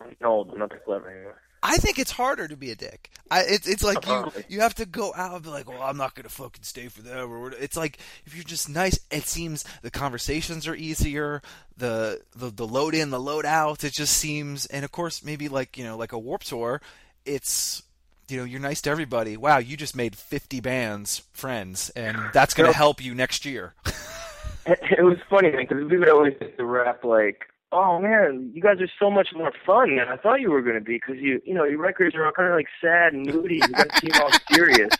I'm 0.00 0.14
old. 0.24 0.50
I'm 0.52 0.58
not 0.60 0.70
that 0.70 0.84
clever 0.84 1.10
anymore. 1.10 1.40
I 1.60 1.78
think 1.78 1.98
it's 1.98 2.12
harder 2.12 2.46
to 2.46 2.56
be 2.56 2.70
a 2.70 2.76
dick. 2.76 3.10
I, 3.28 3.40
it's 3.40 3.66
it's 3.66 3.82
like 3.82 4.06
you 4.06 4.30
you 4.48 4.60
have 4.60 4.76
to 4.76 4.86
go 4.86 5.12
out 5.16 5.34
and 5.34 5.42
be 5.42 5.48
like, 5.48 5.68
well, 5.68 5.82
I'm 5.82 5.96
not 5.96 6.14
gonna 6.14 6.28
fucking 6.28 6.62
stay 6.62 6.86
for 6.86 7.02
them. 7.02 7.32
Or 7.32 7.50
it's 7.50 7.76
like 7.76 7.98
if 8.24 8.36
you're 8.36 8.44
just 8.44 8.68
nice, 8.68 9.00
it 9.10 9.24
seems 9.24 9.64
the 9.82 9.90
conversations 9.90 10.68
are 10.68 10.76
easier. 10.76 11.42
The 11.76 12.20
the 12.36 12.50
the 12.50 12.66
load 12.68 12.94
in, 12.94 13.10
the 13.10 13.18
load 13.18 13.44
out. 13.44 13.82
It 13.82 13.92
just 13.92 14.16
seems, 14.16 14.66
and 14.66 14.84
of 14.84 14.92
course, 14.92 15.24
maybe 15.24 15.48
like 15.48 15.76
you 15.76 15.82
know, 15.82 15.96
like 15.96 16.12
a 16.12 16.18
warp 16.18 16.44
tour. 16.44 16.80
It's 17.24 17.82
you 18.30 18.38
know, 18.38 18.44
you're 18.44 18.60
nice 18.60 18.80
to 18.82 18.90
everybody. 18.90 19.36
Wow, 19.36 19.58
you 19.58 19.76
just 19.76 19.96
made 19.96 20.16
50 20.16 20.60
bands 20.60 21.22
friends, 21.32 21.90
and 21.90 22.16
that's 22.32 22.54
gonna 22.54 22.72
help 22.72 23.02
you 23.02 23.14
next 23.14 23.44
year. 23.44 23.74
it 24.66 25.04
was 25.04 25.18
funny 25.30 25.50
because 25.50 25.84
we 25.90 25.98
would 25.98 26.08
always 26.08 26.34
get 26.38 26.56
the 26.56 26.64
rap 26.64 27.04
like, 27.04 27.46
"Oh 27.72 27.98
man, 27.98 28.50
you 28.54 28.60
guys 28.60 28.80
are 28.80 28.90
so 28.98 29.10
much 29.10 29.28
more 29.34 29.52
fun 29.64 29.96
than 29.96 30.08
I 30.08 30.16
thought 30.16 30.40
you 30.40 30.50
were 30.50 30.62
going 30.62 30.74
to 30.74 30.80
be 30.80 30.94
because 30.94 31.16
you, 31.16 31.40
you 31.44 31.54
know, 31.54 31.64
your 31.64 31.78
records 31.78 32.14
are 32.14 32.26
all 32.26 32.32
kind 32.32 32.48
of 32.48 32.54
like 32.54 32.68
sad 32.80 33.12
and 33.12 33.26
moody. 33.26 33.56
You 33.56 33.68
guys 33.68 33.88
seem 34.00 34.10
all 34.20 34.30
serious." 34.52 34.90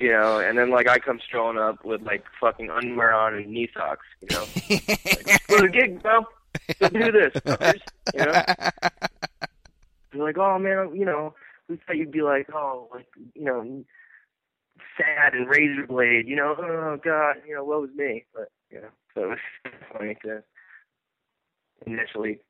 You 0.00 0.10
know, 0.10 0.40
and 0.40 0.58
then 0.58 0.70
like 0.70 0.88
I 0.88 0.98
come 0.98 1.20
strolling 1.24 1.56
up 1.56 1.84
with 1.84 2.02
like 2.02 2.24
fucking 2.40 2.70
underwear 2.70 3.14
on 3.14 3.34
and 3.34 3.46
knee 3.46 3.70
socks. 3.74 4.04
You 4.20 4.36
know, 4.36 4.44
like, 4.70 5.42
for 5.42 5.60
the 5.62 5.68
gig, 5.72 6.02
bro. 6.02 6.26
Let's 6.80 6.92
do 6.92 7.12
this. 7.12 7.32
fuckers," 7.42 7.80
You 8.12 8.24
know, 8.26 8.42
they're 10.12 10.22
like, 10.22 10.36
"Oh 10.36 10.58
man, 10.58 10.94
you 10.94 11.04
know, 11.04 11.34
we 11.68 11.76
thought 11.86 11.96
you'd 11.96 12.10
be 12.12 12.22
like, 12.22 12.48
oh, 12.52 12.88
like 12.92 13.06
you 13.34 13.44
know." 13.44 13.84
sad 14.98 15.34
and 15.34 15.48
razor 15.48 15.86
blade, 15.86 16.26
you 16.26 16.34
know, 16.34 16.54
oh 16.58 16.98
god, 17.04 17.36
you 17.46 17.54
know, 17.54 17.62
what 17.62 17.80
was 17.80 17.90
me? 17.94 18.24
But 18.34 18.50
you 18.70 18.80
know, 18.80 18.88
so 19.14 19.22
it 19.22 19.26
was 19.28 19.38
funny 19.92 20.16
to 20.24 20.42
initially 21.86 22.40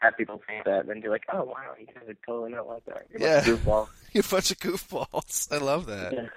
have 0.00 0.16
people 0.16 0.40
think 0.46 0.64
that 0.64 0.80
and 0.80 0.88
then 0.88 1.00
be 1.02 1.08
like, 1.08 1.24
Oh 1.30 1.44
wow, 1.44 1.74
you 1.78 1.84
guys 1.86 2.08
are 2.08 2.16
totally 2.26 2.52
not 2.52 2.66
like 2.66 2.84
that. 2.86 3.02
You're 3.10 3.20
Yeah. 3.20 3.40
goofball. 3.42 3.88
You're 4.12 4.24
a 4.26 4.30
bunch 4.30 4.50
of 4.50 4.58
goofballs. 4.58 5.52
I 5.54 5.58
love 5.58 5.84
that. 5.86 6.30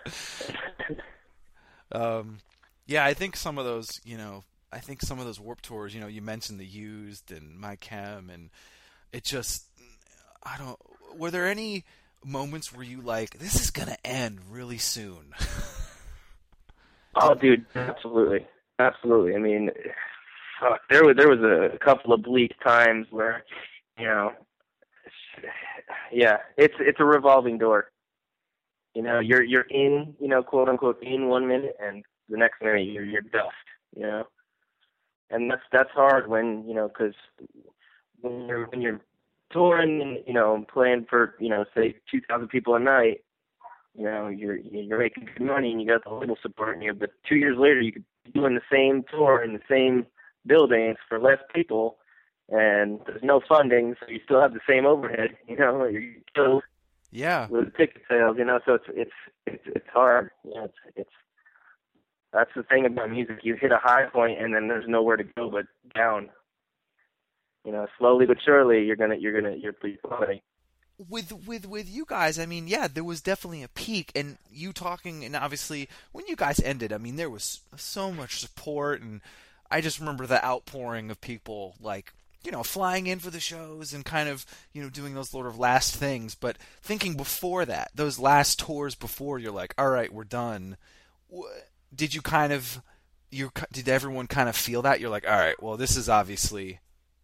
Yeah. 0.83 0.95
Um, 1.93 2.39
yeah, 2.85 3.05
I 3.05 3.13
think 3.13 3.35
some 3.37 3.57
of 3.57 3.63
those, 3.65 4.01
you 4.03 4.17
know, 4.17 4.43
I 4.73 4.79
think 4.79 5.01
some 5.01 5.19
of 5.19 5.25
those 5.25 5.39
warp 5.39 5.61
tours, 5.61 5.93
you 5.95 6.01
know, 6.01 6.07
you 6.07 6.21
mentioned 6.21 6.59
the 6.59 6.65
used 6.65 7.31
and 7.31 7.57
my 7.57 7.75
chem, 7.77 8.29
and 8.29 8.49
it 9.13 9.23
just, 9.23 9.65
I 10.43 10.57
don't. 10.57 10.77
Were 11.17 11.31
there 11.31 11.47
any 11.47 11.83
moments 12.23 12.73
where 12.73 12.85
you 12.85 13.01
like 13.01 13.39
this 13.39 13.55
is 13.55 13.71
gonna 13.71 13.97
end 14.03 14.39
really 14.49 14.77
soon? 14.77 15.33
Oh 17.13 17.33
dude, 17.35 17.65
absolutely. 17.75 18.47
Absolutely. 18.79 19.35
I 19.35 19.39
mean 19.39 19.69
fuck, 20.61 20.79
there 20.89 21.03
was 21.03 21.17
there 21.17 21.27
was 21.27 21.39
a 21.41 21.77
couple 21.83 22.13
of 22.13 22.23
bleak 22.23 22.53
times 22.63 23.07
where, 23.09 23.43
you 23.99 24.05
know 24.05 24.31
yeah, 26.11 26.37
it's 26.57 26.75
it's 26.79 26.99
a 26.99 27.05
revolving 27.05 27.57
door. 27.57 27.91
You 28.93 29.03
know, 29.03 29.19
you're 29.19 29.43
you're 29.43 29.67
in, 29.69 30.15
you 30.19 30.27
know, 30.27 30.43
quote 30.43 30.69
unquote 30.69 31.01
in 31.01 31.27
one 31.27 31.47
minute 31.47 31.75
and 31.81 32.03
the 32.29 32.37
next 32.37 32.61
minute 32.61 32.87
you're 32.87 33.05
you're 33.05 33.21
dust, 33.21 33.53
you 33.95 34.03
know. 34.03 34.23
And 35.29 35.49
that's 35.49 35.61
that's 35.71 35.91
hard 35.91 36.27
when, 36.27 36.65
you 36.67 36.73
know, 36.73 36.89
cuz 36.89 37.13
when 38.21 38.47
you're 38.47 38.65
when 38.67 38.81
you're 38.81 39.01
touring 39.51 40.01
and, 40.01 40.17
you 40.25 40.33
know, 40.33 40.65
playing 40.71 41.05
for, 41.09 41.35
you 41.39 41.49
know, 41.49 41.65
say 41.75 41.95
2000 42.09 42.47
people 42.47 42.75
a 42.75 42.79
night, 42.79 43.23
you 43.95 44.05
know, 44.05 44.27
you're 44.27 44.57
you're 44.57 44.99
making 44.99 45.27
good 45.37 45.45
money 45.45 45.71
and 45.71 45.81
you 45.81 45.87
got 45.87 46.03
the 46.03 46.13
label 46.13 46.37
supporting 46.41 46.81
you, 46.81 46.93
but 46.93 47.11
2 47.27 47.35
years 47.35 47.57
later 47.57 47.81
you 47.81 47.91
could 47.91 48.05
be 48.25 48.31
doing 48.31 48.55
the 48.55 48.61
same 48.71 49.03
tour 49.11 49.43
in 49.43 49.53
the 49.53 49.61
same 49.69 50.05
buildings 50.45 50.97
for 51.07 51.19
less 51.19 51.39
people 51.53 51.97
and 52.51 52.99
there's 53.05 53.23
no 53.23 53.41
funding, 53.47 53.95
so 53.99 54.07
you 54.09 54.19
still 54.25 54.41
have 54.41 54.53
the 54.53 54.59
same 54.67 54.85
overhead, 54.85 55.37
you 55.47 55.57
know, 55.57 55.85
you're 55.91 56.03
still 56.29 56.61
yeah, 57.11 57.47
with 57.49 57.75
ticket 57.75 58.03
sales, 58.09 58.37
you 58.37 58.45
know. 58.45 58.59
So 58.65 58.75
it's 58.75 58.85
it's 58.89 59.11
it's 59.45 59.63
it's 59.67 59.87
hard. 59.93 60.31
You 60.43 60.55
know, 60.55 60.63
it's 60.65 60.77
it's 60.95 61.09
that's 62.31 62.51
the 62.55 62.63
thing 62.63 62.85
about 62.85 63.11
music. 63.11 63.39
You 63.43 63.55
hit 63.55 63.71
a 63.71 63.79
high 63.81 64.05
point, 64.05 64.41
and 64.41 64.55
then 64.55 64.67
there's 64.69 64.87
nowhere 64.87 65.17
to 65.17 65.23
go 65.23 65.49
but 65.49 65.65
down. 65.93 66.29
You 67.65 67.71
know, 67.71 67.87
slowly 67.97 68.25
but 68.25 68.37
surely, 68.43 68.85
you're 68.85 68.95
gonna 68.95 69.15
you're 69.15 69.39
gonna 69.39 69.55
you're 69.55 69.73
plummeting. 69.73 70.41
with 71.09 71.31
with 71.47 71.67
with 71.67 71.89
you 71.89 72.05
guys, 72.07 72.39
I 72.39 72.45
mean, 72.45 72.67
yeah, 72.67 72.87
there 72.87 73.03
was 73.03 73.21
definitely 73.21 73.63
a 73.63 73.67
peak, 73.67 74.11
and 74.15 74.37
you 74.51 74.73
talking, 74.73 75.23
and 75.23 75.35
obviously 75.35 75.87
when 76.11 76.25
you 76.27 76.35
guys 76.35 76.59
ended, 76.59 76.91
I 76.91 76.97
mean, 76.97 77.15
there 77.15 77.29
was 77.29 77.61
so 77.75 78.11
much 78.11 78.39
support, 78.39 79.01
and 79.01 79.21
I 79.69 79.81
just 79.81 79.99
remember 79.99 80.25
the 80.25 80.43
outpouring 80.43 81.11
of 81.11 81.21
people 81.21 81.75
like 81.79 82.13
you 82.43 82.51
know 82.51 82.63
flying 82.63 83.07
in 83.07 83.19
for 83.19 83.29
the 83.29 83.39
shows 83.39 83.93
and 83.93 84.03
kind 84.03 84.27
of 84.27 84.45
you 84.73 84.81
know 84.81 84.89
doing 84.89 85.13
those 85.13 85.29
sort 85.29 85.47
of 85.47 85.59
last 85.59 85.95
things. 85.95 86.35
But 86.35 86.57
thinking 86.81 87.15
before 87.15 87.65
that, 87.65 87.91
those 87.95 88.19
last 88.19 88.59
tours 88.59 88.95
before, 88.95 89.39
you're 89.39 89.51
like, 89.51 89.73
all 89.77 89.89
right, 89.89 90.11
we're 90.11 90.23
done. 90.23 90.77
Did 91.93 92.13
you 92.13 92.21
kind 92.21 92.53
of 92.53 92.81
you 93.31 93.51
did 93.71 93.87
everyone 93.87 94.27
kind 94.27 94.49
of 94.49 94.55
feel 94.55 94.81
that 94.81 94.99
you're 94.99 95.09
like, 95.09 95.27
all 95.27 95.37
right, 95.37 95.61
well, 95.61 95.77
this 95.77 95.95
is 95.95 96.09
obviously 96.09 96.79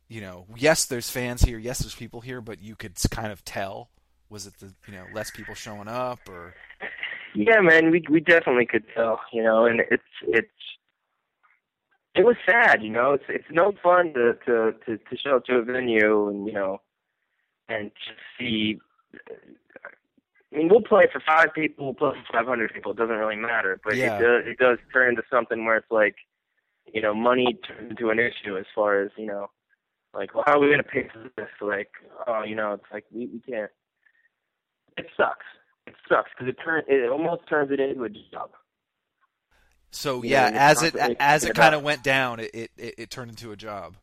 you 0.08 0.22
know, 0.22 0.46
yes, 0.56 0.86
there's 0.86 1.10
fans 1.10 1.42
here, 1.42 1.58
yes, 1.58 1.80
there's 1.80 1.96
people 1.96 2.22
here, 2.22 2.42
but 2.42 2.62
you 2.62 2.76
could 2.76 2.96
kind 3.12 3.32
of 3.32 3.44
tell. 3.44 3.90
Was 4.30 4.46
it 4.46 4.58
the 4.60 4.74
you 4.86 4.94
know 4.94 5.06
less 5.14 5.32
people 5.32 5.56
showing 5.56 5.88
up, 5.88 6.20
or 6.28 6.54
Yeah, 7.34 7.62
man, 7.62 7.92
we 7.92 8.04
we 8.10 8.20
definitely 8.20 8.66
could 8.66 8.84
tell. 8.94 9.22
You 9.32 9.44
know, 9.44 9.66
and 9.66 9.80
it's 9.92 10.04
it's 10.24 10.48
it 12.16 12.26
was 12.26 12.36
sad. 12.46 12.82
You 12.84 12.90
know, 12.90 13.14
it's 13.14 13.24
it's 13.30 13.46
no 13.52 13.74
fun 13.82 14.14
to 14.16 14.34
to 14.46 14.74
to, 14.86 14.98
to 14.98 15.18
show 15.18 15.38
up 15.38 15.46
to 15.46 15.56
a 15.56 15.64
venue 15.64 16.28
and 16.30 16.46
you 16.46 16.54
know 16.54 16.82
and 17.70 17.92
just 18.06 18.20
see 18.38 18.80
I 20.54 20.58
mean, 20.58 20.70
we'll 20.70 20.82
play 20.82 21.08
for 21.12 21.22
five 21.26 21.54
people, 21.54 21.86
we'll 21.86 21.94
play 21.94 22.12
for 22.32 22.38
500 22.40 22.74
people. 22.74 22.92
It 22.94 22.98
doesn't 22.98 23.16
really 23.16 23.36
matter, 23.36 23.80
but 23.84 23.96
Yeah. 23.96 24.18
it 24.18 24.22
does 24.22 24.44
it 24.48 24.58
does 24.58 24.78
turn 24.94 25.10
into 25.10 25.24
something 25.30 25.66
where 25.66 25.78
it's 25.78 25.92
like, 25.92 26.16
you 26.94 27.02
know, 27.02 27.14
money 27.14 27.58
turns 27.68 27.92
into 27.92 28.10
an 28.10 28.20
issue 28.20 28.58
as 28.58 28.66
far 28.74 29.02
as 29.02 29.12
you 29.18 29.26
know, 29.26 29.50
like, 30.18 30.34
well, 30.34 30.44
how 30.46 30.58
are 30.58 30.60
we 30.60 30.70
gonna 30.70 30.84
pay 30.84 31.08
for 31.14 31.30
this? 31.36 31.48
Like, 31.62 31.92
oh, 32.28 32.44
you 32.44 32.56
know, 32.56 32.74
it's 32.74 32.92
like 32.92 33.06
we 33.12 33.28
we 33.28 33.40
can't. 33.40 33.72
It 34.98 35.06
sucks. 35.16 35.46
It 35.86 35.96
sucks 36.10 36.30
because 36.34 36.50
it 36.50 36.58
turn 36.64 36.84
it 36.88 37.10
almost 37.10 37.48
turns 37.48 37.72
it 37.72 37.80
into 37.80 38.04
a 38.04 38.10
job. 38.10 38.50
So 39.92 40.24
You 40.24 40.32
yeah, 40.32 40.50
know, 40.50 40.58
as 40.58 40.84
it 40.84 40.96
as 40.96 41.46
it 41.46 41.56
kind 41.56 41.76
of 41.76 41.84
went 41.84 42.04
down, 42.04 42.40
it, 42.40 42.52
it 42.54 42.72
it 42.78 42.96
it 42.98 43.10
turned 43.10 43.30
into 43.30 43.52
a 43.52 43.56
job. 43.56 43.96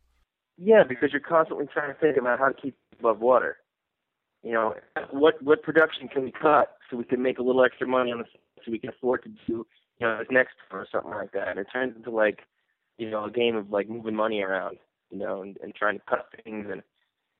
Yeah, 0.56 0.84
because 0.88 1.10
you're 1.12 1.20
constantly 1.20 1.66
trying 1.72 1.92
to 1.92 1.98
think 2.00 2.16
about 2.16 2.38
how 2.38 2.48
to 2.48 2.54
keep 2.54 2.76
above 2.98 3.20
water. 3.20 3.58
You 4.42 4.52
know, 4.52 4.74
what 5.10 5.42
what 5.42 5.62
production 5.62 6.08
can 6.08 6.24
we 6.24 6.30
cut 6.32 6.76
so 6.90 6.96
we 6.96 7.04
can 7.04 7.22
make 7.22 7.38
a 7.38 7.42
little 7.42 7.64
extra 7.64 7.86
money 7.86 8.12
on 8.12 8.18
the 8.18 8.24
so 8.64 8.70
we 8.70 8.78
can 8.78 8.90
afford 8.90 9.22
to 9.24 9.28
do 9.28 9.66
you 9.98 10.06
know 10.06 10.18
this 10.18 10.28
next 10.30 10.54
or 10.70 10.86
something 10.90 11.10
like 11.10 11.32
that. 11.32 11.48
And 11.48 11.58
it 11.58 11.66
turns 11.72 11.96
into 11.96 12.10
like 12.10 12.40
you 12.98 13.10
know 13.10 13.24
a 13.24 13.30
game 13.30 13.56
of 13.56 13.70
like 13.70 13.88
moving 13.88 14.14
money 14.14 14.42
around, 14.42 14.78
you 15.14 15.20
know, 15.20 15.42
and, 15.42 15.56
and 15.62 15.74
trying 15.74 15.98
to 15.98 16.04
cut 16.08 16.26
things 16.44 16.66
and 16.70 16.82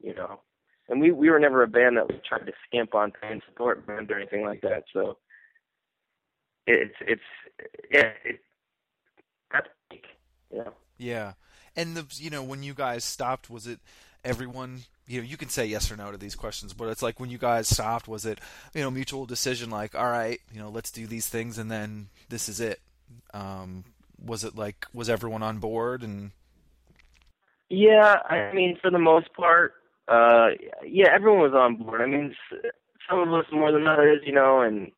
you 0.01 0.15
know. 0.15 0.41
And 0.89 1.01
we 1.01 1.11
we 1.11 1.31
were 1.31 1.41
never 1.41 1.63
a 1.63 1.69
band 1.69 1.97
that 1.97 2.25
tried 2.25 2.47
to 2.47 2.53
skimp 2.67 2.95
on 2.95 3.13
paying 3.21 3.41
support 3.49 3.87
bands 3.87 4.11
or 4.11 4.19
anything 4.19 4.45
like 4.45 4.61
that. 4.61 4.85
So 4.93 5.19
it's 6.67 6.95
it's 7.01 7.23
yeah 7.91 8.13
it. 8.25 8.41
Yeah, 10.97 11.33
and 11.75 11.97
the 11.97 12.07
you 12.17 12.31
know 12.31 12.43
when 12.43 12.63
you 12.63 12.75
guys 12.75 13.05
stopped, 13.05 13.51
was 13.51 13.67
it 13.67 13.81
everyone? 14.25 14.83
You 15.07 15.21
know, 15.21 15.27
you 15.27 15.37
can 15.37 15.49
say 15.49 15.67
yes 15.67 15.91
or 15.91 15.97
no 15.97 16.13
to 16.13 16.17
these 16.17 16.37
questions, 16.37 16.73
but 16.73 16.89
it's 16.89 17.03
like 17.03 17.19
when 17.19 17.31
you 17.31 17.39
guys 17.39 17.69
stopped, 17.69 18.07
was 18.07 18.25
it 18.25 18.39
you 18.75 18.83
know 18.83 18.91
mutual 18.91 19.27
decision? 19.27 19.71
Like, 19.71 19.95
all 19.95 20.09
right, 20.09 20.41
you 20.53 20.61
know, 20.61 20.69
let's 20.69 20.93
do 20.93 21.07
these 21.07 21.29
things, 21.29 21.59
and 21.59 21.71
then 21.71 22.09
this 22.29 22.49
is 22.49 22.61
it. 22.61 22.81
Um, 23.33 23.85
was 24.25 24.45
it 24.45 24.57
like 24.57 24.87
was 24.95 25.11
everyone 25.11 25.43
on 25.43 25.59
board 25.59 26.03
and 26.03 26.31
Yeah, 27.71 28.17
I 28.29 28.53
mean, 28.53 28.79
for 28.81 28.91
the 28.91 28.99
most 28.99 29.33
part, 29.35 29.75
uh, 30.09 30.49
yeah, 30.87 31.09
everyone 31.15 31.41
was 31.41 31.55
on 31.55 31.77
board. 31.77 32.03
I 32.03 32.07
mean, 32.07 32.35
some 33.09 33.21
of 33.21 33.33
us 33.33 33.47
more 33.53 33.73
than 33.73 33.87
others, 33.87 34.21
you 34.25 34.33
know, 34.33 34.61
and 34.61 34.93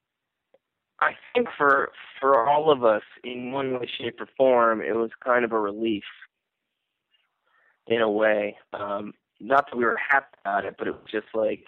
I 1.01 1.13
think 1.35 1.49
for 1.57 1.91
for 2.21 2.49
all 2.49 2.71
of 2.73 2.85
us, 2.85 3.03
in 3.23 3.53
one 3.53 3.75
way, 3.75 3.89
shape, 3.99 4.21
or 4.21 4.29
form, 4.37 4.81
it 4.81 4.97
was 4.97 5.11
kind 5.25 5.45
of 5.45 5.53
a 5.53 5.61
relief, 5.61 6.05
in 7.87 8.01
a 8.01 8.11
way. 8.11 8.57
Um, 8.73 9.13
not 9.41 9.67
that 9.71 9.77
we 9.77 9.85
were 9.85 9.99
happy 10.11 10.27
about 10.45 10.65
it, 10.65 10.75
but 10.79 10.89
it 10.89 10.93
was 10.93 11.11
just 11.11 11.27
like 11.35 11.65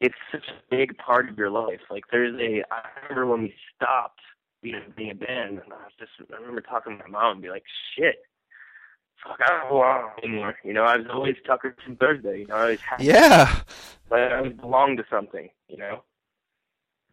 it's 0.00 0.14
such 0.30 0.44
a 0.48 0.76
big 0.76 0.96
part 0.98 1.28
of 1.28 1.38
your 1.38 1.50
life. 1.50 1.80
Like 1.90 2.04
there's 2.10 2.34
a, 2.40 2.62
I 2.72 2.88
remember 3.04 3.26
when 3.26 3.42
we 3.42 3.54
stopped, 3.76 4.20
you 4.62 4.72
know, 4.72 4.82
being 4.96 5.12
a 5.12 5.14
band, 5.14 5.60
and 5.60 5.72
I 5.72 5.84
was 5.84 5.92
just, 5.98 6.10
I 6.30 6.36
remember 6.36 6.60
talking 6.60 6.98
to 6.98 7.04
my 7.04 7.10
mom 7.10 7.32
and 7.34 7.42
be 7.42 7.50
like, 7.50 7.64
shit 7.96 8.16
fuck, 9.22 9.38
I 9.44 9.58
don't 9.60 9.68
belong 9.68 10.10
anymore. 10.22 10.56
You 10.64 10.72
know, 10.72 10.84
I 10.84 10.96
was 10.96 11.06
always 11.12 11.36
Tucker 11.46 11.74
from 11.84 11.96
Thursday. 11.96 12.40
You 12.40 12.46
know, 12.48 12.56
I 12.56 12.60
always 12.62 12.80
had, 12.80 13.00
yeah, 13.00 13.60
but 14.08 14.20
I 14.20 14.36
always 14.38 14.54
belonged 14.54 14.98
to 14.98 15.04
something. 15.10 15.48
You 15.68 15.78
know, 15.78 16.02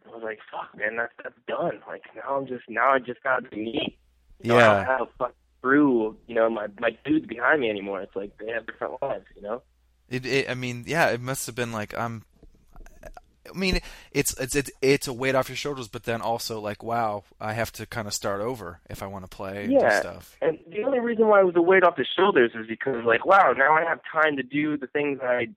I 0.06 0.14
was 0.14 0.22
like, 0.22 0.38
fuck, 0.50 0.76
man, 0.78 0.96
that's 0.96 1.12
that's 1.22 1.34
done. 1.46 1.80
Like 1.86 2.02
now 2.16 2.36
I'm 2.36 2.46
just 2.46 2.64
now 2.68 2.90
I 2.92 2.98
just 2.98 3.22
got 3.22 3.44
to 3.44 3.50
be 3.50 3.56
me. 3.56 3.98
You 4.42 4.48
know, 4.48 4.56
I 4.56 4.58
Yeah. 4.58 4.74
don't 4.74 4.86
have 4.86 5.00
a 5.02 5.08
fuck 5.18 5.34
crew. 5.62 6.16
You 6.26 6.34
know, 6.34 6.50
my 6.50 6.66
my 6.78 6.90
dudes 7.04 7.26
behind 7.26 7.60
me 7.60 7.70
anymore. 7.70 8.00
It's 8.02 8.16
like 8.16 8.32
they 8.38 8.50
have 8.52 8.66
different 8.66 9.00
lives. 9.02 9.26
You 9.36 9.42
know. 9.42 9.62
it, 10.08 10.26
it 10.26 10.50
I 10.50 10.54
mean, 10.54 10.84
yeah, 10.86 11.10
it 11.10 11.20
must 11.20 11.46
have 11.46 11.54
been 11.54 11.72
like 11.72 11.96
I'm. 11.96 12.24
I 13.54 13.58
mean, 13.58 13.80
it's 14.12 14.38
it's 14.38 14.54
it's 14.56 14.70
it's 14.80 15.08
a 15.08 15.12
weight 15.12 15.34
off 15.34 15.48
your 15.48 15.56
shoulders, 15.56 15.88
but 15.88 16.04
then 16.04 16.20
also 16.20 16.60
like, 16.60 16.82
wow, 16.82 17.24
I 17.40 17.52
have 17.54 17.72
to 17.72 17.86
kind 17.86 18.06
of 18.06 18.14
start 18.14 18.40
over 18.40 18.80
if 18.88 19.02
I 19.02 19.06
want 19.06 19.24
to 19.24 19.34
play 19.34 19.64
and 19.64 19.72
Yeah. 19.72 20.00
stuff. 20.00 20.36
And 20.40 20.58
the 20.68 20.84
only 20.84 21.00
reason 21.00 21.28
why 21.28 21.40
it 21.40 21.44
was 21.44 21.56
a 21.56 21.62
weight 21.62 21.84
off 21.84 21.96
the 21.96 22.06
shoulders 22.16 22.52
is 22.54 22.66
because, 22.66 23.04
like, 23.04 23.24
wow, 23.26 23.52
now 23.56 23.72
I 23.74 23.82
have 23.84 24.00
time 24.10 24.36
to 24.36 24.42
do 24.42 24.76
the 24.76 24.86
things 24.86 25.20
I 25.22 25.48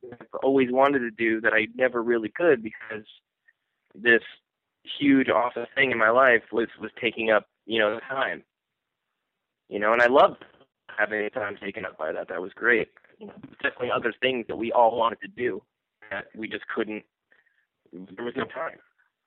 always 0.41 0.72
wanted 0.72 1.00
to 1.00 1.12
do 1.12 1.41
that 1.41 1.54
I 1.54 1.68
never 1.76 2.02
really 2.02 2.30
could 2.30 2.64
because 2.64 3.06
this 3.96 4.22
huge 5.00 5.30
awesome 5.30 5.66
thing 5.76 5.91
in 5.91 5.98
my 5.98 6.10
life 6.10 6.44
was 6.52 6.68
was 6.80 6.91
taking 7.00 7.32
up, 7.32 7.48
you 7.66 7.80
know, 7.80 7.96
the 7.96 8.02
time. 8.02 8.44
You 9.70 9.80
know, 9.80 9.94
and 9.94 10.02
I 10.02 10.08
loved 10.08 10.44
having 10.98 11.24
the 11.24 11.30
time 11.30 11.58
taken 11.62 11.86
up 11.86 11.98
by 11.98 12.12
that. 12.12 12.28
That 12.30 12.41
was 12.41 12.52
great. 12.54 12.89
You 13.20 13.28
know, 13.28 13.34
definitely 13.62 13.91
other 13.96 14.14
things 14.22 14.46
that 14.48 14.58
we 14.58 14.72
all 14.72 14.98
wanted 14.98 15.20
to 15.22 15.28
do 15.28 15.64
that 16.12 16.26
we 16.36 16.48
just 16.48 16.68
couldn't. 16.68 17.04
There 17.94 18.26
was 18.26 18.36
no 18.36 18.46
time. 18.46 18.78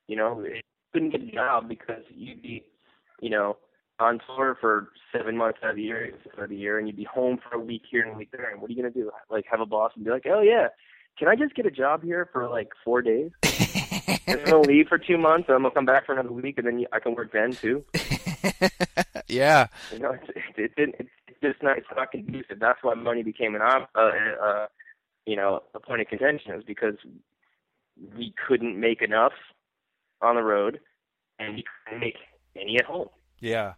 You 0.08 0.16
know, 0.16 0.40
it 0.40 0.64
couldn't 0.92 1.10
get 1.10 1.22
a 1.22 1.30
job 1.30 1.68
because 1.68 2.02
you'd 2.14 2.42
be, 2.42 2.64
you 3.20 3.30
know, 3.30 3.56
on 3.98 4.20
tour 4.26 4.56
for 4.60 4.88
seven 5.12 5.36
months 5.36 5.58
out 5.62 5.70
of 5.70 5.76
the 5.76 5.82
year, 5.82 6.12
out 6.36 6.44
of 6.44 6.50
the 6.50 6.56
year, 6.56 6.78
and 6.78 6.86
you'd 6.86 6.96
be 6.96 7.04
home 7.04 7.38
for 7.38 7.56
a 7.56 7.60
week 7.60 7.82
here 7.90 8.02
and 8.02 8.14
a 8.14 8.16
week 8.16 8.30
there. 8.32 8.50
And 8.50 8.60
what 8.60 8.70
are 8.70 8.72
you 8.72 8.82
gonna 8.82 8.92
do? 8.92 9.10
Like 9.30 9.44
have 9.50 9.60
a 9.60 9.66
boss 9.66 9.92
and 9.94 10.04
be 10.04 10.10
like, 10.10 10.26
oh 10.26 10.40
yeah, 10.40 10.68
can 11.18 11.28
I 11.28 11.36
just 11.36 11.54
get 11.54 11.66
a 11.66 11.70
job 11.70 12.02
here 12.02 12.28
for 12.32 12.48
like 12.48 12.68
four 12.84 13.02
days? 13.02 13.30
I'm 14.28 14.44
gonna 14.44 14.60
leave 14.60 14.88
for 14.88 14.98
two 14.98 15.16
months, 15.16 15.48
and 15.48 15.56
I'm 15.56 15.62
gonna 15.62 15.74
come 15.74 15.86
back 15.86 16.06
for 16.06 16.12
another 16.12 16.32
week, 16.32 16.58
and 16.58 16.66
then 16.66 16.84
I 16.92 17.00
can 17.00 17.14
work 17.14 17.32
then 17.32 17.52
too. 17.52 17.84
yeah, 19.28 19.68
You 19.92 19.98
know, 20.00 20.12
it's 20.12 20.28
it, 20.56 20.72
it, 20.76 20.94
it, 20.98 21.08
it's 21.28 21.40
just 21.42 21.62
not 21.62 21.78
it's 21.78 21.86
not 21.94 22.10
conducive. 22.10 22.58
That's 22.58 22.78
why 22.82 22.94
money 22.94 23.22
became 23.22 23.54
an 23.54 23.62
op, 23.62 23.88
uh, 23.94 24.10
uh, 24.42 24.66
you 25.26 25.36
know, 25.36 25.62
a 25.74 25.80
point 25.80 26.00
of 26.00 26.08
contention 26.08 26.52
is 26.52 26.64
because 26.64 26.96
we 28.16 28.34
couldn't 28.46 28.78
make 28.78 29.02
enough 29.02 29.32
on 30.20 30.36
the 30.36 30.42
road, 30.42 30.80
and 31.38 31.54
we 31.54 31.64
couldn't 31.84 32.00
make 32.00 32.16
any 32.54 32.78
at 32.78 32.84
home. 32.84 33.08
yeah, 33.40 33.74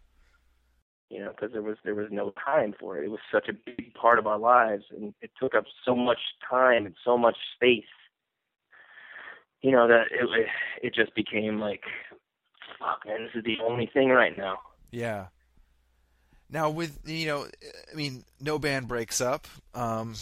you 1.09 1.19
know, 1.19 1.31
because 1.31 1.51
there 1.51 1.61
was 1.61 1.77
there 1.83 1.95
was 1.95 2.07
no 2.11 2.33
time 2.45 2.73
for 2.79 2.97
it. 2.97 3.05
It 3.05 3.11
was 3.11 3.19
such 3.31 3.47
a 3.49 3.53
big 3.53 3.93
part 3.93 4.19
of 4.19 4.27
our 4.27 4.39
lives, 4.39 4.83
and 4.95 5.13
it 5.21 5.31
took 5.39 5.55
up 5.55 5.65
so 5.85 5.95
much 5.95 6.19
time 6.49 6.85
and 6.85 6.95
so 7.03 7.17
much 7.17 7.35
space. 7.55 7.83
You 9.61 9.71
know 9.71 9.87
that 9.87 10.05
it 10.11 10.47
it 10.83 10.93
just 10.93 11.13
became 11.15 11.59
like, 11.59 11.81
fuck, 12.79 13.05
man, 13.05 13.23
this 13.23 13.35
is 13.35 13.43
the 13.43 13.57
only 13.63 13.89
thing 13.91 14.09
right 14.09 14.37
now. 14.37 14.59
yeah. 14.91 15.27
Now 16.51 16.71
with 16.71 16.99
you 17.05 17.27
know, 17.27 17.47
I 17.91 17.95
mean, 17.95 18.23
no 18.41 18.57
band 18.57 18.87
breaks 18.87 19.21
up. 19.21 19.47
Um, 19.75 20.15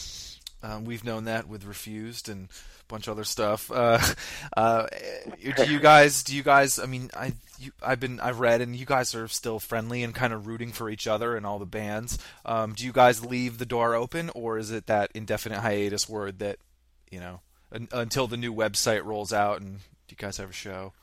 um, 0.61 0.83
we've 0.85 1.05
known 1.05 1.25
that 1.25 1.47
with 1.47 1.63
Refused 1.63 2.27
and 2.27 2.49
bunch 2.87 3.07
of 3.07 3.13
other 3.13 3.23
stuff. 3.23 3.71
Uh, 3.77 4.01
uh, 4.55 4.87
do 5.55 5.71
you 5.71 5.79
guys? 5.79 6.23
Do 6.23 6.35
you 6.35 6.43
guys? 6.43 6.79
I 6.79 6.85
mean, 6.85 7.09
I 7.15 7.33
you, 7.59 7.71
I've 7.81 7.99
been 7.99 8.19
I've 8.19 8.39
read 8.39 8.61
and 8.61 8.75
you 8.75 8.85
guys 8.85 9.13
are 9.15 9.27
still 9.27 9.59
friendly 9.59 10.03
and 10.03 10.13
kind 10.13 10.33
of 10.33 10.47
rooting 10.47 10.71
for 10.71 10.89
each 10.89 11.07
other 11.07 11.35
and 11.35 11.45
all 11.45 11.59
the 11.59 11.65
bands. 11.65 12.17
Um, 12.45 12.73
do 12.73 12.85
you 12.85 12.91
guys 12.91 13.23
leave 13.25 13.57
the 13.57 13.65
door 13.65 13.95
open, 13.95 14.29
or 14.35 14.57
is 14.57 14.71
it 14.71 14.87
that 14.87 15.11
indefinite 15.13 15.59
hiatus 15.59 16.07
word 16.09 16.39
that 16.39 16.57
you 17.11 17.19
know 17.19 17.41
un, 17.71 17.87
until 17.91 18.27
the 18.27 18.37
new 18.37 18.53
website 18.53 19.03
rolls 19.03 19.33
out 19.33 19.61
and 19.61 19.79
do 20.07 20.13
you 20.13 20.17
guys 20.17 20.37
have 20.37 20.49
a 20.49 20.53
show? 20.53 20.93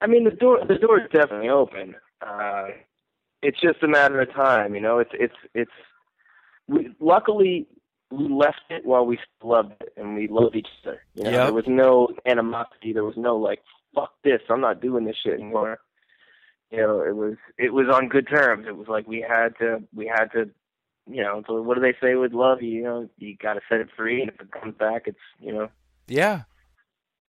I 0.00 0.06
mean, 0.06 0.24
the 0.24 0.30
door 0.30 0.60
the 0.66 0.76
door 0.76 1.00
is 1.00 1.10
definitely 1.12 1.48
open. 1.48 1.94
Uh, 2.20 2.68
it's 3.42 3.60
just 3.60 3.82
a 3.82 3.88
matter 3.88 4.20
of 4.20 4.32
time, 4.32 4.74
you 4.74 4.80
know. 4.80 4.98
It's 4.98 5.12
it's 5.14 5.36
it's. 5.54 5.72
We, 6.68 6.94
luckily, 7.00 7.66
we 8.12 8.28
left 8.28 8.62
it 8.70 8.84
while 8.84 9.06
we 9.06 9.18
loved 9.42 9.72
it 9.80 9.92
and 9.96 10.14
we 10.14 10.28
loved 10.28 10.54
each 10.56 10.68
other. 10.84 11.00
You 11.14 11.24
know, 11.24 11.30
Yep. 11.30 11.44
there 11.46 11.52
was 11.54 11.64
no 11.68 12.08
animosity. 12.26 12.92
There 12.92 13.04
was 13.04 13.16
no 13.16 13.36
like, 13.36 13.60
fuck 13.94 14.12
this, 14.22 14.40
I'm 14.50 14.60
not 14.60 14.80
doing 14.82 15.04
this 15.04 15.16
shit 15.22 15.34
anymore. 15.34 15.78
You 16.70 16.78
know, 16.78 17.00
it 17.02 17.14
was 17.16 17.34
it 17.58 17.72
was 17.72 17.86
on 17.92 18.08
good 18.08 18.28
terms. 18.28 18.66
It 18.66 18.76
was 18.76 18.88
like 18.88 19.06
we 19.06 19.20
had 19.26 19.56
to 19.58 19.82
we 19.94 20.06
had 20.06 20.26
to, 20.32 20.48
you 21.10 21.22
know. 21.22 21.42
So 21.46 21.60
what 21.60 21.74
do 21.74 21.80
they 21.82 21.94
say 22.00 22.14
with 22.14 22.32
love? 22.32 22.62
You 22.62 22.82
know, 22.82 23.08
you 23.18 23.36
got 23.36 23.54
to 23.54 23.60
set 23.68 23.80
it 23.80 23.88
free, 23.96 24.22
and 24.22 24.30
if 24.30 24.40
it 24.40 24.50
comes 24.52 24.74
back, 24.78 25.02
it's 25.06 25.18
you 25.38 25.52
know. 25.52 25.68
Yeah, 26.08 26.42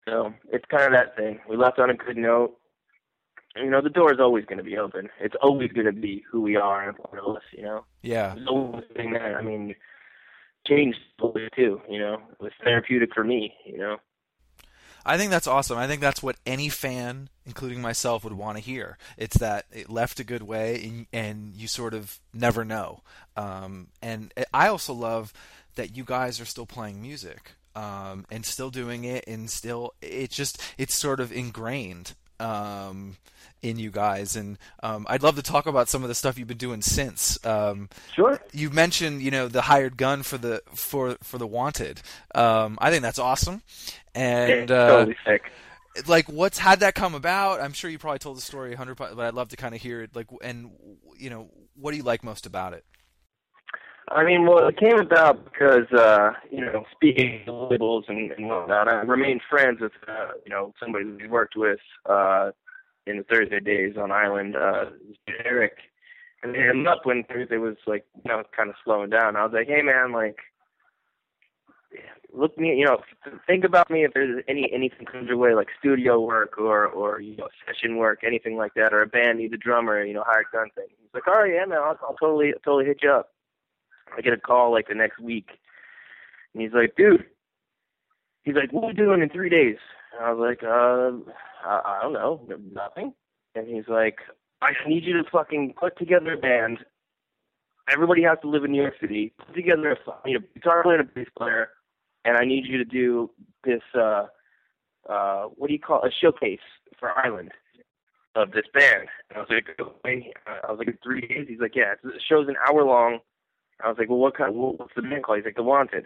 So 0.07 0.33
it's 0.51 0.65
kind 0.69 0.83
of 0.83 0.91
that 0.91 1.15
thing. 1.15 1.39
We 1.49 1.55
left 1.57 1.79
on 1.79 1.89
a 1.89 1.93
good 1.93 2.17
note. 2.17 2.55
You 3.55 3.69
know, 3.69 3.81
the 3.81 3.89
door 3.89 4.13
is 4.13 4.19
always 4.19 4.45
going 4.45 4.59
to 4.59 4.63
be 4.63 4.77
open. 4.77 5.09
It's 5.19 5.35
always 5.41 5.71
going 5.71 5.87
to 5.87 5.91
be 5.93 6.23
who 6.31 6.41
we 6.41 6.55
are 6.55 6.87
and 6.89 6.97
of 6.99 7.35
us. 7.35 7.41
You 7.51 7.63
know, 7.63 7.85
yeah, 8.03 8.35
there's 8.35 8.47
always 8.47 8.83
thing 8.95 9.11
there. 9.13 9.37
I 9.39 9.41
mean, 9.41 9.73
changed 10.67 10.99
a 11.19 11.25
little 11.25 11.39
bit 11.39 11.53
too. 11.55 11.81
You 11.89 11.99
know, 11.99 12.21
it 12.31 12.41
was 12.41 12.51
therapeutic 12.63 13.13
for 13.13 13.23
me. 13.23 13.53
You 13.65 13.77
know, 13.77 13.97
I 15.05 15.17
think 15.17 15.31
that's 15.31 15.47
awesome. 15.47 15.77
I 15.77 15.87
think 15.87 16.01
that's 16.01 16.21
what 16.21 16.35
any 16.45 16.69
fan, 16.69 17.29
including 17.45 17.81
myself, 17.81 18.23
would 18.23 18.33
want 18.33 18.57
to 18.57 18.63
hear. 18.63 18.97
It's 19.17 19.37
that 19.37 19.65
it 19.71 19.89
left 19.89 20.19
a 20.19 20.23
good 20.23 20.43
way, 20.43 20.83
and, 20.83 21.07
and 21.11 21.55
you 21.55 21.67
sort 21.67 21.93
of 21.93 22.19
never 22.33 22.65
know. 22.65 23.01
Um, 23.35 23.87
and 24.01 24.33
I 24.53 24.67
also 24.67 24.93
love 24.93 25.33
that 25.75 25.95
you 25.95 26.03
guys 26.03 26.41
are 26.41 26.45
still 26.45 26.65
playing 26.65 27.01
music 27.01 27.53
um, 27.75 28.25
and 28.29 28.45
still 28.45 28.69
doing 28.69 29.05
it, 29.05 29.23
and 29.27 29.49
still 29.49 29.93
it's 30.01 30.35
just 30.35 30.61
it's 30.77 30.95
sort 30.95 31.19
of 31.19 31.31
ingrained. 31.31 32.13
Um, 32.39 33.17
in 33.61 33.77
you 33.77 33.91
guys, 33.91 34.37
and 34.37 34.57
um, 34.83 35.05
I'd 35.09 35.21
love 35.21 35.35
to 35.35 35.41
talk 35.41 35.65
about 35.65 35.89
some 35.89 36.01
of 36.01 36.07
the 36.07 36.15
stuff 36.15 36.37
you've 36.37 36.47
been 36.47 36.55
doing 36.57 36.81
since. 36.81 37.37
Um, 37.45 37.89
Sure. 38.15 38.39
you 38.53 38.69
mentioned, 38.69 39.21
you 39.21 39.31
know, 39.31 39.49
the 39.49 39.63
hired 39.63 39.97
gun 39.97 40.23
for 40.23 40.37
the 40.37 40.61
for 40.73 41.17
for 41.23 41.37
the 41.37 41.45
wanted. 41.47 42.01
Um, 42.33 42.77
I 42.81 42.89
think 42.89 43.01
that's 43.01 43.19
awesome, 43.19 43.61
and 44.15 44.71
uh, 44.71 44.87
totally 44.87 45.17
sick. 45.25 45.51
like 46.07 46.29
what's 46.29 46.57
had 46.57 46.79
that 46.79 46.95
come 46.95 47.15
about? 47.15 47.59
I'm 47.59 47.73
sure 47.73 47.89
you 47.89 47.99
probably 47.99 48.19
told 48.19 48.37
the 48.37 48.41
story 48.41 48.73
a 48.73 48.77
hundred, 48.77 48.97
times, 48.97 49.15
but 49.15 49.25
I'd 49.25 49.33
love 49.33 49.49
to 49.49 49.57
kind 49.57 49.75
of 49.75 49.81
hear 49.81 50.03
it. 50.03 50.15
Like, 50.15 50.27
and 50.41 50.71
you 51.17 51.29
know, 51.29 51.49
what 51.75 51.91
do 51.91 51.97
you 51.97 52.03
like 52.03 52.23
most 52.23 52.45
about 52.45 52.71
it? 52.73 52.85
I 54.11 54.23
mean, 54.23 54.45
well, 54.45 54.67
it 54.67 54.77
came 54.77 54.99
about 54.99 55.45
because, 55.45 55.91
uh, 55.91 56.31
you 56.51 56.61
know, 56.61 56.83
speaking 56.91 57.41
of 57.47 57.71
labels 57.71 58.05
and, 58.07 58.31
and 58.31 58.47
whatnot, 58.47 58.87
I 58.87 59.01
remained 59.01 59.41
friends 59.49 59.79
with, 59.81 59.91
uh, 60.07 60.29
you 60.45 60.49
know, 60.49 60.73
somebody 60.79 61.05
we 61.05 61.27
worked 61.27 61.55
with 61.55 61.79
uh, 62.09 62.51
in 63.05 63.17
the 63.17 63.23
Thursday 63.23 63.59
days 63.59 63.95
on 63.97 64.11
Island, 64.11 64.55
uh, 64.55 64.85
Eric. 65.45 65.77
And 66.41 66.55
they 66.55 66.59
hit 66.59 66.69
him 66.69 66.87
up 66.87 67.05
when 67.05 67.23
Thursday 67.25 67.57
was, 67.57 67.75
like, 67.85 68.05
you 68.15 68.31
know, 68.31 68.43
kind 68.55 68.69
of 68.69 68.75
slowing 68.83 69.09
down. 69.09 69.35
I 69.35 69.43
was 69.43 69.53
like, 69.53 69.67
hey, 69.67 69.81
man, 69.81 70.11
like, 70.11 70.37
look 72.33 72.57
me, 72.57 72.75
you 72.75 72.85
know, 72.85 72.97
think 73.47 73.63
about 73.63 73.89
me 73.89 74.05
if 74.05 74.13
there's 74.13 74.43
any 74.47 74.69
anything 74.73 75.05
comes 75.05 75.27
your 75.27 75.37
way, 75.37 75.53
like 75.53 75.67
studio 75.79 76.19
work 76.19 76.57
or 76.57 76.85
or 76.85 77.19
you 77.19 77.35
know 77.37 77.47
session 77.65 77.97
work, 77.97 78.19
anything 78.23 78.55
like 78.55 78.73
that, 78.75 78.93
or 78.93 79.01
a 79.01 79.07
band 79.07 79.39
needs 79.39 79.53
a 79.53 79.57
drummer, 79.57 80.03
you 80.03 80.13
know, 80.13 80.23
hired 80.25 80.45
gun 80.51 80.69
thing. 80.75 80.85
He's 80.89 81.09
like, 81.13 81.27
all 81.27 81.41
right, 81.41 81.53
yeah, 81.53 81.65
man, 81.65 81.79
I'll, 81.79 81.97
I'll 82.03 82.15
totally 82.19 82.53
totally 82.63 82.85
hit 82.85 82.99
you 83.01 83.11
up. 83.11 83.31
I 84.17 84.21
get 84.21 84.33
a 84.33 84.37
call 84.37 84.71
like 84.71 84.87
the 84.87 84.95
next 84.95 85.19
week, 85.19 85.49
and 86.53 86.61
he's 86.61 86.73
like, 86.73 86.95
dude, 86.95 87.25
he's 88.43 88.55
like, 88.55 88.71
what 88.71 88.83
are 88.83 88.87
we 88.87 88.93
doing 88.93 89.21
in 89.21 89.29
three 89.29 89.49
days? 89.49 89.77
And 90.17 90.25
I 90.25 90.31
was 90.33 90.39
like, 90.39 90.63
uh, 90.63 91.31
I, 91.67 91.81
I 91.85 91.99
don't 92.01 92.13
know, 92.13 92.41
nothing. 92.73 93.13
And 93.55 93.67
he's 93.67 93.87
like, 93.87 94.17
I 94.61 94.71
need 94.87 95.03
you 95.05 95.13
to 95.21 95.29
fucking 95.29 95.73
put 95.79 95.97
together 95.97 96.33
a 96.33 96.37
band. 96.37 96.79
Everybody 97.91 98.23
has 98.23 98.37
to 98.41 98.49
live 98.49 98.63
in 98.63 98.71
New 98.71 98.81
York 98.81 98.95
City. 99.01 99.33
Put 99.45 99.55
together 99.55 99.91
a 99.91 100.29
you 100.29 100.35
know, 100.39 100.45
guitar 100.53 100.83
player 100.83 100.99
and 100.99 101.09
a 101.09 101.11
bass 101.13 101.27
player, 101.37 101.69
and 102.25 102.37
I 102.37 102.45
need 102.45 102.65
you 102.65 102.77
to 102.77 102.85
do 102.85 103.31
this. 103.63 103.81
uh 103.95 104.25
uh 105.09 105.43
What 105.55 105.67
do 105.67 105.73
you 105.73 105.79
call 105.79 106.03
it? 106.03 106.09
a 106.09 106.11
showcase 106.11 106.59
for 106.99 107.17
Island 107.17 107.51
of 108.35 108.51
this 108.51 108.65
band? 108.73 109.07
And 109.29 109.37
I 109.37 109.39
was 109.39 109.49
like, 109.49 109.69
okay. 109.79 110.31
I 110.45 110.71
was 110.71 110.77
like, 110.85 110.99
three 111.03 111.21
days. 111.21 111.47
He's 111.47 111.59
like, 111.59 111.75
yeah, 111.75 111.93
the 112.03 112.11
show's 112.27 112.47
an 112.47 112.55
hour 112.67 112.83
long. 112.83 113.19
I 113.83 113.89
was 113.89 113.97
like, 113.97 114.09
well, 114.09 114.19
what 114.19 114.37
kind? 114.37 114.55
What's 114.55 114.93
the 114.95 115.01
band 115.01 115.23
called? 115.23 115.37
He's 115.39 115.45
like, 115.45 115.55
The 115.55 115.63
Wanted. 115.63 116.05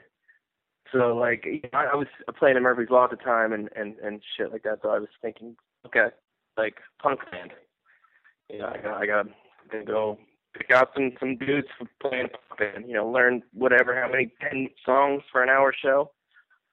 So 0.91 1.15
like, 1.15 1.45
you 1.45 1.61
know, 1.61 1.79
I, 1.79 1.85
I 1.85 1.95
was 1.95 2.07
playing 2.37 2.57
in 2.57 2.63
Murphy's 2.63 2.89
Law 2.89 3.05
at 3.05 3.09
the 3.09 3.15
time 3.15 3.51
and 3.51 3.69
and 3.75 3.97
and 3.99 4.21
shit 4.37 4.51
like 4.51 4.63
that. 4.63 4.79
So 4.83 4.89
I 4.89 4.99
was 4.99 5.09
thinking, 5.21 5.55
okay, 5.85 6.07
like 6.57 6.75
punk 7.01 7.19
band. 7.31 7.51
You 8.49 8.59
know, 8.59 8.67
I 8.67 8.77
got 8.77 9.01
I 9.01 9.05
got 9.05 9.25
to 9.71 9.83
go 9.83 10.19
pick 10.53 10.69
out 10.71 10.89
some 10.93 11.13
some 11.19 11.37
dudes 11.37 11.67
for 11.77 11.87
playing 11.99 12.27
punk 12.29 12.59
band. 12.59 12.87
You 12.87 12.95
know, 12.95 13.09
learn 13.09 13.41
whatever, 13.53 13.99
how 13.99 14.09
many 14.09 14.31
ten 14.39 14.69
songs 14.85 15.23
for 15.31 15.41
an 15.41 15.49
hour 15.49 15.73
show, 15.73 16.11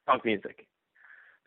punk 0.07 0.25
music. 0.25 0.67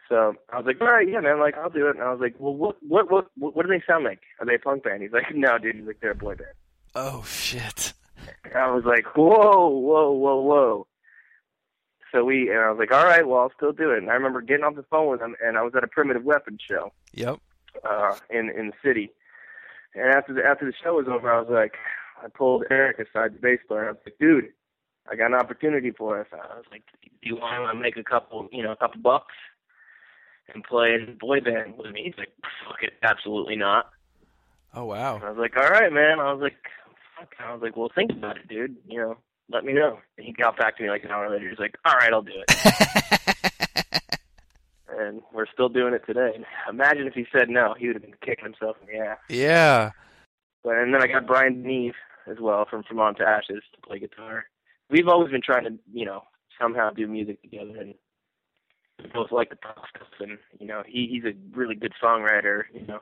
So 0.09 0.33
I 0.51 0.57
was 0.57 0.65
like, 0.65 0.81
all 0.81 0.91
right, 0.91 1.07
yeah, 1.07 1.19
man, 1.19 1.39
like 1.39 1.55
I'll 1.57 1.69
do 1.69 1.87
it. 1.87 1.95
And 1.95 2.03
I 2.03 2.11
was 2.11 2.19
like, 2.19 2.35
well, 2.39 2.55
what 2.55 2.77
what 2.81 3.11
what 3.11 3.27
what, 3.35 3.61
do 3.61 3.67
they 3.67 3.83
sound 3.87 4.03
like? 4.03 4.21
Are 4.39 4.45
they 4.45 4.55
a 4.55 4.59
punk 4.59 4.83
band? 4.83 5.03
He's 5.03 5.11
like, 5.11 5.33
no, 5.35 5.57
dude. 5.57 5.75
He's 5.75 5.85
like, 5.85 5.99
they're 6.01 6.11
a 6.11 6.15
boy 6.15 6.35
band. 6.35 6.51
Oh 6.95 7.23
shit! 7.27 7.93
I 8.55 8.71
was 8.71 8.83
like, 8.85 9.15
whoa, 9.15 9.67
whoa, 9.67 10.11
whoa, 10.11 10.41
whoa. 10.41 10.87
So 12.11 12.23
we, 12.23 12.49
and 12.49 12.59
I 12.59 12.69
was 12.69 12.77
like, 12.77 12.91
all 12.91 13.05
right, 13.05 13.27
well, 13.27 13.39
I'll 13.39 13.51
still 13.55 13.71
do 13.71 13.89
it. 13.91 13.97
And 13.97 14.09
I 14.09 14.13
remember 14.13 14.41
getting 14.41 14.63
off 14.63 14.75
the 14.75 14.83
phone 14.83 15.09
with 15.09 15.19
him, 15.21 15.35
and 15.43 15.57
I 15.57 15.63
was 15.63 15.73
at 15.75 15.83
a 15.83 15.87
primitive 15.87 16.23
weapons 16.23 16.61
show 16.67 16.91
Yep. 17.13 17.39
uh, 17.83 18.15
in 18.29 18.49
in 18.51 18.67
the 18.67 18.73
city. 18.83 19.11
And 19.95 20.13
after 20.13 20.33
the 20.33 20.43
after 20.45 20.65
the 20.65 20.73
show 20.83 20.93
was 20.95 21.07
over, 21.07 21.31
I 21.31 21.39
was 21.39 21.49
like, 21.49 21.75
I 22.23 22.27
pulled 22.27 22.65
Eric 22.69 22.99
aside, 22.99 23.33
the 23.33 23.39
bass 23.39 23.59
player. 23.67 23.81
And 23.81 23.89
I 23.89 23.91
was 23.93 24.01
like, 24.05 24.17
dude, 24.19 24.49
I 25.11 25.15
got 25.15 25.27
an 25.27 25.33
opportunity 25.33 25.89
for 25.91 26.21
us. 26.21 26.27
I 26.31 26.55
was 26.55 26.65
like, 26.71 26.83
do 27.03 27.09
you 27.23 27.35
want 27.35 27.75
to 27.75 27.79
make 27.81 27.97
a 27.97 28.03
couple, 28.03 28.47
you 28.51 28.61
know, 28.61 28.73
a 28.73 28.75
couple 28.77 29.01
bucks 29.01 29.33
and 30.53 30.63
play 30.63 30.93
in 30.93 31.17
boy 31.19 31.41
band 31.41 31.77
with 31.79 31.91
me? 31.91 32.03
He's 32.05 32.17
like, 32.19 32.31
fuck 32.67 32.83
it, 32.83 32.93
absolutely 33.01 33.55
not. 33.55 33.89
Oh 34.75 34.85
wow. 34.85 35.15
And 35.15 35.23
I 35.23 35.29
was 35.29 35.39
like, 35.39 35.57
all 35.57 35.69
right, 35.69 35.91
man. 35.91 36.19
I 36.19 36.31
was 36.31 36.41
like. 36.41 36.57
I 37.39 37.53
was 37.53 37.61
like, 37.61 37.77
well, 37.77 37.91
think 37.93 38.11
about 38.11 38.37
it, 38.37 38.47
dude. 38.47 38.75
You 38.87 38.99
know, 38.99 39.17
let 39.49 39.63
me 39.63 39.73
know. 39.73 39.99
And 40.17 40.25
he 40.25 40.33
got 40.33 40.57
back 40.57 40.77
to 40.77 40.83
me 40.83 40.89
like 40.89 41.03
an 41.03 41.11
hour 41.11 41.29
later. 41.29 41.49
He's 41.49 41.59
like, 41.59 41.75
all 41.85 41.95
right, 41.95 42.11
I'll 42.11 42.21
do 42.21 42.31
it. 42.35 43.35
and 44.99 45.21
we're 45.33 45.47
still 45.51 45.69
doing 45.69 45.93
it 45.93 46.03
today. 46.05 46.43
Imagine 46.69 47.07
if 47.07 47.13
he 47.13 47.25
said 47.31 47.49
no, 47.49 47.75
he 47.77 47.87
would 47.87 47.95
have 47.95 48.03
been 48.03 48.15
kicking 48.23 48.45
himself 48.45 48.77
in 48.81 48.87
the 48.87 49.05
ass. 49.05 49.17
yeah. 49.29 49.91
But 50.63 50.77
and 50.77 50.93
then 50.93 51.03
I 51.03 51.07
got 51.07 51.27
Brian 51.27 51.63
Deneve 51.63 51.93
as 52.29 52.37
well 52.39 52.65
from 52.69 52.83
From 52.83 52.99
Autumn 52.99 53.15
to 53.15 53.27
Ashes 53.27 53.63
to 53.73 53.81
play 53.85 53.99
guitar. 53.99 54.45
We've 54.89 55.07
always 55.07 55.31
been 55.31 55.41
trying 55.41 55.65
to, 55.65 55.77
you 55.91 56.05
know, 56.05 56.23
somehow 56.59 56.89
do 56.91 57.05
music 57.07 57.41
together, 57.41 57.75
and 57.79 57.95
both 59.13 59.31
like 59.31 59.49
the 59.49 59.57
stuff. 59.57 60.07
And 60.19 60.37
you 60.59 60.67
know, 60.67 60.83
he 60.87 61.07
he's 61.11 61.25
a 61.25 61.35
really 61.57 61.75
good 61.75 61.93
songwriter. 62.01 62.63
You 62.73 62.87
know, 62.87 62.99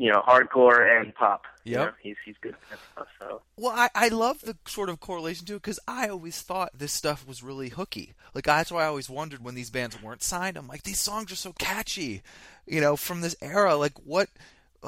you 0.00 0.10
know, 0.10 0.22
hardcore 0.26 0.98
and 0.98 1.14
pop. 1.14 1.44
You 1.62 1.76
know, 1.76 1.90
he's 2.00 2.16
he's 2.24 2.36
good 2.40 2.56
at 2.72 2.78
stuff. 2.92 3.08
So 3.20 3.42
Well, 3.58 3.74
I, 3.76 3.90
I 3.94 4.08
love 4.08 4.40
the 4.40 4.56
sort 4.66 4.88
of 4.88 4.98
correlation 4.98 5.44
to 5.46 5.56
it 5.56 5.62
because 5.62 5.78
I 5.86 6.08
always 6.08 6.40
thought 6.40 6.70
this 6.72 6.90
stuff 6.90 7.28
was 7.28 7.42
really 7.42 7.68
hooky. 7.68 8.14
Like 8.34 8.44
that's 8.44 8.72
why 8.72 8.84
I 8.84 8.86
always 8.86 9.10
wondered 9.10 9.44
when 9.44 9.54
these 9.54 9.68
bands 9.68 10.02
weren't 10.02 10.22
signed. 10.22 10.56
I'm 10.56 10.66
like, 10.66 10.84
these 10.84 10.98
songs 10.98 11.30
are 11.30 11.36
so 11.36 11.52
catchy, 11.52 12.22
you 12.66 12.80
know, 12.80 12.96
from 12.96 13.20
this 13.20 13.36
era. 13.42 13.76
Like, 13.76 13.92
what? 13.98 14.30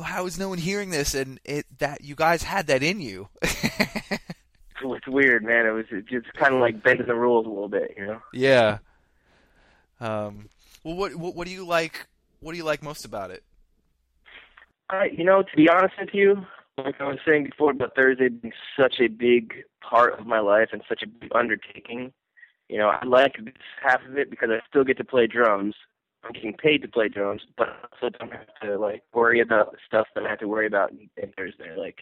How 0.02 0.24
is 0.24 0.38
no 0.38 0.48
one 0.48 0.56
hearing 0.56 0.88
this? 0.88 1.14
And 1.14 1.38
it 1.44 1.66
that 1.78 2.02
you 2.02 2.14
guys 2.14 2.42
had 2.44 2.66
that 2.68 2.82
in 2.82 3.02
you. 3.02 3.28
it's 3.42 5.06
weird, 5.06 5.44
man. 5.44 5.66
It 5.66 5.72
was 5.72 5.86
just 6.08 6.32
kind 6.32 6.54
of 6.54 6.60
like 6.62 6.82
bending 6.82 7.06
the 7.06 7.14
rules 7.14 7.44
a 7.44 7.50
little 7.50 7.68
bit. 7.68 7.94
You 7.98 8.06
know. 8.06 8.22
yeah. 8.32 8.78
Um. 10.00 10.48
Well, 10.82 10.96
what, 10.96 11.14
what 11.16 11.36
what 11.36 11.46
do 11.46 11.52
you 11.52 11.66
like? 11.66 12.06
What 12.40 12.52
do 12.52 12.58
you 12.58 12.64
like 12.64 12.82
most 12.82 13.04
about 13.04 13.30
it? 13.30 13.44
You 15.16 15.24
know, 15.24 15.42
to 15.42 15.56
be 15.56 15.68
honest 15.68 15.94
with 15.98 16.10
you, 16.12 16.44
like 16.76 17.00
I 17.00 17.04
was 17.04 17.18
saying 17.26 17.44
before 17.44 17.70
about 17.70 17.94
Thursday 17.94 18.28
being 18.28 18.52
such 18.78 18.96
a 19.00 19.08
big 19.08 19.54
part 19.80 20.18
of 20.18 20.26
my 20.26 20.40
life 20.40 20.68
and 20.72 20.82
such 20.88 21.02
a 21.02 21.06
big 21.06 21.30
undertaking, 21.34 22.12
you 22.68 22.78
know, 22.78 22.88
I 22.88 23.04
like 23.04 23.36
this 23.42 23.54
half 23.82 24.00
of 24.08 24.16
it 24.18 24.30
because 24.30 24.50
I 24.50 24.60
still 24.68 24.84
get 24.84 24.96
to 24.98 25.04
play 25.04 25.26
drums. 25.26 25.74
I'm 26.24 26.32
getting 26.32 26.54
paid 26.54 26.82
to 26.82 26.88
play 26.88 27.08
drums, 27.08 27.42
but 27.56 27.68
I 27.68 27.74
also 27.92 28.16
don't 28.18 28.32
have 28.32 28.46
to 28.62 28.78
like 28.78 29.02
worry 29.12 29.40
about 29.40 29.72
the 29.72 29.78
stuff 29.86 30.06
that 30.14 30.24
I 30.24 30.28
have 30.28 30.38
to 30.38 30.48
worry 30.48 30.66
about 30.66 30.92
in, 30.92 31.32
Thursday, 31.36 31.74
like 31.76 32.00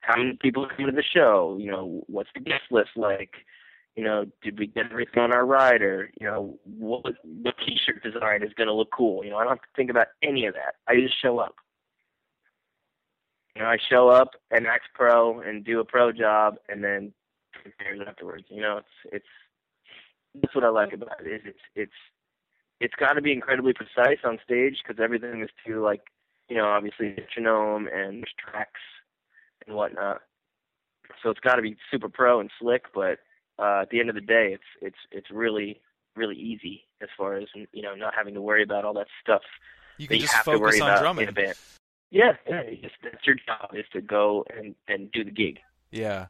how 0.00 0.16
many 0.16 0.36
people 0.40 0.64
are 0.64 0.70
coming 0.70 0.86
to 0.86 0.96
the 0.96 1.02
show, 1.02 1.56
you 1.60 1.70
know, 1.70 2.02
what's 2.06 2.30
the 2.34 2.40
guest 2.40 2.64
list 2.70 2.90
like, 2.96 3.32
you 3.96 4.02
know, 4.02 4.24
did 4.42 4.58
we 4.58 4.66
get 4.66 4.90
everything 4.90 5.22
on 5.22 5.32
our 5.32 5.46
rider, 5.46 6.10
you 6.20 6.26
know, 6.26 6.58
what 6.64 7.04
what 7.24 7.54
t-shirt 7.66 8.02
design 8.02 8.42
is 8.42 8.52
going 8.54 8.66
to 8.66 8.74
look 8.74 8.90
cool, 8.96 9.24
you 9.24 9.30
know, 9.30 9.36
I 9.36 9.44
don't 9.44 9.52
have 9.52 9.62
to 9.62 9.76
think 9.76 9.90
about 9.90 10.08
any 10.22 10.46
of 10.46 10.54
that. 10.54 10.76
I 10.88 10.96
just 10.96 11.20
show 11.20 11.38
up. 11.38 11.54
You 13.60 13.66
know, 13.66 13.72
I 13.72 13.76
show 13.90 14.08
up 14.08 14.30
and 14.50 14.66
act 14.66 14.88
pro 14.94 15.40
and 15.40 15.62
do 15.62 15.80
a 15.80 15.84
pro 15.84 16.12
job, 16.12 16.56
and 16.70 16.82
then 16.82 17.12
prepares 17.52 18.00
afterwards. 18.08 18.44
You 18.48 18.62
know, 18.62 18.78
it's 18.78 19.12
it's 19.12 19.26
that's 20.40 20.54
what 20.54 20.64
I 20.64 20.70
like 20.70 20.94
about 20.94 21.20
it. 21.20 21.30
Is 21.30 21.42
it's 21.44 21.58
it's 21.74 21.92
it's 22.80 22.94
got 22.94 23.14
to 23.14 23.20
be 23.20 23.32
incredibly 23.32 23.74
precise 23.74 24.16
on 24.24 24.38
stage 24.42 24.78
because 24.82 24.98
everything 24.98 25.42
is 25.42 25.50
to 25.66 25.82
like 25.82 26.00
you 26.48 26.56
know 26.56 26.68
obviously 26.68 27.08
metronome 27.10 27.86
and 27.86 28.22
there's 28.22 28.32
tracks 28.38 28.80
and 29.66 29.76
whatnot. 29.76 30.22
So 31.22 31.28
it's 31.28 31.40
got 31.40 31.56
to 31.56 31.62
be 31.62 31.76
super 31.90 32.08
pro 32.08 32.40
and 32.40 32.50
slick, 32.58 32.84
but 32.94 33.18
uh, 33.58 33.82
at 33.82 33.90
the 33.90 34.00
end 34.00 34.08
of 34.08 34.14
the 34.14 34.22
day, 34.22 34.54
it's 34.54 34.64
it's 34.80 35.00
it's 35.10 35.30
really 35.30 35.82
really 36.16 36.36
easy 36.36 36.86
as 37.02 37.10
far 37.14 37.36
as 37.36 37.44
you 37.54 37.82
know 37.82 37.94
not 37.94 38.14
having 38.16 38.32
to 38.32 38.40
worry 38.40 38.62
about 38.62 38.86
all 38.86 38.94
that 38.94 39.08
stuff 39.22 39.42
You 39.98 40.06
that 40.06 40.14
can 40.14 40.16
you 40.16 40.22
just 40.22 40.32
have 40.32 40.44
to 40.46 40.52
focus 40.52 40.80
worry 40.80 40.80
on 40.80 40.98
drumming. 40.98 41.28
Yeah, 42.10 42.32
yeah. 42.48 42.62
Just 42.82 42.94
that's 43.02 43.26
your 43.26 43.36
job 43.36 43.70
is 43.74 43.84
to 43.92 44.00
go 44.00 44.44
and 44.56 44.74
and 44.88 45.10
do 45.12 45.24
the 45.24 45.30
gig. 45.30 45.60
Yeah. 45.90 46.26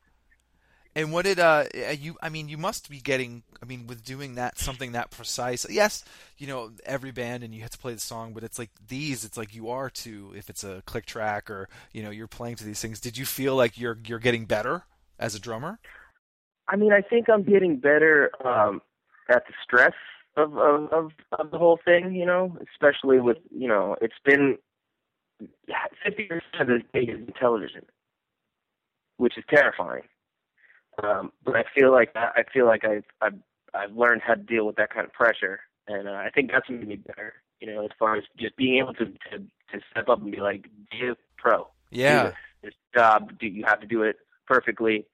And 0.95 1.13
what 1.13 1.25
did 1.25 1.39
uh 1.39 1.65
you 1.99 2.17
I 2.23 2.29
mean 2.29 2.49
you 2.49 2.59
must 2.59 2.91
be 2.91 3.01
getting 3.01 3.43
I 3.63 3.67
mean 3.67 3.87
with 3.87 4.05
doing 4.05 4.35
that 4.35 4.59
something 4.59 4.93
that 4.93 5.11
precise. 5.11 5.65
Yes, 5.71 6.05
you 6.37 6.47
know, 6.47 6.73
every 6.85 7.13
band 7.13 7.45
and 7.45 7.55
you 7.55 7.63
have 7.63 7.71
to 7.71 7.79
play 7.79 7.95
the 7.95 8.01
song, 8.01 8.35
but 8.35 8.43
it's 8.43 8.59
like 8.59 8.71
these 8.89 9.25
it's 9.25 9.37
like 9.37 9.55
you 9.55 9.71
are 9.71 9.89
too 9.89 10.33
if 10.37 10.51
it's 10.51 10.65
a 10.65 10.83
click 10.87 11.07
track 11.07 11.51
or 11.51 11.69
you 11.93 12.03
know, 12.03 12.11
you're 12.11 12.27
playing 12.27 12.57
to 12.57 12.65
these 12.65 12.81
things. 12.81 13.01
Did 13.01 13.17
you 13.17 13.25
feel 13.25 13.57
like 13.57 13.79
you're 13.79 13.99
you're 14.07 14.19
getting 14.19 14.45
better 14.45 14.85
as 15.19 15.35
a 15.35 15.41
drummer? 15.41 15.79
I 16.69 16.77
mean, 16.77 16.93
I 16.93 17.01
think 17.01 17.29
I'm 17.29 17.43
getting 17.43 17.79
better 17.79 18.31
um, 18.45 18.81
at 19.29 19.45
the 19.47 19.55
stress 19.65 19.95
of, 20.37 20.57
of 20.57 20.93
of 20.93 21.11
of 21.39 21.51
the 21.51 21.59
whole 21.59 21.79
thing. 21.85 22.15
You 22.15 22.27
know, 22.27 22.57
especially 22.73 23.21
with 23.21 23.39
you 23.51 23.69
know, 23.69 23.97
it's 24.01 24.15
been 24.25 24.59
fifty 26.05 26.25
percent 26.25 26.61
of 26.61 26.67
this 26.69 26.83
day 26.93 27.11
is 27.11 27.29
television, 27.39 27.85
which 29.17 29.37
is 29.39 29.45
terrifying. 29.49 30.03
Um, 31.03 31.33
but 31.45 31.57
I 31.57 31.65
feel 31.75 31.93
like 31.93 32.11
I 32.15 32.45
feel 32.53 32.67
like 32.67 32.85
I've 32.85 33.05
I've 33.21 33.39
I've 33.75 33.97
learned 33.97 34.23
how 34.27 34.35
to 34.35 34.43
deal 34.43 34.67
with 34.67 34.77
that 34.77 34.93
kind 34.93 35.07
of 35.07 35.13
pressure, 35.13 35.61
and 35.87 36.09
uh, 36.09 36.13
I 36.13 36.31
think 36.35 36.51
that's 36.51 36.69
made 36.69 36.87
me 36.87 36.97
better. 36.97 37.35
You 37.61 37.73
know, 37.73 37.85
as 37.85 37.91
far 37.99 38.17
as 38.17 38.25
just 38.39 38.57
being 38.57 38.79
able 38.79 38.95
to 38.95 39.07
to 39.07 39.39
to 39.39 39.81
step 39.91 40.09
up 40.09 40.21
and 40.23 40.33
be 40.33 40.41
like, 40.41 40.65
do 40.91 40.99
you 40.99 41.17
pro. 41.37 41.69
Yeah. 41.91 42.25
This, 42.25 42.35
this 42.63 42.75
job, 42.95 43.39
do 43.39 43.47
you 43.47 43.65
have 43.67 43.81
to 43.81 43.87
do 43.87 44.03
it 44.03 44.17
perfectly? 44.47 45.07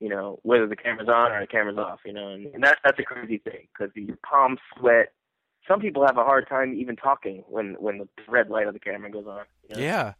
You 0.00 0.08
know, 0.08 0.38
whether 0.42 0.66
the 0.66 0.76
camera's 0.76 1.08
on 1.08 1.32
or 1.32 1.40
the 1.40 1.46
camera's 1.46 1.78
off. 1.78 2.00
You 2.04 2.12
know, 2.12 2.28
and, 2.28 2.46
and 2.54 2.64
that 2.64 2.78
that's 2.84 2.98
a 2.98 3.02
crazy 3.02 3.38
thing 3.38 3.68
because 3.72 3.94
your 3.94 4.18
palms 4.28 4.58
sweat. 4.78 5.12
Some 5.68 5.80
people 5.80 6.06
have 6.06 6.16
a 6.16 6.24
hard 6.24 6.48
time 6.48 6.74
even 6.74 6.96
talking 6.96 7.42
when 7.48 7.74
when 7.78 7.98
the 7.98 8.08
red 8.28 8.48
light 8.50 8.66
of 8.66 8.74
the 8.74 8.80
camera 8.80 9.10
goes 9.10 9.26
on. 9.26 9.42
You 9.68 9.76
know? 9.76 9.82
Yeah. 9.82 10.12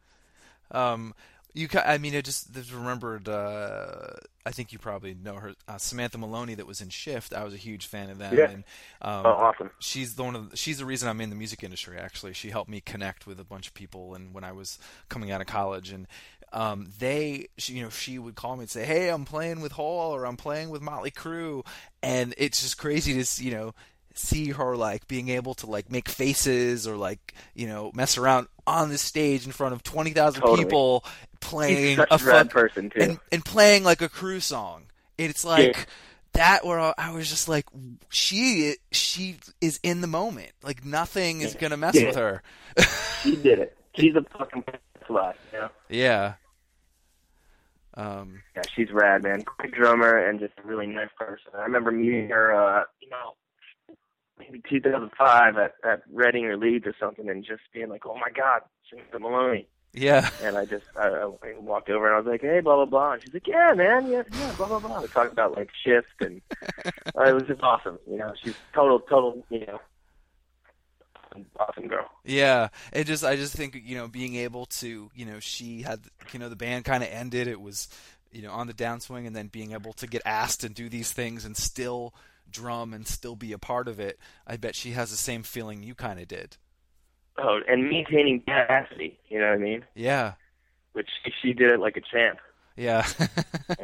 Um, 0.71 1.15
you, 1.55 1.69
ca- 1.69 1.85
I 1.87 1.97
mean, 1.99 2.15
I 2.15 2.21
just 2.21 2.53
just 2.53 2.73
remembered. 2.73 3.29
Uh, 3.29 4.09
I 4.45 4.51
think 4.51 4.73
you 4.73 4.79
probably 4.79 5.15
know 5.15 5.37
her, 5.37 5.55
uh, 5.67 5.79
Samantha 5.79 6.19
Maloney, 6.19 6.55
that 6.55 6.67
was 6.67 6.81
in 6.81 6.89
Shift. 6.91 7.33
I 7.35 7.43
was 7.45 7.55
a 7.55 7.57
huge 7.57 7.87
fan 7.87 8.11
of 8.11 8.19
them. 8.19 8.37
Yeah. 8.37 8.51
And, 8.51 8.65
um, 9.03 9.27
Oh, 9.27 9.31
awesome. 9.31 9.71
she's 9.81 10.15
the 10.15 10.23
one 10.23 10.37
of 10.37 10.51
the, 10.51 10.57
she's 10.57 10.79
the 10.79 10.85
reason 10.85 11.09
I'm 11.09 11.21
in 11.21 11.31
the 11.31 11.37
music 11.37 11.65
industry. 11.65 11.97
Actually, 11.99 12.35
she 12.35 12.51
helped 12.51 12.71
me 12.71 12.81
connect 12.81 13.27
with 13.27 13.41
a 13.41 13.45
bunch 13.45 13.67
of 13.69 13.75
people, 13.75 14.15
and 14.15 14.35
when 14.35 14.45
I 14.45 14.53
was 14.53 14.79
coming 15.09 15.31
out 15.31 15.41
of 15.41 15.47
college, 15.47 15.91
and 15.91 16.07
um, 16.53 16.89
they, 16.99 17.47
she, 17.57 17.73
you 17.75 17.83
know, 17.83 17.91
she 17.91 18.19
would 18.19 18.35
call 18.35 18.57
me 18.57 18.63
and 18.63 18.71
say, 18.71 18.85
"Hey, 18.85 19.09
I'm 19.09 19.25
playing 19.25 19.61
with 19.63 19.73
Hole, 19.73 20.15
or 20.15 20.27
I'm 20.27 20.37
playing 20.37 20.69
with 20.69 20.83
Motley 20.83 21.11
Crue," 21.11 21.67
and 22.03 22.35
it's 22.37 22.61
just 22.63 22.77
crazy 22.79 23.21
to, 23.23 23.45
you 23.45 23.51
know, 23.51 23.75
see 24.19 24.51
her 24.51 24.77
like 24.77 25.07
being 25.09 25.29
able 25.29 25.55
to 25.55 25.67
like 25.67 25.91
make 25.91 26.09
faces 26.09 26.87
or 26.89 26.97
like 26.97 27.35
you 27.55 27.67
know 27.67 27.91
mess 27.95 28.17
around 28.19 28.49
on 28.67 28.89
the 28.89 28.99
stage 28.99 29.47
in 29.47 29.53
front 29.53 29.75
of 29.75 29.83
twenty 29.83 30.11
thousand 30.11 30.41
Totally. 30.43 30.65
people 30.65 31.05
playing 31.41 31.99
a 32.11 32.19
rad 32.25 32.51
person 32.51 32.91
too. 32.91 33.01
and 33.01 33.19
and 33.31 33.45
playing 33.45 33.85
like 33.85 34.01
a 34.03 34.09
crew 34.09 34.41
song. 34.41 34.85
It's 35.19 35.45
like 35.45 35.87
that 36.33 36.67
where 36.67 36.79
I- 36.99 37.13
was 37.13 37.31
just 37.31 37.49
like, 37.49 37.65
she 38.11 38.75
she 38.93 39.37
is 39.63 39.81
in 39.83 40.01
the 40.03 40.07
moment. 40.07 40.51
Like 40.63 40.85
nothing 40.85 41.41
is 41.41 41.55
gonna 41.55 41.77
mess 41.79 41.95
Yeah. 41.95 42.07
with 42.07 42.17
her. 42.17 42.43
she 43.23 43.37
did 43.37 43.59
it. 43.61 43.77
She's 43.97 44.15
a 44.15 44.23
fucking. 44.37 44.65
You 45.09 45.15
know? 45.55 45.69
Yeah. 45.89 46.35
Um. 47.95 48.43
Yeah, 48.55 48.63
she's 48.75 48.91
rad, 48.93 49.23
man. 49.23 49.43
Great 49.47 49.73
drummer 49.73 50.19
and 50.19 50.39
just 50.39 50.53
a 50.63 50.67
really 50.67 50.87
nice 50.87 51.09
person. 51.19 51.53
I 51.57 51.63
remember 51.63 51.91
meeting 51.91 52.29
her, 52.29 52.53
uh, 52.55 52.85
you 53.01 53.09
know, 53.09 53.35
maybe 54.39 54.63
2005 54.69 55.57
at 55.57 55.75
at 55.85 56.03
Reading 56.13 56.47
or 56.47 56.57
Leeds 56.57 56.87
or 56.87 56.95
something, 56.99 57.29
and 57.29 57.45
just 57.45 57.63
being 57.73 57.89
like, 57.89 58.07
"Oh 58.07 58.15
my 58.15 58.31
God, 58.35 58.63
Samantha 58.89 59.19
Maloney." 59.19 59.69
Yeah. 59.93 60.29
And 60.43 60.59
I 60.59 60.67
just 60.67 60.85
I, 60.95 61.09
I 61.09 61.59
walked 61.59 61.89
over 61.89 62.07
and 62.07 62.15
I 62.15 62.19
was 62.19 62.27
like, 62.27 62.43
"Hey, 62.43 62.61
blah 62.61 62.77
blah 62.77 62.85
blah." 62.85 63.13
And 63.13 63.23
she's 63.23 63.33
like, 63.33 63.47
"Yeah, 63.47 63.73
man, 63.75 64.07
yeah, 64.07 64.23
yeah, 64.39 64.53
blah 64.57 64.69
blah 64.69 64.79
blah." 64.79 65.01
We 65.01 65.09
talked 65.09 65.33
about 65.33 65.57
like 65.57 65.71
shift 65.85 66.09
and 66.21 66.43
uh, 67.19 67.25
it 67.27 67.35
was 67.35 67.45
just 67.45 67.63
awesome. 67.63 67.99
You 68.09 68.19
know, 68.19 68.35
she's 68.43 68.55
total, 68.75 69.01
total, 69.01 69.45
you 69.49 69.61
know, 69.67 69.81
awesome 71.59 71.89
girl. 71.89 72.11
Yeah, 72.25 72.69
it 72.93 73.05
just 73.05 73.25
I 73.25 73.37
just 73.37 73.55
think 73.55 73.81
you 73.85 73.97
know 73.97 74.09
being 74.09 74.37
able 74.37 74.67
to 74.67 75.11
you 75.15 75.25
know 75.25 75.41
she 75.41 75.83
had 75.83 76.01
you 76.33 76.39
know 76.39 76.49
the 76.49 76.57
band 76.57 76.85
kind 76.85 77.03
of 77.03 77.09
ended 77.11 77.49
it 77.49 77.61
was 77.61 77.89
you 78.33 78.43
know 78.43 78.53
on 78.53 78.67
the 78.67 78.75
downswing 78.75 79.27
and 79.27 79.35
then 79.35 79.47
being 79.49 79.73
able 79.73 79.93
to 79.95 80.07
get 80.07 80.23
asked 80.25 80.65
and 80.65 80.75
do 80.75 80.89
these 80.89 81.13
things 81.13 81.45
and 81.45 81.57
still 81.57 82.15
drum 82.51 82.93
and 82.93 83.07
still 83.07 83.37
be 83.37 83.53
a 83.53 83.59
part 83.59 83.89
of 83.89 84.01
it. 84.01 84.19
I 84.47 84.57
bet 84.57 84.75
she 84.75 84.93
has 84.93 85.11
the 85.11 85.17
same 85.17 85.43
feeling 85.43 85.83
you 85.83 85.95
kind 85.95 86.21
of 86.21 86.29
did. 86.29 86.57
Oh, 87.39 87.61
and 87.69 87.89
maintaining 87.89 88.41
capacity. 88.41 89.19
You 89.29 89.39
know 89.41 89.49
what 89.49 89.55
I 89.55 89.59
mean? 89.59 89.85
Yeah, 89.95 90.33
Which 90.93 91.09
she, 91.25 91.33
she 91.43 91.53
did 91.53 91.71
it 91.71 91.81
like 91.81 91.97
a 91.97 92.01
champ. 92.01 92.39
yeah. 92.77 93.07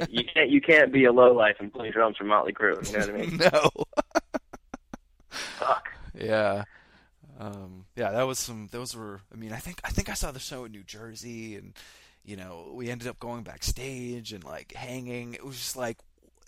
you 0.08 0.24
can't 0.32 0.50
you 0.50 0.60
can't 0.60 0.92
be 0.92 1.04
a 1.04 1.12
low 1.12 1.32
life 1.32 1.56
and 1.60 1.72
play 1.72 1.90
drums 1.90 2.16
for 2.16 2.24
Motley 2.24 2.52
Crue. 2.52 2.86
You 2.86 2.98
know 2.98 3.06
what 3.06 3.14
I 3.14 3.26
mean? 3.26 3.36
no. 3.52 3.84
Fuck. 5.28 5.88
Yeah. 6.14 6.64
Um, 7.38 7.86
yeah, 7.96 8.10
that 8.12 8.22
was 8.22 8.38
some. 8.38 8.68
Those 8.70 8.94
were. 8.94 9.20
I 9.32 9.36
mean, 9.36 9.52
I 9.52 9.56
think 9.58 9.80
I 9.84 9.90
think 9.90 10.08
I 10.08 10.14
saw 10.14 10.30
the 10.30 10.38
show 10.38 10.64
in 10.64 10.72
New 10.72 10.84
Jersey, 10.84 11.56
and 11.56 11.72
you 12.24 12.36
know, 12.36 12.70
we 12.74 12.88
ended 12.90 13.08
up 13.08 13.18
going 13.18 13.42
backstage 13.42 14.32
and 14.32 14.44
like 14.44 14.72
hanging. 14.74 15.34
It 15.34 15.44
was 15.44 15.56
just 15.56 15.76
like, 15.76 15.98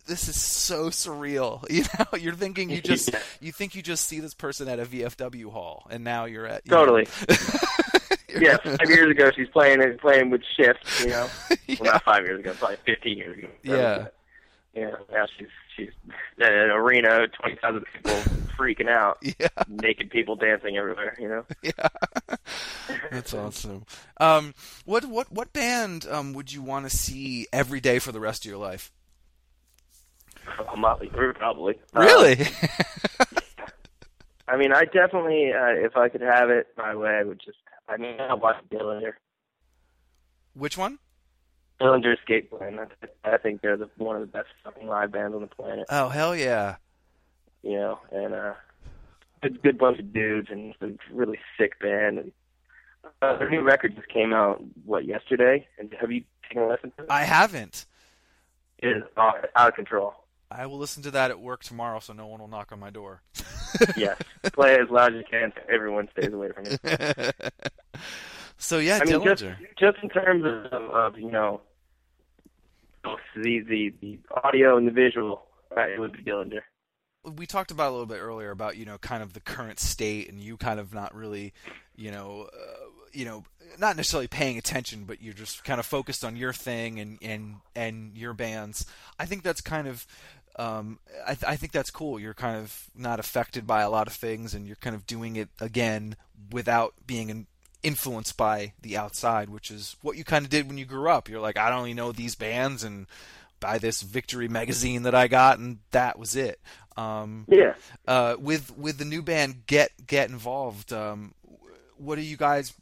this 0.07 0.29
is 0.29 0.41
so 0.41 0.91
surreal. 0.91 1.65
You 1.75 1.83
know, 1.99 2.19
you're 2.19 2.35
thinking 2.35 2.71
you 2.71 2.81
just 2.81 3.09
Yeah. 3.13 3.19
you 3.41 3.53
think 3.53 3.75
you 3.75 3.83
just 3.83 4.07
see 4.07 4.21
this 4.21 4.35
person 4.35 4.69
at 4.69 4.79
a 4.79 4.85
VFW 4.85 5.51
hall, 5.51 5.87
and 5.91 6.05
now 6.05 6.25
you're 6.27 6.47
at 6.47 6.63
you 6.65 6.71
Totally. 6.71 7.07
yeah, 8.39 8.57
five 8.59 8.89
years 8.89 9.11
ago 9.11 9.31
she's 9.35 9.49
playing 9.49 9.83
and 9.83 9.99
playing 9.99 10.31
with 10.31 10.43
shift. 10.57 10.79
You 11.01 11.09
know, 11.09 11.27
well 11.81 11.93
not 11.93 12.05
five 12.05 12.25
years 12.25 12.41
ago, 12.41 12.55
probably 12.59 12.77
fifteen 12.87 13.19
years 13.19 13.39
ago. 13.39 13.49
Yeah. 13.63 14.09
Yeah. 14.75 14.91
Now 15.13 15.27
she's 15.37 15.49
she's 15.77 15.91
in 16.39 16.47
an 16.47 16.71
arena, 16.71 17.27
twenty 17.29 17.57
thousand 17.57 17.85
people 17.93 18.13
freaking 18.57 18.89
out, 18.89 19.19
yeah, 19.23 19.49
naked 19.69 20.11
people 20.11 20.37
dancing 20.37 20.77
everywhere. 20.77 21.17
You 21.19 21.29
know. 21.29 21.45
yeah. 21.63 21.89
That's 23.11 23.35
awesome. 23.35 23.85
Um, 24.19 24.55
what 24.85 25.05
what 25.07 25.33
what 25.33 25.53
band 25.53 26.07
um 26.09 26.33
would 26.35 26.53
you 26.53 26.63
want 26.63 26.89
to 26.89 26.97
see 26.97 27.47
every 27.53 27.81
day 27.81 27.99
for 27.99 28.13
the 28.13 28.21
rest 28.21 28.45
of 28.45 28.51
your 28.51 28.59
life? 28.59 28.93
Motley 30.77 31.09
Crue, 31.09 31.35
probably. 31.35 31.79
Uh, 31.95 32.01
Really? 32.01 32.35
I 34.49 34.57
mean, 34.57 34.73
I 34.73 34.85
definitely, 34.85 35.53
uh, 35.53 35.87
if 35.87 35.97
I 35.97 36.09
could 36.09 36.21
have 36.21 36.51
it 36.51 36.69
my 36.77 36.95
way, 36.95 37.11
I 37.11 37.23
would 37.25 37.41
just. 37.45 37.59
I 37.89 37.97
mean, 37.97 38.21
I 38.21 38.35
watch 38.35 38.57
Dillinger. 38.71 39.13
Which 40.55 40.79
one? 40.79 40.99
Dillinger 41.81 42.17
Escape 42.19 42.51
Plan. 42.51 42.79
I, 42.79 43.31
I 43.35 43.39
think 43.39 43.61
they're 43.61 43.77
the, 43.77 43.91
one 43.97 44.17
of 44.17 44.23
the 44.23 44.27
best 44.29 44.49
fucking 44.63 44.87
live 44.87 45.13
bands 45.13 45.35
on 45.35 45.41
the 45.41 45.47
planet. 45.49 45.87
Oh 45.91 46.09
hell 46.09 46.37
yeah! 46.37 46.77
You 47.63 47.79
know, 47.79 47.99
and 48.13 48.35
uh, 48.35 48.55
good, 49.43 49.63
good 49.63 49.79
bunch 49.79 49.99
of 49.99 50.13
dudes 50.13 50.49
and 50.51 50.75
it's 50.81 51.03
a 51.11 51.15
really 51.15 51.39
sick 51.59 51.79
band. 51.81 52.19
And 52.19 52.33
uh, 53.23 53.37
their 53.39 53.51
new 53.51 53.63
record 53.63 53.95
just 53.97 54.09
came 54.09 54.33
out 54.33 54.63
what 54.85 55.05
yesterday. 55.05 55.67
And 55.79 55.95
have 56.01 56.11
you 56.11 56.25
taken 56.49 56.63
a 56.63 56.69
listen 56.69 56.93
to 56.97 57.05
it? 57.05 57.11
I 57.11 57.25
haven't. 57.25 57.87
It 58.79 58.89
is 58.89 59.03
out 59.17 59.47
of 59.57 59.75
control. 59.75 60.15
I 60.51 60.67
will 60.67 60.79
listen 60.79 61.03
to 61.05 61.11
that 61.13 61.31
at 61.31 61.41
work 61.41 61.63
tomorrow, 61.65 62.01
so 62.01 62.13
no 62.13 62.27
one 62.27 62.41
will 62.41 62.49
knock 62.49 62.73
on 62.73 62.81
my 62.81 62.91
door. 62.91 63.23
Yes, 63.97 64.17
play 64.53 64.79
as 64.79 64.89
loud 64.89 65.17
as 65.17 65.19
you 65.19 65.25
can 65.29 65.53
so 65.53 65.61
everyone 65.69 66.09
stays 66.17 66.33
away 66.33 66.51
from 66.53 66.67
you. 66.67 66.79
so 68.57 68.79
yeah, 68.79 69.01
I 69.03 69.05
mean, 69.05 69.21
just 69.25 69.43
Dillinger. 69.43 69.57
just 69.77 69.99
in 70.01 70.09
terms 70.11 70.45
of, 70.45 70.83
of 70.91 71.19
you 71.19 71.29
know, 71.29 71.61
the 73.35 73.61
the 73.69 73.93
the 74.01 74.21
audio 74.45 74.77
and 74.77 74.87
the 74.87 74.93
visual, 74.93 75.43
uh, 75.77 75.81
it 75.81 75.99
would 75.99 76.13
be 76.13 76.23
Dillinger. 76.23 76.61
we 77.25 77.47
talked 77.47 77.73
about 77.73 77.89
a 77.89 77.93
little 77.93 78.07
bit 78.07 78.21
earlier 78.21 78.53
about 78.53 78.77
you 78.77 78.85
know 78.85 78.97
kind 78.99 79.25
of 79.25 79.33
the 79.33 79.41
current 79.41 79.81
state 79.81 80.31
and 80.31 80.41
you 80.41 80.57
kind 80.57 80.79
of 80.79 80.95
not 80.95 81.13
really 81.13 81.53
you 81.97 82.13
know 82.13 82.49
uh, 82.53 82.85
you 83.15 83.25
know 83.25 83.45
not 83.79 83.97
necessarily 83.97 84.29
paying 84.29 84.57
attention 84.59 85.05
but 85.05 85.21
you're 85.23 85.35
just 85.35 85.65
kind 85.65 85.81
of 85.81 85.87
focused 85.87 86.25
on 86.25 86.37
your 86.37 86.53
thing 86.53 87.01
and 87.01 87.19
and 87.23 87.57
and 87.75 88.17
your 88.17 88.33
bands. 88.35 88.87
I 89.19 89.27
think 89.27 89.43
that's 89.43 89.61
kind 89.61 89.89
of 89.89 90.07
um 90.57 91.01
i 91.27 91.35
th- 91.35 91.45
i 91.49 91.57
think 91.57 91.73
that's 91.73 91.91
cool. 91.91 92.21
You're 92.21 92.35
kind 92.35 92.57
of 92.57 92.87
not 92.95 93.19
affected 93.19 93.67
by 93.67 93.83
a 93.83 93.91
lot 93.91 94.07
of 94.07 94.12
things 94.12 94.55
and 94.55 94.67
you're 94.67 94.77
kind 94.77 94.95
of 94.95 95.07
doing 95.07 95.37
it 95.37 95.49
again 95.61 96.15
without 96.53 96.95
being 97.07 97.29
in, 97.31 97.47
influenced 97.83 98.37
by 98.37 98.73
the 98.83 98.97
outside 98.97 99.49
which 99.49 99.71
is 99.71 99.97
what 100.03 100.17
you 100.17 100.25
kind 100.25 100.45
of 100.45 100.51
did 100.51 100.69
when 100.69 100.79
you 100.79 100.85
grew 100.85 101.09
up. 101.11 101.29
You're 101.29 101.41
like 101.41 101.57
i 101.57 101.73
only 101.73 101.95
know 101.95 102.12
these 102.12 102.35
bands 102.37 102.85
and 102.85 103.07
buy 103.61 103.79
this 103.79 104.03
victory 104.03 104.47
magazine 104.49 105.03
that 105.05 105.15
i 105.15 105.27
got 105.27 105.59
and 105.59 105.79
that 105.91 106.19
was 106.19 106.37
it. 106.37 106.61
Um 106.97 107.47
Yeah. 107.49 107.75
uh, 108.07 108.37
with 108.39 108.77
with 108.79 108.99
the 108.99 109.05
new 109.05 109.23
band 109.23 109.67
get 109.67 109.91
get 110.07 110.31
involved 110.31 110.93
um, 110.93 111.35
what 111.97 112.19
are 112.19 112.23
you 112.23 112.37
guys 112.37 112.73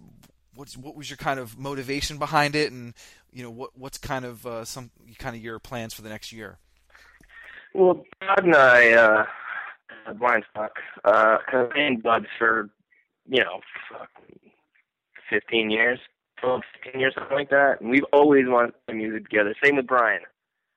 what's 0.55 0.76
what 0.76 0.94
was 0.96 1.11
your 1.11 1.16
kind 1.16 1.40
of 1.40 1.59
motivation 1.59 2.18
behind 2.18 2.55
it 2.55 2.70
and 2.72 2.94
you 3.32 3.42
know 3.42 3.50
what 3.50 3.70
what's 3.76 3.98
kind 3.98 4.24
of 4.24 4.46
uh, 4.46 4.64
some 4.64 4.90
kind 5.18 5.34
of 5.36 5.42
your 5.42 5.59
plans 5.59 5.94
for 5.94 6.03
the 6.03 6.09
next 6.09 6.32
year 6.32 6.59
Well, 7.74 8.05
Doug 8.20 8.44
and 8.44 8.55
I, 8.55 8.92
uh, 8.92 9.24
uh, 10.07 10.12
Blindstock, 10.12 10.70
uh, 11.05 11.38
have 11.50 11.70
been 11.72 12.00
buds 12.00 12.26
for, 12.38 12.68
you 13.26 13.42
know, 13.42 13.61
15 15.30 15.70
years, 15.70 15.98
12, 16.40 16.61
15 16.84 17.00
years, 17.00 17.14
something 17.16 17.36
like 17.36 17.50
that. 17.50 17.80
And 17.80 17.90
we've 17.90 18.05
always 18.12 18.44
wanted 18.46 18.74
to 18.88 18.94
music 18.94 19.24
together. 19.24 19.55
Same 19.64 19.76
with 19.76 19.86
Brian, 19.86 20.20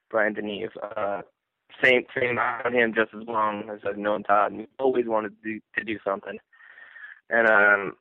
Brian 0.10 0.36
Deneve. 0.36 0.70
Uh, 0.82 1.24
same, 1.84 2.06
same. 2.18 2.40
I've 2.40 2.72
him 2.72 2.94
just 2.96 3.14
as 3.14 3.28
long 3.28 3.70
as 3.70 3.80
I've 3.86 3.98
known 3.98 4.24
Todd. 4.24 4.52
And 4.52 4.60
we've 4.60 4.68
always 4.80 5.06
wanted 5.06 5.34
to 5.44 5.54
do, 5.54 5.60
to 5.78 5.84
do 5.84 6.00
something. 6.06 6.38
And, 7.30 7.50
um, 7.50 7.94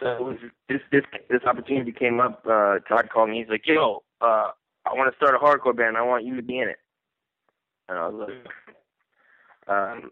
so 0.00 0.36
this 0.68 0.80
this 0.90 1.02
this 1.28 1.42
opportunity 1.46 1.92
came 1.92 2.20
up. 2.20 2.44
Uh, 2.46 2.78
Todd 2.88 3.08
called 3.12 3.30
me. 3.30 3.38
He's 3.38 3.48
like, 3.48 3.66
"Yo, 3.66 4.02
uh, 4.20 4.50
I 4.86 4.92
want 4.92 5.10
to 5.10 5.16
start 5.16 5.34
a 5.34 5.38
hardcore 5.38 5.76
band. 5.76 5.96
I 5.96 6.02
want 6.02 6.24
you 6.24 6.36
to 6.36 6.42
be 6.42 6.58
in 6.58 6.68
it." 6.68 6.78
And 7.88 7.98
I 7.98 8.08
was 8.08 8.28
like, 8.28 9.68
um, 9.68 10.10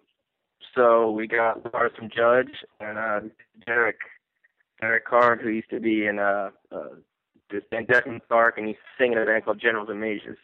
so 0.74 1.10
we 1.10 1.26
got 1.26 1.72
Lars 1.72 1.92
from 1.96 2.10
Judge 2.14 2.50
and 2.80 2.98
uh, 2.98 3.20
Derek, 3.66 3.98
Derek 4.80 5.06
Carr, 5.06 5.36
who 5.36 5.48
used 5.48 5.70
to 5.70 5.80
be 5.80 6.06
in 6.06 6.18
uh, 6.18 6.50
uh, 6.70 6.96
this 7.50 7.62
band 7.70 7.88
Death 7.88 8.04
Dark, 8.28 8.58
and 8.58 8.66
he's 8.66 8.76
singing 8.98 9.16
in 9.16 9.22
a 9.22 9.26
band 9.26 9.44
called 9.44 9.60
Generals 9.60 9.88
and 9.90 10.00
Majors. 10.00 10.38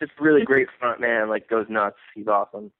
Just 0.00 0.12
really 0.18 0.44
great 0.44 0.68
front 0.78 1.00
man, 1.00 1.28
like 1.28 1.48
goes 1.48 1.66
nuts. 1.68 1.96
He's 2.14 2.28
awesome. 2.28 2.72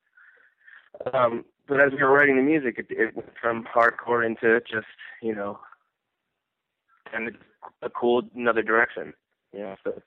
Um, 1.12 1.44
but 1.66 1.80
as 1.80 1.92
we 1.92 2.02
were 2.02 2.12
writing 2.12 2.36
the 2.36 2.42
music, 2.42 2.78
it, 2.78 2.86
it 2.90 3.14
went 3.14 3.32
from 3.40 3.64
hardcore 3.64 4.24
into 4.24 4.60
just 4.60 4.86
you 5.22 5.34
know, 5.34 5.58
and 7.14 7.28
it's 7.28 7.36
a 7.82 7.90
cool 7.90 8.22
another 8.34 8.62
direction. 8.62 9.14
You 9.52 9.60
know, 9.60 9.76
so 9.84 9.90
it's 9.96 10.06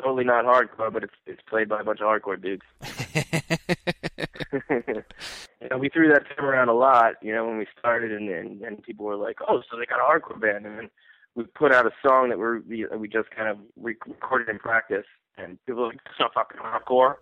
totally 0.00 0.24
not 0.24 0.44
hardcore, 0.44 0.92
but 0.92 1.04
it's 1.04 1.14
it's 1.26 1.42
played 1.48 1.68
by 1.68 1.80
a 1.80 1.84
bunch 1.84 2.00
of 2.00 2.06
hardcore 2.06 2.40
dudes. 2.40 2.62
you 4.70 5.68
know, 5.70 5.78
we 5.78 5.88
threw 5.88 6.08
that 6.08 6.24
term 6.36 6.46
around 6.46 6.68
a 6.68 6.74
lot, 6.74 7.14
you 7.22 7.32
know, 7.32 7.46
when 7.46 7.58
we 7.58 7.66
started, 7.78 8.12
and 8.12 8.28
and, 8.28 8.62
and 8.62 8.82
people 8.82 9.06
were 9.06 9.16
like, 9.16 9.38
"Oh, 9.48 9.62
so 9.70 9.78
they 9.78 9.86
got 9.86 10.00
a 10.00 10.02
hardcore 10.02 10.40
band," 10.40 10.66
and 10.66 10.78
then 10.78 10.90
we 11.34 11.44
put 11.44 11.72
out 11.72 11.86
a 11.86 11.92
song 12.06 12.28
that 12.28 12.38
we're 12.38 12.60
we, 12.60 12.86
we 12.96 13.08
just 13.08 13.30
kind 13.30 13.48
of 13.48 13.58
recorded 13.76 14.48
in 14.48 14.58
practice, 14.58 15.06
and 15.36 15.58
people 15.66 15.82
were 15.82 15.88
like, 15.88 16.00
"It's 16.06 16.20
not 16.20 16.34
fucking 16.34 16.60
hardcore." 16.60 17.16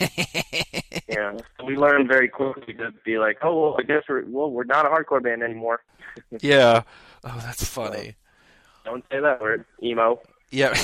you 1.08 1.16
know, 1.16 1.38
so 1.58 1.64
we 1.64 1.76
learned 1.76 2.08
very 2.08 2.28
quickly 2.28 2.74
to 2.74 2.92
be 3.04 3.18
like, 3.18 3.38
"Oh, 3.42 3.60
well, 3.60 3.76
I 3.78 3.82
guess 3.82 4.02
we're 4.08 4.24
well, 4.26 4.50
we're 4.50 4.64
not 4.64 4.86
a 4.86 4.88
hardcore 4.88 5.22
band 5.22 5.42
anymore." 5.42 5.82
yeah. 6.40 6.82
Oh, 7.24 7.38
that's 7.42 7.64
funny. 7.64 8.16
So, 8.88 8.92
don't 8.92 9.04
say 9.10 9.20
that 9.20 9.40
word, 9.40 9.64
emo. 9.82 10.20
Yeah. 10.50 10.70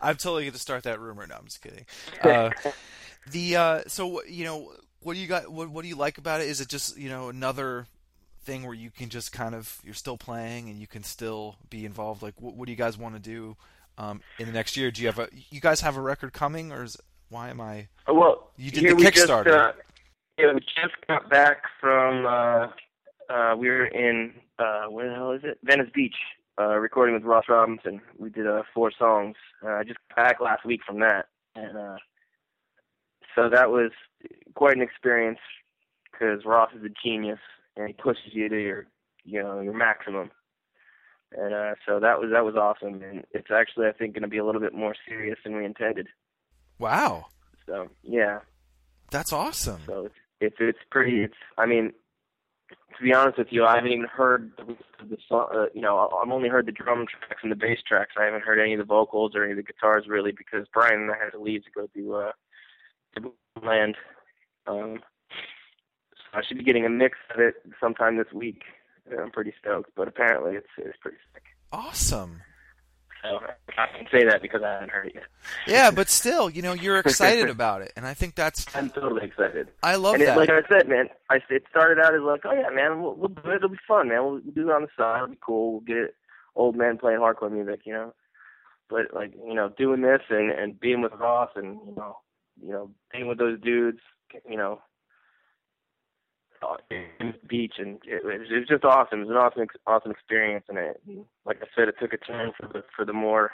I'm 0.00 0.16
totally 0.16 0.44
going 0.44 0.52
to 0.52 0.58
start 0.58 0.84
that 0.84 1.00
rumor. 1.00 1.26
No, 1.26 1.34
I'm 1.36 1.44
just 1.44 1.62
kidding. 1.62 1.86
Uh, 2.22 2.50
the 3.30 3.56
uh, 3.56 3.82
so 3.88 4.22
you 4.24 4.44
know 4.44 4.72
what 5.02 5.14
do 5.14 5.20
you 5.20 5.26
got? 5.26 5.50
What 5.50 5.68
what 5.68 5.82
do 5.82 5.88
you 5.88 5.96
like 5.96 6.18
about 6.18 6.40
it? 6.40 6.48
Is 6.48 6.60
it 6.60 6.68
just 6.68 6.96
you 6.96 7.08
know 7.08 7.28
another 7.28 7.86
thing 8.44 8.64
where 8.64 8.74
you 8.74 8.90
can 8.90 9.08
just 9.10 9.32
kind 9.32 9.54
of 9.54 9.78
you're 9.84 9.94
still 9.94 10.16
playing 10.16 10.70
and 10.70 10.80
you 10.80 10.86
can 10.86 11.02
still 11.02 11.56
be 11.68 11.84
involved? 11.84 12.22
Like 12.22 12.40
what, 12.40 12.54
what 12.56 12.66
do 12.66 12.72
you 12.72 12.76
guys 12.76 12.96
want 12.96 13.14
to 13.16 13.20
do 13.20 13.56
um, 13.98 14.20
in 14.38 14.46
the 14.46 14.52
next 14.52 14.76
year? 14.76 14.90
Do 14.90 15.02
you 15.02 15.08
have 15.08 15.18
a 15.18 15.28
you 15.50 15.60
guys 15.60 15.80
have 15.82 15.96
a 15.96 16.00
record 16.00 16.32
coming 16.32 16.72
or 16.72 16.84
is 16.84 16.96
why 17.28 17.50
am 17.50 17.60
I? 17.60 17.88
Well, 18.08 18.50
you 18.56 18.70
did 18.70 18.84
the 18.84 19.02
Kickstarter. 19.04 19.44
Just, 19.44 19.56
uh, 19.56 19.72
yeah, 20.38 20.52
we 20.54 20.60
just 20.60 20.94
got 21.08 21.28
back 21.28 21.64
from. 21.80 22.24
Uh, 23.28 23.54
we 23.56 23.68
were 23.68 23.86
in 23.86 24.32
uh, 24.58 24.84
where 24.86 25.08
the 25.08 25.14
hell 25.14 25.32
is 25.32 25.42
it? 25.44 25.58
Venice 25.64 25.90
Beach, 25.94 26.14
uh, 26.58 26.76
recording 26.76 27.14
with 27.14 27.24
Ross 27.24 27.44
Robinson. 27.48 28.00
We 28.18 28.30
did 28.30 28.46
uh, 28.46 28.62
four 28.74 28.92
songs. 28.96 29.36
Uh, 29.64 29.72
I 29.72 29.84
just 29.84 29.98
got 30.08 30.16
back 30.16 30.40
last 30.40 30.64
week 30.64 30.80
from 30.86 31.00
that, 31.00 31.26
and 31.54 31.76
uh, 31.76 31.96
so 33.34 33.48
that 33.50 33.70
was 33.70 33.90
quite 34.54 34.76
an 34.76 34.82
experience 34.82 35.38
because 36.10 36.44
Ross 36.44 36.70
is 36.74 36.84
a 36.84 36.88
genius 37.04 37.40
and 37.76 37.88
he 37.88 37.92
pushes 37.92 38.32
you 38.32 38.48
to 38.48 38.56
your, 38.56 38.86
you 39.24 39.42
know, 39.42 39.60
your 39.60 39.74
maximum. 39.74 40.30
And 41.36 41.52
uh, 41.52 41.74
so 41.86 42.00
that 42.00 42.20
was 42.20 42.30
that 42.32 42.44
was 42.44 42.54
awesome, 42.54 43.02
and 43.02 43.24
it's 43.32 43.50
actually 43.50 43.88
I 43.88 43.92
think 43.92 44.14
going 44.14 44.22
to 44.22 44.28
be 44.28 44.38
a 44.38 44.44
little 44.44 44.60
bit 44.60 44.72
more 44.72 44.94
serious 45.06 45.38
than 45.44 45.56
we 45.56 45.64
intended. 45.64 46.08
Wow. 46.78 47.26
So 47.66 47.88
yeah. 48.02 48.40
That's 49.10 49.32
awesome. 49.32 49.80
So 49.86 50.06
it's 50.06 50.14
it's, 50.40 50.56
it's 50.60 50.78
pretty. 50.90 51.22
It's 51.22 51.34
I 51.58 51.66
mean 51.66 51.92
to 52.96 53.02
be 53.02 53.12
honest 53.12 53.38
with 53.38 53.48
you, 53.50 53.64
I 53.64 53.76
haven't 53.76 53.92
even 53.92 54.06
heard 54.06 54.52
the, 55.08 55.16
song. 55.28 55.48
Uh, 55.54 55.66
you 55.74 55.80
know, 55.80 55.98
I've 55.98 56.30
only 56.30 56.48
heard 56.48 56.66
the 56.66 56.72
drum 56.72 57.06
tracks 57.06 57.40
and 57.42 57.52
the 57.52 57.56
bass 57.56 57.78
tracks. 57.86 58.14
I 58.18 58.24
haven't 58.24 58.44
heard 58.44 58.60
any 58.60 58.74
of 58.74 58.78
the 58.78 58.84
vocals 58.84 59.32
or 59.34 59.42
any 59.44 59.52
of 59.52 59.56
the 59.56 59.62
guitars 59.62 60.06
really 60.08 60.32
because 60.32 60.66
Brian 60.72 61.02
and 61.02 61.10
I 61.10 61.16
had 61.22 61.30
to 61.30 61.40
leave 61.40 61.64
to 61.64 61.70
go 61.70 61.86
to 61.94 62.14
uh, 62.14 62.32
to 63.16 63.32
land. 63.66 63.96
Um, 64.66 65.00
so 66.14 66.38
I 66.38 66.42
should 66.46 66.58
be 66.58 66.64
getting 66.64 66.86
a 66.86 66.90
mix 66.90 67.18
of 67.34 67.40
it 67.40 67.54
sometime 67.80 68.16
this 68.16 68.32
week. 68.32 68.62
I'm 69.10 69.30
pretty 69.30 69.52
stoked, 69.60 69.90
but 69.94 70.08
apparently 70.08 70.56
it's 70.56 70.66
it's 70.78 70.98
pretty 71.00 71.18
sick. 71.32 71.42
Awesome. 71.72 72.42
So 73.30 73.40
I 73.78 73.86
can 73.96 74.06
say 74.10 74.24
that 74.24 74.42
because 74.42 74.62
I 74.62 74.72
haven't 74.72 74.90
heard 74.90 75.06
it 75.08 75.14
yet. 75.14 75.24
yeah, 75.66 75.90
but 75.90 76.08
still, 76.08 76.48
you 76.50 76.62
know, 76.62 76.72
you're 76.72 76.98
excited 76.98 77.48
about 77.50 77.82
it, 77.82 77.92
and 77.96 78.06
I 78.06 78.14
think 78.14 78.34
that's. 78.34 78.66
I'm 78.74 78.90
totally 78.90 79.24
excited. 79.24 79.68
I 79.82 79.96
love 79.96 80.14
and 80.14 80.22
that. 80.22 80.36
It, 80.36 80.40
like 80.40 80.50
I 80.50 80.62
said, 80.68 80.88
man, 80.88 81.08
I 81.30 81.38
it 81.50 81.64
started 81.70 82.02
out 82.02 82.14
as 82.14 82.22
like, 82.22 82.42
oh 82.44 82.52
yeah, 82.52 82.70
man, 82.74 83.02
we'll, 83.02 83.14
we'll 83.14 83.28
do 83.28 83.50
it. 83.50 83.56
It'll 83.56 83.68
be 83.68 83.76
fun, 83.86 84.08
man. 84.08 84.22
We'll, 84.22 84.40
we'll 84.44 84.54
do 84.54 84.70
it 84.70 84.74
on 84.74 84.82
the 84.82 84.88
side. 84.96 85.16
It'll 85.22 85.28
be 85.28 85.38
cool. 85.40 85.72
We'll 85.72 85.80
get 85.80 86.14
old 86.54 86.76
men 86.76 86.98
playing 86.98 87.20
hardcore 87.20 87.52
music, 87.52 87.80
you 87.84 87.92
know. 87.92 88.14
But 88.88 89.12
like, 89.12 89.32
you 89.34 89.54
know, 89.54 89.72
doing 89.76 90.02
this 90.02 90.22
and 90.30 90.50
and 90.50 90.78
being 90.78 91.02
with 91.02 91.12
Ross 91.12 91.50
and 91.56 91.78
you 91.86 91.94
know, 91.96 92.18
you 92.62 92.70
know, 92.70 92.90
being 93.12 93.26
with 93.26 93.38
those 93.38 93.60
dudes, 93.60 94.00
you 94.48 94.56
know, 94.56 94.80
in 96.90 97.04
the 97.32 97.46
beach, 97.46 97.74
and 97.78 97.98
it, 98.06 98.22
it 98.24 98.60
was 98.60 98.68
just 98.68 98.84
awesome. 98.84 99.20
It 99.20 99.26
was 99.26 99.30
an 99.30 99.36
awesome, 99.36 99.66
awesome 99.86 100.10
experience, 100.10 100.64
and 100.68 100.78
it, 100.78 101.00
like 101.44 101.58
I 101.62 101.66
said, 101.74 101.88
it 101.88 101.96
took 102.00 102.12
a 102.12 102.18
turn 102.18 102.52
for 102.58 102.68
the 102.68 102.84
for 102.94 103.04
the 103.04 103.12
more, 103.12 103.52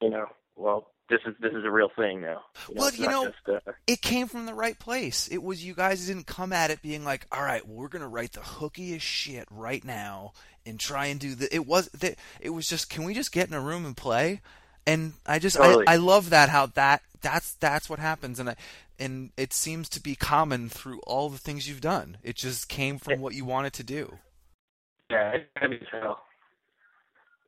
you 0.00 0.10
know, 0.10 0.26
well, 0.56 0.90
this 1.08 1.20
is 1.26 1.34
this 1.40 1.52
is 1.52 1.64
a 1.64 1.70
real 1.70 1.90
thing 1.96 2.20
now. 2.20 2.42
You 2.68 2.74
know, 2.74 2.80
well, 2.80 2.94
you 2.94 3.08
know, 3.08 3.24
just, 3.26 3.66
uh, 3.66 3.72
it 3.86 4.02
came 4.02 4.26
from 4.26 4.46
the 4.46 4.54
right 4.54 4.78
place. 4.78 5.28
It 5.28 5.42
was 5.42 5.64
you 5.64 5.74
guys 5.74 6.06
didn't 6.06 6.26
come 6.26 6.52
at 6.52 6.70
it 6.70 6.82
being 6.82 7.04
like, 7.04 7.26
all 7.32 7.42
right, 7.42 7.66
well, 7.66 7.76
we're 7.76 7.88
gonna 7.88 8.08
write 8.08 8.32
the 8.32 8.40
hookiest 8.40 9.00
shit 9.00 9.46
right 9.50 9.84
now 9.84 10.32
and 10.66 10.78
try 10.78 11.06
and 11.06 11.18
do 11.18 11.34
the. 11.34 11.54
It 11.54 11.66
was 11.66 11.88
that 11.88 12.16
it 12.40 12.50
was 12.50 12.68
just, 12.68 12.90
can 12.90 13.04
we 13.04 13.14
just 13.14 13.32
get 13.32 13.48
in 13.48 13.54
a 13.54 13.60
room 13.60 13.86
and 13.86 13.96
play? 13.96 14.40
And 14.86 15.14
I 15.26 15.38
just 15.38 15.56
totally. 15.56 15.86
I, 15.86 15.94
I 15.94 15.96
love 15.96 16.30
that 16.30 16.48
how 16.48 16.66
that 16.66 17.02
that's 17.20 17.54
that's 17.54 17.90
what 17.90 17.98
happens, 17.98 18.38
and 18.38 18.50
I 18.50 18.56
and 18.98 19.30
it 19.36 19.52
seems 19.52 19.88
to 19.90 20.00
be 20.00 20.14
common 20.14 20.68
through 20.68 21.00
all 21.00 21.28
the 21.28 21.38
things 21.38 21.68
you've 21.68 21.80
done. 21.80 22.18
It 22.22 22.36
just 22.36 22.68
came 22.68 22.98
from 22.98 23.20
what 23.20 23.34
you 23.34 23.44
wanted 23.44 23.72
to 23.74 23.84
do. 23.84 24.18
Yeah, 25.10 25.30
it's 25.30 25.44
heavy 25.56 25.76
as 25.76 25.86
hell. 25.90 26.22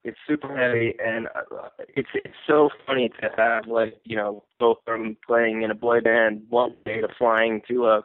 It's 0.03 0.17
super 0.27 0.57
heavy, 0.57 0.95
and 1.05 1.27
uh, 1.27 1.69
it's 1.95 2.09
it's 2.15 2.35
so 2.47 2.71
funny 2.87 3.11
to 3.21 3.31
have 3.37 3.67
like 3.67 4.01
you 4.05 4.17
know 4.17 4.45
go 4.59 4.77
from 4.87 5.17
playing 5.27 5.63
in 5.63 5.71
a 5.71 5.75
boy 5.75 6.01
band 6.01 6.43
one 6.49 6.75
day 6.87 7.03
to 7.03 7.09
flying 7.19 7.61
to 7.69 7.87
a 7.87 8.03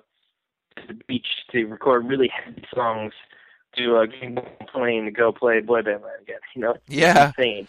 to 0.76 0.88
the 0.88 1.00
beach 1.08 1.28
to 1.52 1.66
record 1.66 2.06
really 2.06 2.30
heavy 2.30 2.66
songs 2.74 3.14
to 3.78 3.98
uh, 3.98 4.04
a 4.04 4.66
plane 4.66 5.06
to 5.06 5.12
go 5.12 5.32
play 5.32 5.62
boy 5.62 5.84
band 5.84 6.02
again. 6.22 6.40
You 6.54 6.64
know, 6.64 6.72
it's 6.72 6.84
yeah, 6.90 7.28
insane. 7.38 7.68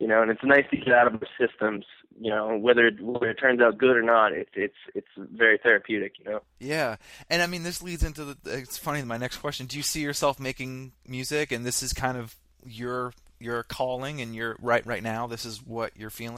You 0.00 0.08
know, 0.08 0.22
and 0.22 0.32
it's 0.32 0.42
nice 0.42 0.64
to 0.70 0.76
get 0.76 0.92
out 0.92 1.12
of 1.12 1.20
the 1.20 1.26
systems 1.38 1.84
you 2.18 2.30
know 2.30 2.56
whether 2.56 2.90
whether 3.00 3.30
it 3.30 3.34
turns 3.34 3.60
out 3.60 3.78
good 3.78 3.96
or 3.96 4.02
not 4.02 4.32
it's 4.32 4.50
it's 4.54 4.74
it's 4.94 5.08
very 5.16 5.58
therapeutic 5.62 6.14
you 6.18 6.24
know? 6.24 6.40
Yeah. 6.58 6.96
And 7.28 7.42
i 7.42 7.46
mean 7.46 7.62
this 7.62 7.82
leads 7.82 8.02
into 8.02 8.24
the 8.24 8.36
it's 8.44 8.78
funny 8.78 9.02
my 9.02 9.16
next 9.16 9.38
question. 9.38 9.66
Do 9.66 9.76
you 9.76 9.82
see 9.82 10.00
yourself 10.00 10.40
making 10.40 10.92
music? 11.06 11.52
And 11.52 11.64
this 11.64 11.82
is 11.82 11.92
kind 11.92 12.16
of 12.16 12.36
your 12.64 13.12
your 13.38 13.62
calling 13.62 14.20
and 14.20 14.34
you're 14.34 14.56
right 14.60 14.84
right 14.86 15.02
now 15.02 15.26
this 15.26 15.44
is 15.44 15.64
what 15.64 15.96
you're 15.96 16.10
feeling? 16.10 16.36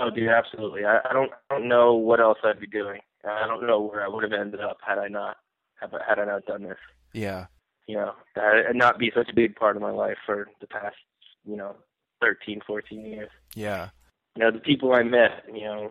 Oh 0.00 0.10
dude 0.10 0.28
absolutely. 0.28 0.84
I, 0.84 0.98
I 1.08 1.12
don't 1.12 1.30
I 1.50 1.54
don't 1.54 1.68
know 1.68 1.94
what 1.94 2.20
else 2.20 2.38
i'd 2.44 2.60
be 2.60 2.66
doing. 2.66 3.00
I 3.24 3.46
don't 3.46 3.66
know 3.66 3.80
where 3.80 4.04
i 4.04 4.08
would 4.08 4.24
have 4.24 4.32
ended 4.32 4.60
up 4.60 4.78
had 4.86 4.98
i 4.98 5.08
not 5.08 5.36
had, 5.80 5.90
had 6.06 6.18
i 6.18 6.24
not 6.24 6.44
done 6.46 6.64
this. 6.64 6.78
Yeah. 7.12 7.46
You 7.86 7.96
know 7.96 8.12
and 8.36 8.78
not 8.78 8.98
be 8.98 9.12
such 9.14 9.30
a 9.30 9.34
big 9.34 9.56
part 9.56 9.76
of 9.76 9.82
my 9.82 9.90
life 9.90 10.18
for 10.26 10.48
the 10.60 10.66
past 10.66 10.96
you 11.44 11.56
know 11.56 11.76
13 12.20 12.60
14 12.66 13.06
years. 13.06 13.30
Yeah 13.54 13.90
you 14.38 14.44
know, 14.44 14.52
the 14.52 14.60
people 14.60 14.92
I 14.92 15.02
met, 15.02 15.42
you 15.52 15.64
know, 15.64 15.90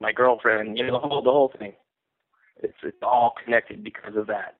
my 0.00 0.12
girlfriend, 0.12 0.78
you 0.78 0.86
know, 0.86 0.92
the 0.92 0.98
whole 1.00 1.20
the 1.20 1.32
whole 1.32 1.52
thing. 1.58 1.72
It's 2.62 2.76
it's 2.84 3.02
all 3.02 3.34
connected 3.44 3.82
because 3.82 4.14
of 4.14 4.28
that. 4.28 4.54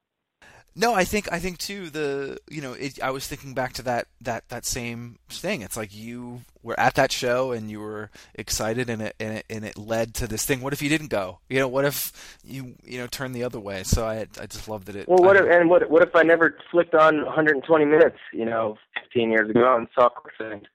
No, 0.74 0.92
I 0.92 1.04
think 1.04 1.30
I 1.30 1.38
think 1.38 1.58
too 1.58 1.88
the 1.88 2.38
you 2.50 2.60
know 2.60 2.72
it, 2.72 3.00
I 3.00 3.12
was 3.12 3.28
thinking 3.28 3.54
back 3.54 3.74
to 3.74 3.82
that 3.82 4.08
that 4.22 4.48
that 4.48 4.64
same 4.64 5.20
thing. 5.28 5.62
It's 5.62 5.76
like 5.76 5.94
you 5.94 6.40
were 6.64 6.78
at 6.80 6.96
that 6.96 7.12
show 7.12 7.52
and 7.52 7.70
you 7.70 7.78
were 7.78 8.10
excited 8.34 8.90
and 8.90 9.02
it 9.02 9.14
and 9.20 9.38
it 9.38 9.44
and 9.48 9.64
it 9.64 9.78
led 9.78 10.14
to 10.14 10.26
this 10.26 10.44
thing. 10.44 10.60
What 10.60 10.72
if 10.72 10.82
you 10.82 10.88
didn't 10.88 11.08
go? 11.08 11.38
You 11.48 11.60
know, 11.60 11.68
what 11.68 11.84
if 11.84 12.38
you 12.44 12.74
you 12.84 12.98
know 12.98 13.06
turned 13.06 13.36
the 13.36 13.44
other 13.44 13.60
way? 13.60 13.84
So 13.84 14.04
I 14.04 14.26
I 14.40 14.46
just 14.46 14.68
love 14.68 14.86
that 14.86 14.96
it. 14.96 15.08
Well, 15.08 15.18
what 15.18 15.36
I, 15.36 15.44
if, 15.44 15.60
and 15.60 15.70
what 15.70 15.88
what 15.88 16.02
if 16.02 16.16
I 16.16 16.24
never 16.24 16.58
flicked 16.72 16.96
on 16.96 17.24
120 17.24 17.84
minutes? 17.84 18.18
You 18.32 18.46
know, 18.46 18.76
15 19.04 19.30
years 19.30 19.48
ago 19.48 19.76
and 19.76 19.86
saw 19.94 20.08
Quicksand. 20.08 20.66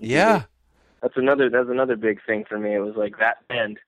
Yeah, 0.00 0.44
that's 1.02 1.16
another 1.16 1.48
that's 1.48 1.68
another 1.68 1.96
big 1.96 2.20
thing 2.26 2.44
for 2.48 2.58
me. 2.58 2.74
It 2.74 2.80
was 2.80 2.96
like 2.96 3.18
that 3.18 3.46
band, 3.48 3.78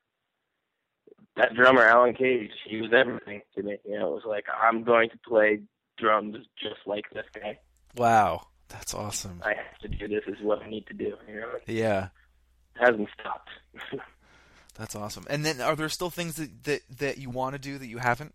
that 1.37 1.55
drummer 1.55 1.83
Alan 1.83 2.15
Cage. 2.15 2.53
He 2.69 2.81
was 2.81 2.93
everything 2.93 3.43
to 3.55 3.63
me. 3.63 3.77
You 3.85 3.99
know, 3.99 4.09
it 4.09 4.15
was 4.15 4.25
like 4.27 4.47
I'm 4.61 4.83
going 4.85 5.11
to 5.11 5.19
play 5.19 5.61
drums 5.99 6.37
just 6.61 6.81
like 6.87 7.05
this 7.13 7.27
guy. 7.35 7.59
Wow, 7.97 8.47
that's 8.69 8.95
awesome. 8.95 9.43
I 9.45 9.55
have 9.55 9.79
to 9.83 9.89
do 9.89 10.09
this. 10.09 10.25
Is 10.27 10.43
what 10.43 10.63
I 10.63 10.71
need 10.71 10.87
to 10.87 10.95
do. 10.95 11.15
You 11.29 11.41
know. 11.41 11.49
Yeah. 11.67 12.09
It 12.77 12.87
hasn't 12.87 13.09
stopped. 13.21 13.51
that's 14.79 14.97
awesome. 14.97 15.27
And 15.29 15.45
then, 15.45 15.61
are 15.61 15.77
there 15.77 15.89
still 15.89 16.11
things 16.11 16.37
that 16.37 16.65
that 16.65 16.81
that 16.99 17.19
you 17.19 17.31
want 17.31 17.55
to 17.55 17.59
do 17.59 17.79
that 17.79 17.87
you 17.87 17.99
haven't? 17.99 18.35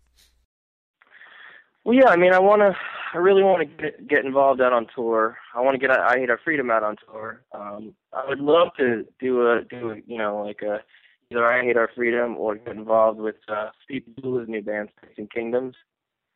Well, 1.84 1.96
yeah. 1.96 2.08
I 2.08 2.16
mean, 2.16 2.32
I 2.32 2.38
want 2.38 2.62
to. 2.62 2.76
I 3.14 3.18
really 3.18 3.42
want 3.42 3.68
to 3.68 3.82
get 3.82 4.08
get 4.08 4.24
involved 4.24 4.60
out 4.60 4.72
on 4.72 4.86
tour. 4.94 5.38
I 5.54 5.60
want 5.60 5.74
to 5.74 5.78
get 5.78 5.96
I 5.96 6.18
Hate 6.18 6.30
Our 6.30 6.40
Freedom 6.42 6.70
out 6.70 6.82
on 6.82 6.96
tour. 7.06 7.42
Um, 7.52 7.94
I 8.12 8.28
would 8.28 8.40
love 8.40 8.68
to 8.78 9.06
do 9.20 9.50
a 9.50 9.62
do 9.64 9.90
a, 9.90 9.96
you 10.06 10.18
know 10.18 10.42
like 10.44 10.62
a 10.62 10.80
either 11.30 11.46
I 11.46 11.62
Hate 11.62 11.76
Our 11.76 11.90
Freedom 11.94 12.36
or 12.36 12.56
get 12.56 12.76
involved 12.76 13.20
with 13.20 13.36
uh, 13.48 13.70
Steve 13.84 14.04
Blue's 14.16 14.48
new 14.48 14.62
band, 14.62 14.90
Facing 15.00 15.28
Kingdoms, 15.28 15.74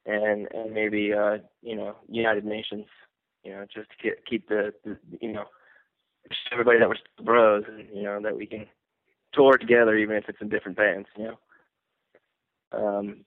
and 0.07 0.49
and 0.53 0.73
maybe 0.73 1.13
uh, 1.13 1.39
you 1.63 1.77
know 1.77 1.97
United 2.09 2.45
Nations. 2.45 2.87
You 3.45 3.53
know, 3.53 3.67
just 3.75 3.91
to 3.91 4.09
get, 4.09 4.25
keep 4.25 4.49
the, 4.49 4.73
the 4.85 4.97
you 5.21 5.33
know 5.33 5.45
everybody 6.53 6.79
that 6.79 6.89
we're 6.89 7.25
bros, 7.25 7.65
and 7.69 7.87
you 7.95 8.03
know 8.03 8.21
that 8.23 8.37
we 8.37 8.47
can 8.47 8.67
tour 9.35 9.59
together 9.59 9.97
even 9.97 10.17
if 10.17 10.29
it's 10.29 10.41
in 10.41 10.49
different 10.49 10.77
bands. 10.77 11.09
You 11.17 11.25
know. 11.25 11.39
Um, 12.73 13.25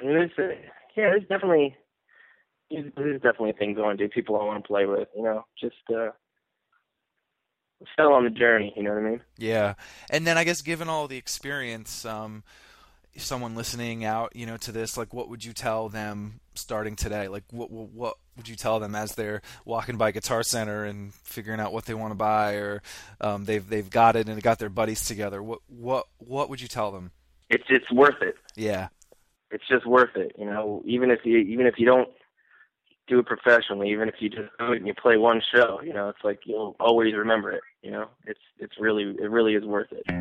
and 0.00 0.08
there's, 0.08 0.30
uh, 0.38 0.54
yeah, 0.96 1.10
there's 1.10 1.28
definitely 1.28 1.76
there's 2.70 3.20
definitely 3.20 3.52
things 3.52 3.78
I 3.78 3.82
want 3.82 3.98
to 3.98 4.06
do, 4.06 4.12
people 4.12 4.40
I 4.40 4.44
want 4.44 4.62
to 4.62 4.68
play 4.68 4.86
with. 4.86 5.08
You 5.16 5.22
know, 5.22 5.44
just 5.60 5.76
uh, 5.94 6.10
still 7.92 8.12
on 8.12 8.24
the 8.24 8.30
journey. 8.30 8.72
You 8.76 8.82
know 8.82 8.90
what 8.90 9.04
I 9.04 9.10
mean? 9.10 9.20
Yeah, 9.38 9.74
and 10.10 10.26
then 10.26 10.38
I 10.38 10.44
guess 10.44 10.62
given 10.62 10.88
all 10.88 11.08
the 11.08 11.16
experience, 11.16 12.04
um, 12.04 12.44
someone 13.16 13.54
listening 13.54 14.04
out, 14.04 14.34
you 14.34 14.46
know, 14.46 14.56
to 14.58 14.72
this, 14.72 14.96
like, 14.96 15.12
what 15.12 15.28
would 15.28 15.44
you 15.44 15.52
tell 15.52 15.88
them 15.88 16.40
starting 16.54 16.96
today? 16.96 17.28
Like, 17.28 17.44
what 17.50 17.70
what, 17.70 17.90
what 17.90 18.14
would 18.36 18.48
you 18.48 18.56
tell 18.56 18.80
them 18.80 18.94
as 18.94 19.14
they're 19.14 19.42
walking 19.64 19.96
by 19.96 20.10
Guitar 20.12 20.42
Center 20.42 20.84
and 20.84 21.12
figuring 21.14 21.60
out 21.60 21.72
what 21.72 21.86
they 21.86 21.94
want 21.94 22.12
to 22.12 22.16
buy, 22.16 22.54
or 22.54 22.82
um, 23.20 23.44
they've 23.44 23.66
they've 23.68 23.90
got 23.90 24.16
it 24.16 24.28
and 24.28 24.42
got 24.42 24.58
their 24.58 24.68
buddies 24.68 25.04
together? 25.04 25.42
What 25.42 25.60
what 25.68 26.06
what 26.18 26.48
would 26.50 26.60
you 26.60 26.68
tell 26.68 26.90
them? 26.92 27.10
It's 27.48 27.64
it's 27.68 27.90
worth 27.90 28.22
it. 28.22 28.36
Yeah, 28.54 28.88
it's 29.50 29.66
just 29.68 29.86
worth 29.86 30.16
it. 30.16 30.32
You 30.38 30.46
know, 30.46 30.82
even 30.84 31.10
if 31.10 31.20
you 31.24 31.38
even 31.38 31.66
if 31.66 31.74
you 31.78 31.86
don't 31.86 32.08
do 33.10 33.18
it 33.18 33.26
professionally, 33.26 33.90
even 33.90 34.08
if 34.08 34.14
you 34.20 34.30
just 34.30 34.48
do 34.58 34.72
it 34.72 34.76
and 34.76 34.86
you 34.86 34.94
play 34.94 35.16
one 35.18 35.42
show, 35.52 35.80
you 35.82 35.92
know, 35.92 36.08
it's 36.08 36.22
like 36.22 36.42
you'll 36.44 36.76
always 36.78 37.12
remember 37.14 37.50
it. 37.50 37.62
You 37.82 37.90
know, 37.90 38.06
it's 38.24 38.38
it's 38.58 38.74
really 38.78 39.16
it 39.20 39.30
really 39.30 39.54
is 39.54 39.64
worth 39.64 39.90
it. 39.90 40.04
You 40.08 40.14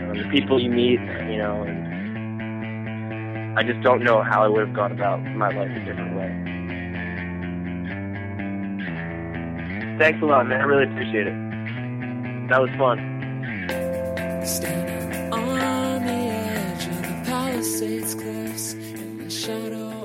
know, 0.00 0.14
the 0.14 0.28
people 0.30 0.60
you 0.60 0.70
meet, 0.70 0.98
you 0.98 1.36
know, 1.36 1.62
and 1.62 1.86
I 3.58 3.62
just 3.62 3.82
don't 3.82 4.02
know 4.02 4.22
how 4.22 4.42
I 4.42 4.48
would 4.48 4.66
have 4.66 4.74
gone 4.74 4.92
about 4.92 5.20
my 5.22 5.48
life 5.48 5.70
a 5.70 5.84
different 5.84 6.16
way. 6.16 6.32
Thanks 9.98 10.22
a 10.22 10.26
lot, 10.26 10.46
man. 10.46 10.60
I 10.60 10.64
really 10.64 10.84
appreciate 10.90 11.26
it. 11.26 11.34
That 12.48 12.60
was 12.60 12.70
fun. 12.78 13.12
Shadow 19.28 19.95